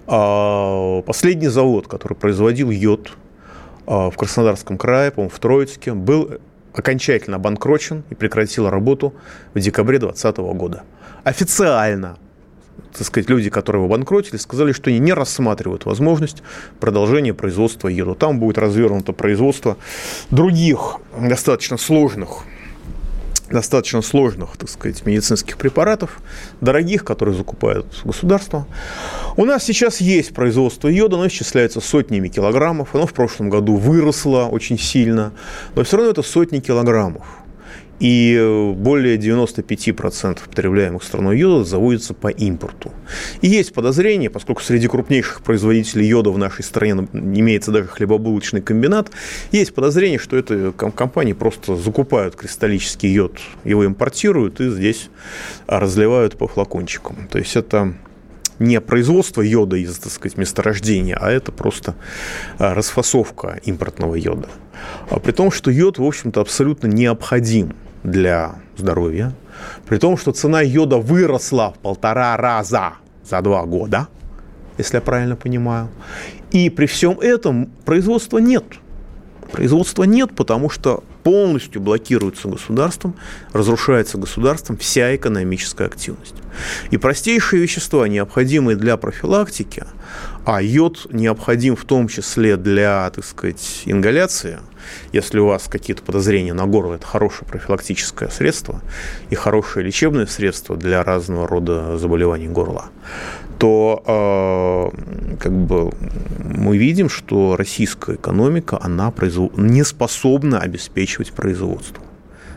А, 0.05 1.01
последний 1.01 1.47
завод, 1.47 1.87
который 1.87 2.13
производил 2.13 2.69
йод 2.69 3.13
а, 3.87 4.11
в 4.11 4.17
Краснодарском 4.17 4.77
крае, 4.77 5.09
по-моему, 5.09 5.31
в 5.33 5.39
Троицке, 5.39 5.93
был 5.93 6.39
окончательно 6.73 7.37
обанкрочен 7.37 8.03
и 8.09 8.15
прекратил 8.15 8.69
работу 8.69 9.13
в 9.53 9.59
декабре 9.59 9.99
2020 9.99 10.37
года. 10.57 10.83
Официально 11.23 12.17
так 12.91 13.07
сказать, 13.07 13.29
люди, 13.29 13.49
которые 13.49 13.81
его 13.81 13.89
банкротили, 13.89 14.37
сказали, 14.37 14.71
что 14.71 14.89
они 14.89 14.99
не 14.99 15.13
рассматривают 15.13 15.85
возможность 15.85 16.43
продолжения 16.79 17.33
производства 17.33 17.87
йода. 17.87 18.13
Там 18.15 18.39
будет 18.39 18.57
развернуто 18.57 19.13
производство 19.13 19.77
других 20.29 20.97
достаточно 21.19 21.77
сложных 21.77 22.43
достаточно 23.49 24.01
сложных, 24.01 24.57
так 24.57 24.69
сказать, 24.69 25.05
медицинских 25.05 25.57
препаратов, 25.57 26.19
дорогих, 26.61 27.03
которые 27.03 27.35
закупают 27.35 27.85
государство. 28.03 28.65
У 29.37 29.45
нас 29.45 29.63
сейчас 29.63 30.01
есть 30.01 30.33
производство 30.33 30.87
йода, 30.87 31.15
оно 31.15 31.27
исчисляется 31.27 31.81
сотнями 31.81 32.27
килограммов, 32.27 32.95
оно 32.95 33.05
в 33.05 33.13
прошлом 33.13 33.49
году 33.49 33.75
выросло 33.75 34.45
очень 34.45 34.79
сильно, 34.79 35.33
но 35.75 35.83
все 35.83 35.97
равно 35.97 36.11
это 36.11 36.23
сотни 36.23 36.59
килограммов 36.59 37.25
и 37.99 38.35
э, 38.37 38.71
более 38.73 39.17
95% 39.17 40.39
потребляемых 40.49 41.03
страной 41.03 41.37
йода 41.37 41.63
заводится 41.63 42.13
по 42.13 42.27
импорту. 42.27 42.91
И 43.41 43.47
есть 43.47 43.73
подозрение, 43.73 44.29
поскольку 44.29 44.61
среди 44.61 44.87
крупнейших 44.87 45.41
производителей 45.41 46.07
йода 46.07 46.31
в 46.31 46.37
нашей 46.37 46.63
стране 46.63 47.07
имеется 47.13 47.71
даже 47.71 47.87
хлебобулочный 47.87 48.61
комбинат, 48.61 49.11
есть 49.51 49.73
подозрение, 49.73 50.19
что 50.19 50.37
это 50.37 50.71
компании 50.71 51.33
просто 51.33 51.75
закупают 51.75 52.35
кристаллический 52.35 53.11
йод, 53.11 53.39
его 53.63 53.85
импортируют 53.85 54.59
и 54.59 54.69
здесь 54.69 55.09
разливают 55.67 56.37
по 56.37 56.47
флакончикам. 56.47 57.27
То 57.29 57.37
есть 57.37 57.55
это 57.55 57.93
не 58.59 58.79
производство 58.81 59.41
йода 59.41 59.77
из, 59.77 59.97
так 59.97 60.11
сказать, 60.11 60.37
месторождения, 60.37 61.17
а 61.19 61.31
это 61.31 61.51
просто 61.51 61.95
а, 62.59 62.73
расфасовка 62.73 63.59
импортного 63.63 64.15
йода. 64.15 64.47
А 65.09 65.19
при 65.19 65.31
том, 65.31 65.51
что 65.51 65.71
йод, 65.71 65.97
в 65.97 66.03
общем-то, 66.03 66.41
абсолютно 66.41 66.87
необходим 66.87 67.75
для 68.03 68.55
здоровья, 68.77 69.33
при 69.87 69.97
том, 69.97 70.17
что 70.17 70.31
цена 70.31 70.61
йода 70.61 70.97
выросла 70.97 71.73
в 71.75 71.79
полтора 71.79 72.35
раза 72.37 72.93
за 73.23 73.41
два 73.41 73.65
года, 73.65 74.07
если 74.77 74.97
я 74.97 75.01
правильно 75.01 75.35
понимаю. 75.35 75.89
И 76.51 76.69
при 76.69 76.85
всем 76.85 77.19
этом 77.19 77.67
производства 77.85 78.37
нет. 78.37 78.65
Производства 79.51 80.03
нет, 80.03 80.35
потому 80.35 80.69
что 80.69 81.03
полностью 81.23 81.81
блокируется 81.81 82.47
государством, 82.47 83.15
разрушается 83.53 84.17
государством 84.17 84.77
вся 84.77 85.15
экономическая 85.15 85.85
активность. 85.85 86.35
И 86.91 86.97
простейшие 86.97 87.61
вещества, 87.61 88.07
необходимые 88.07 88.75
для 88.75 88.97
профилактики, 88.97 89.85
а 90.45 90.61
йод 90.61 91.07
необходим 91.11 91.75
в 91.75 91.85
том 91.85 92.07
числе 92.07 92.57
для, 92.57 93.09
так 93.15 93.23
сказать, 93.25 93.83
ингаляции, 93.85 94.59
если 95.11 95.39
у 95.39 95.47
вас 95.47 95.67
какие-то 95.67 96.03
подозрения 96.03 96.53
на 96.53 96.65
горло, 96.65 96.95
это 96.95 97.05
хорошее 97.05 97.47
профилактическое 97.47 98.29
средство 98.29 98.81
и 99.29 99.35
хорошее 99.35 99.85
лечебное 99.85 100.25
средство 100.25 100.75
для 100.75 101.03
разного 101.03 101.47
рода 101.47 101.97
заболеваний 101.97 102.47
горла, 102.47 102.85
то 103.59 104.91
э, 104.93 105.37
как 105.37 105.53
бы 105.53 105.91
мы 106.39 106.77
видим, 106.77 107.09
что 107.09 107.55
российская 107.55 108.15
экономика, 108.15 108.79
она 108.81 109.11
производ... 109.11 109.57
не 109.57 109.83
способна 109.83 110.59
обеспечивать 110.59 111.31
производство. 111.31 112.03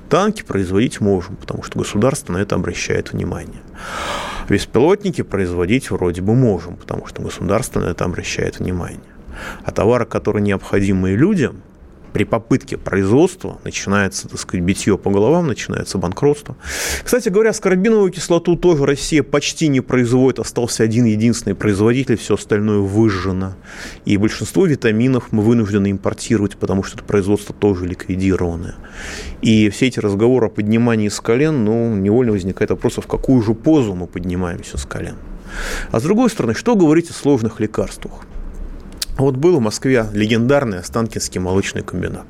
Танки 0.08 0.42
производить 0.42 1.00
можем, 1.00 1.36
потому 1.36 1.62
что 1.62 1.78
государство 1.80 2.32
на 2.32 2.38
это 2.38 2.54
обращает 2.54 3.12
внимание. 3.12 3.60
Беспилотники 4.48 5.22
производить 5.22 5.90
вроде 5.90 6.22
бы 6.22 6.34
можем, 6.34 6.76
потому 6.76 7.06
что 7.06 7.22
государство 7.22 7.80
на 7.80 7.86
это 7.86 8.04
обращает 8.04 8.60
внимание. 8.60 9.00
А 9.64 9.72
товары, 9.72 10.06
которые 10.06 10.42
необходимы 10.42 11.10
людям– 11.10 11.62
при 12.16 12.24
попытке 12.24 12.78
производства 12.78 13.58
начинается, 13.62 14.26
так 14.26 14.40
сказать, 14.40 14.64
битье 14.64 14.96
по 14.96 15.10
головам, 15.10 15.48
начинается 15.48 15.98
банкротство. 15.98 16.56
Кстати 17.04 17.28
говоря, 17.28 17.52
скорбиновую 17.52 18.10
кислоту 18.10 18.56
тоже 18.56 18.86
Россия 18.86 19.22
почти 19.22 19.68
не 19.68 19.82
производит. 19.82 20.38
Остался 20.38 20.82
один 20.82 21.04
единственный 21.04 21.54
производитель, 21.54 22.16
все 22.16 22.36
остальное 22.36 22.78
выжжено. 22.78 23.54
И 24.06 24.16
большинство 24.16 24.64
витаминов 24.64 25.30
мы 25.30 25.42
вынуждены 25.42 25.90
импортировать, 25.90 26.56
потому 26.56 26.82
что 26.82 26.96
это 26.96 27.04
производство 27.04 27.54
тоже 27.54 27.86
ликвидированное. 27.86 28.76
И 29.42 29.68
все 29.68 29.88
эти 29.88 30.00
разговоры 30.00 30.46
о 30.46 30.48
поднимании 30.48 31.10
с 31.10 31.20
колен, 31.20 31.66
ну, 31.66 31.94
невольно 31.96 32.32
возникает 32.32 32.70
вопрос, 32.70 32.96
а 32.96 33.02
в 33.02 33.06
какую 33.06 33.42
же 33.42 33.52
позу 33.52 33.94
мы 33.94 34.06
поднимаемся 34.06 34.78
с 34.78 34.86
колен. 34.86 35.16
А 35.90 36.00
с 36.00 36.02
другой 36.02 36.30
стороны, 36.30 36.54
что 36.54 36.76
говорить 36.76 37.10
о 37.10 37.12
сложных 37.12 37.60
лекарствах? 37.60 38.22
Вот 39.16 39.36
был 39.36 39.56
в 39.56 39.60
Москве 39.60 40.06
легендарный 40.12 40.80
Останкинский 40.80 41.40
молочный 41.40 41.82
комбинат. 41.82 42.26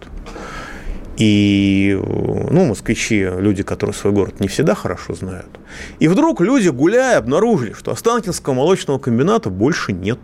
И, 1.17 1.99
ну, 1.99 2.67
москвичи, 2.67 3.27
люди, 3.39 3.63
которые 3.63 3.95
свой 3.95 4.13
город 4.13 4.39
не 4.39 4.49
всегда 4.49 4.75
хорошо 4.75 5.15
знают. 5.15 5.49
И 5.99 6.07
вдруг 6.09 6.41
люди, 6.41 6.69
гуляя, 6.69 7.19
обнаружили, 7.19 7.73
что 7.73 7.91
Останкинского 7.91 8.55
молочного 8.55 8.99
комбината 8.99 9.51
больше 9.51 9.93
нет. 9.93 10.19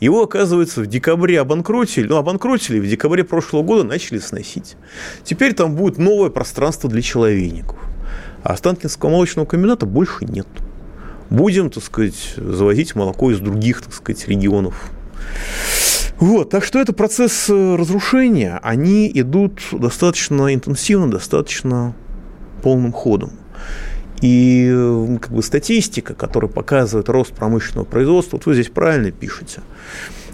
Его, 0.00 0.22
оказывается, 0.22 0.80
в 0.80 0.86
декабре 0.86 1.40
обанкротили, 1.40 2.08
ну, 2.08 2.16
обанкротили, 2.16 2.80
в 2.80 2.88
декабре 2.88 3.22
прошлого 3.22 3.62
года 3.62 3.84
начали 3.84 4.18
сносить. 4.18 4.76
Теперь 5.24 5.52
там 5.54 5.76
будет 5.76 5.98
новое 5.98 6.30
пространство 6.30 6.88
для 6.88 7.02
человейников. 7.02 7.78
А 8.42 8.54
Останкинского 8.54 9.10
молочного 9.10 9.46
комбината 9.46 9.86
больше 9.86 10.24
нет. 10.24 10.48
Будем, 11.30 11.70
так 11.70 11.84
сказать, 11.84 12.34
завозить 12.36 12.94
молоко 12.94 13.30
из 13.30 13.38
других, 13.40 13.82
так 13.82 13.92
сказать, 13.92 14.26
регионов 14.26 14.90
вот, 16.18 16.50
так 16.50 16.64
что 16.64 16.80
это 16.80 16.92
процесс 16.92 17.48
э, 17.48 17.76
разрушения, 17.76 18.58
они 18.62 19.10
идут 19.14 19.60
достаточно 19.72 20.52
интенсивно, 20.52 21.10
достаточно 21.10 21.94
полным 22.62 22.92
ходом. 22.92 23.32
И 24.20 25.16
как 25.22 25.30
бы 25.30 25.42
статистика, 25.44 26.14
которая 26.14 26.50
показывает 26.50 27.08
рост 27.08 27.32
промышленного 27.32 27.84
производства, 27.84 28.36
вот 28.36 28.46
вы 28.46 28.54
здесь 28.54 28.68
правильно 28.68 29.12
пишете. 29.12 29.60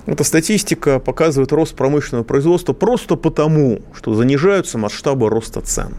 Эта 0.07 0.25
статистика 0.25 0.99
показывает 0.99 1.53
рост 1.53 1.75
промышленного 1.75 2.25
производства 2.25 2.73
просто 2.73 3.17
потому, 3.17 3.81
что 3.95 4.15
занижаются 4.15 4.79
масштабы 4.79 5.29
роста 5.29 5.61
цен. 5.61 5.95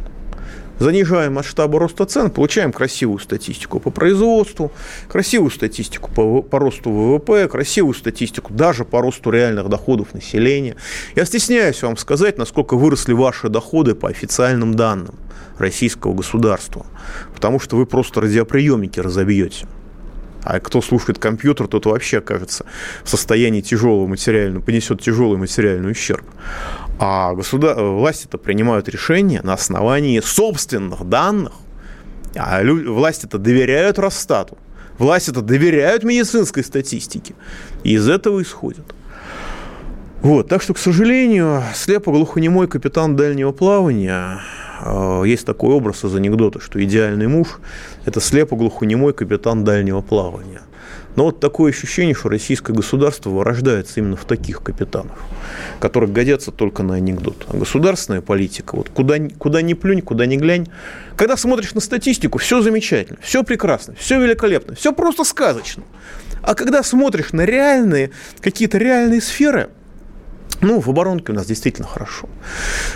Занижаем 0.80 1.34
масштабы 1.34 1.80
роста 1.80 2.06
цен, 2.06 2.30
получаем 2.30 2.74
красивую 2.74 3.20
статистику 3.20 3.80
по 3.80 3.92
производству, 3.92 4.72
красивую 5.08 5.52
статистику 5.52 6.12
по, 6.12 6.42
по 6.42 6.60
росту 6.60 6.92
ВВП, 6.92 7.48
красивую 7.48 7.94
статистику 7.94 8.54
даже 8.54 8.84
по 8.84 9.02
росту 9.02 9.30
реальных 9.30 9.70
доходов 9.70 10.14
населения. 10.14 10.76
Я 11.16 11.26
стесняюсь 11.26 11.82
вам 11.82 11.96
сказать, 11.96 12.38
насколько 12.38 12.76
выросли 12.76 13.14
ваши 13.14 13.48
доходы 13.48 13.96
по 13.96 14.10
официальным 14.10 14.76
данным 14.76 15.16
российского 15.58 16.14
государства, 16.14 16.86
потому 17.34 17.60
что 17.60 17.78
вы 17.78 17.86
просто 17.86 18.22
радиоприемники 18.22 19.00
разобьете. 19.00 19.68
А 20.46 20.60
кто 20.60 20.80
слушает 20.82 21.18
компьютер, 21.18 21.68
тот 21.68 21.88
вообще 21.88 22.20
окажется 22.20 22.66
в 23.04 23.10
состоянии 23.10 23.62
тяжелого 23.62 24.06
материального, 24.06 24.62
понесет 24.62 25.02
тяжелый 25.02 25.38
материальный 25.38 25.92
ущерб. 25.92 26.24
А 27.00 27.34
государ... 27.34 27.82
власти-то 27.82 28.38
принимают 28.38 28.88
решения 28.90 29.42
на 29.44 29.54
основании 29.54 30.20
собственных 30.20 31.08
данных. 31.08 31.54
А 32.36 32.62
лю... 32.62 32.94
власти-то 32.94 33.38
доверяют 33.38 34.00
Росстату. 34.00 34.58
Власти-то 34.98 35.42
доверяют 35.42 36.04
медицинской 36.04 36.64
статистике. 36.64 37.36
И 37.84 37.94
из 37.94 38.08
этого 38.08 38.42
исходят. 38.42 38.86
Вот, 40.22 40.48
так 40.48 40.62
что, 40.62 40.74
к 40.74 40.78
сожалению, 40.78 41.62
слепо-глухонемой 41.74 42.68
капитан 42.68 43.16
дальнего 43.16 43.52
плавания 43.52 44.40
Э, 44.82 45.24
есть 45.26 45.46
такой 45.46 45.74
образ 45.74 46.04
из 46.04 46.16
анекдота, 46.16 46.60
что 46.60 46.84
идеальный 46.84 47.28
муж– 47.28 47.60
это 48.06 48.20
слепо-глухонемой 48.20 49.14
капитан 49.14 49.64
дальнего 49.64 50.02
плавания. 50.02 50.62
Но 51.16 51.26
вот 51.26 51.40
такое 51.40 51.72
ощущение, 51.72 52.14
что 52.14 52.30
российское 52.30 52.74
государство 52.74 53.30
вырождается 53.30 54.00
именно 54.00 54.16
в 54.16 54.26
таких 54.26 54.62
капитанов, 54.62 55.18
которые 55.80 56.12
годятся 56.12 56.52
только 56.52 56.84
на 56.84 56.96
анекдот. 56.96 57.46
А 57.48 57.58
государственная 57.58 58.22
политика, 58.22 58.76
вот 58.76 58.90
куда, 58.90 59.16
куда 59.38 59.62
ни 59.62 59.74
плюнь, 59.74 60.02
куда 60.02 60.26
ни 60.26 60.36
глянь, 60.36 60.68
когда 61.16 61.38
смотришь 61.38 61.74
на 61.74 61.82
статистику, 61.82 62.38
все 62.38 62.62
замечательно, 62.62 63.20
все 63.22 63.44
прекрасно, 63.44 63.96
все 63.98 64.22
великолепно, 64.22 64.76
все 64.76 64.92
просто 64.94 65.24
сказочно. 65.24 65.84
А 66.42 66.54
когда 66.54 66.84
смотришь 66.84 67.32
на 67.32 67.46
реальные, 67.46 68.12
какие-то 68.42 68.78
реальные 68.78 69.22
сферы– 69.22 69.70
ну, 70.62 70.80
в 70.80 70.90
оборонке 70.90 71.32
у 71.32 71.36
нас 71.36 71.46
действительно 71.46 71.88
хорошо. 71.88 72.28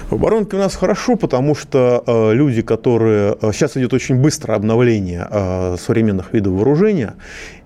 В 0.10 0.16
оборонке 0.16 0.56
у 0.56 0.60
нас 0.60 0.76
хорошо, 0.76 1.16
потому 1.16 1.56
что 1.56 2.04
э, 2.06 2.34
люди, 2.34 2.62
которые... 2.62 3.38
Э, 3.42 3.52
сейчас 3.54 3.78
идет 3.78 3.94
очень 3.94 4.16
быстрое 4.16 4.58
обновление 4.58 5.28
э, 5.30 5.76
современных 5.80 6.34
видов 6.34 6.54
вооружения, 6.54 7.16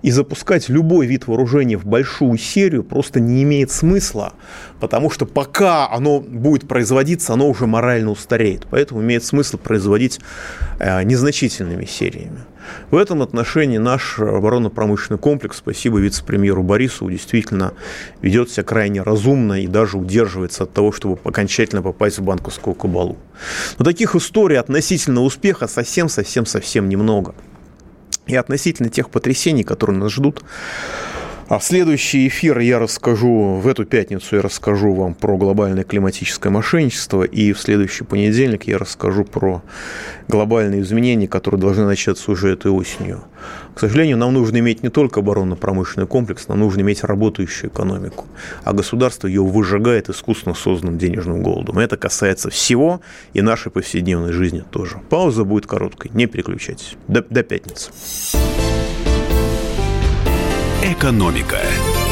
и 0.02 0.10
запускать 0.10 0.68
любой 0.68 1.06
вид 1.06 1.26
вооружения 1.26 1.76
в 1.76 1.86
большую 1.86 2.36
серию 2.38 2.84
просто 2.84 3.20
не 3.20 3.42
имеет 3.42 3.70
смысла, 3.70 4.34
потому 4.80 5.10
что 5.10 5.24
пока 5.26 5.90
оно 5.90 6.20
будет 6.20 6.68
производиться, 6.68 7.32
оно 7.32 7.48
уже 7.48 7.66
морально 7.66 8.10
устареет. 8.10 8.66
Поэтому 8.70 9.00
имеет 9.00 9.24
смысл 9.24 9.56
производить 9.56 10.20
э, 10.78 11.02
незначительными 11.04 11.86
сериями. 11.86 12.40
В 12.90 12.96
этом 12.96 13.22
отношении 13.22 13.78
наш 13.78 14.18
оборонно-промышленный 14.18 15.18
комплекс, 15.18 15.58
спасибо 15.58 15.98
вице-премьеру 15.98 16.62
Борисову, 16.62 17.10
действительно 17.10 17.74
ведет 18.22 18.50
себя 18.50 18.64
крайне 18.64 19.02
разумно 19.02 19.62
и 19.62 19.66
даже 19.66 19.98
удерживается 19.98 20.64
от 20.64 20.72
того, 20.72 20.92
чтобы 20.92 21.18
окончательно 21.24 21.82
попасть 21.82 22.18
в 22.18 22.22
банковскую 22.22 22.74
кабалу. 22.74 23.18
Но 23.78 23.84
таких 23.84 24.14
историй 24.14 24.58
относительно 24.58 25.22
успеха 25.22 25.66
совсем-совсем-совсем 25.66 26.88
немного. 26.88 27.34
И 28.26 28.36
относительно 28.36 28.88
тех 28.88 29.10
потрясений, 29.10 29.64
которые 29.64 29.98
нас 29.98 30.12
ждут, 30.12 30.42
а 31.48 31.58
в 31.58 31.64
следующий 31.64 32.26
эфир 32.28 32.58
я 32.58 32.78
расскажу, 32.78 33.60
в 33.62 33.66
эту 33.68 33.84
пятницу 33.84 34.36
я 34.36 34.42
расскажу 34.42 34.94
вам 34.94 35.14
про 35.14 35.36
глобальное 35.36 35.84
климатическое 35.84 36.50
мошенничество, 36.50 37.22
и 37.22 37.52
в 37.52 37.60
следующий 37.60 38.04
понедельник 38.04 38.64
я 38.64 38.78
расскажу 38.78 39.24
про 39.24 39.62
глобальные 40.28 40.80
изменения, 40.80 41.28
которые 41.28 41.60
должны 41.60 41.84
начаться 41.84 42.30
уже 42.30 42.50
этой 42.50 42.70
осенью. 42.70 43.24
К 43.74 43.80
сожалению, 43.80 44.16
нам 44.16 44.32
нужно 44.32 44.58
иметь 44.58 44.82
не 44.82 44.88
только 44.88 45.20
оборонно-промышленный 45.20 46.06
комплекс, 46.06 46.48
нам 46.48 46.60
нужно 46.60 46.80
иметь 46.80 47.04
работающую 47.04 47.70
экономику, 47.70 48.26
а 48.62 48.72
государство 48.72 49.26
ее 49.26 49.42
выжигает 49.42 50.08
искусственно 50.08 50.54
созданным 50.54 50.96
денежным 50.96 51.42
голодом. 51.42 51.78
Это 51.78 51.96
касается 51.96 52.50
всего 52.50 53.00
и 53.32 53.42
нашей 53.42 53.70
повседневной 53.70 54.32
жизни 54.32 54.64
тоже. 54.70 55.00
Пауза 55.10 55.44
будет 55.44 55.66
короткой, 55.66 56.10
не 56.14 56.26
переключайтесь. 56.26 56.96
До, 57.08 57.22
до 57.22 57.42
пятницы. 57.42 57.90
Экономика. 60.84 62.03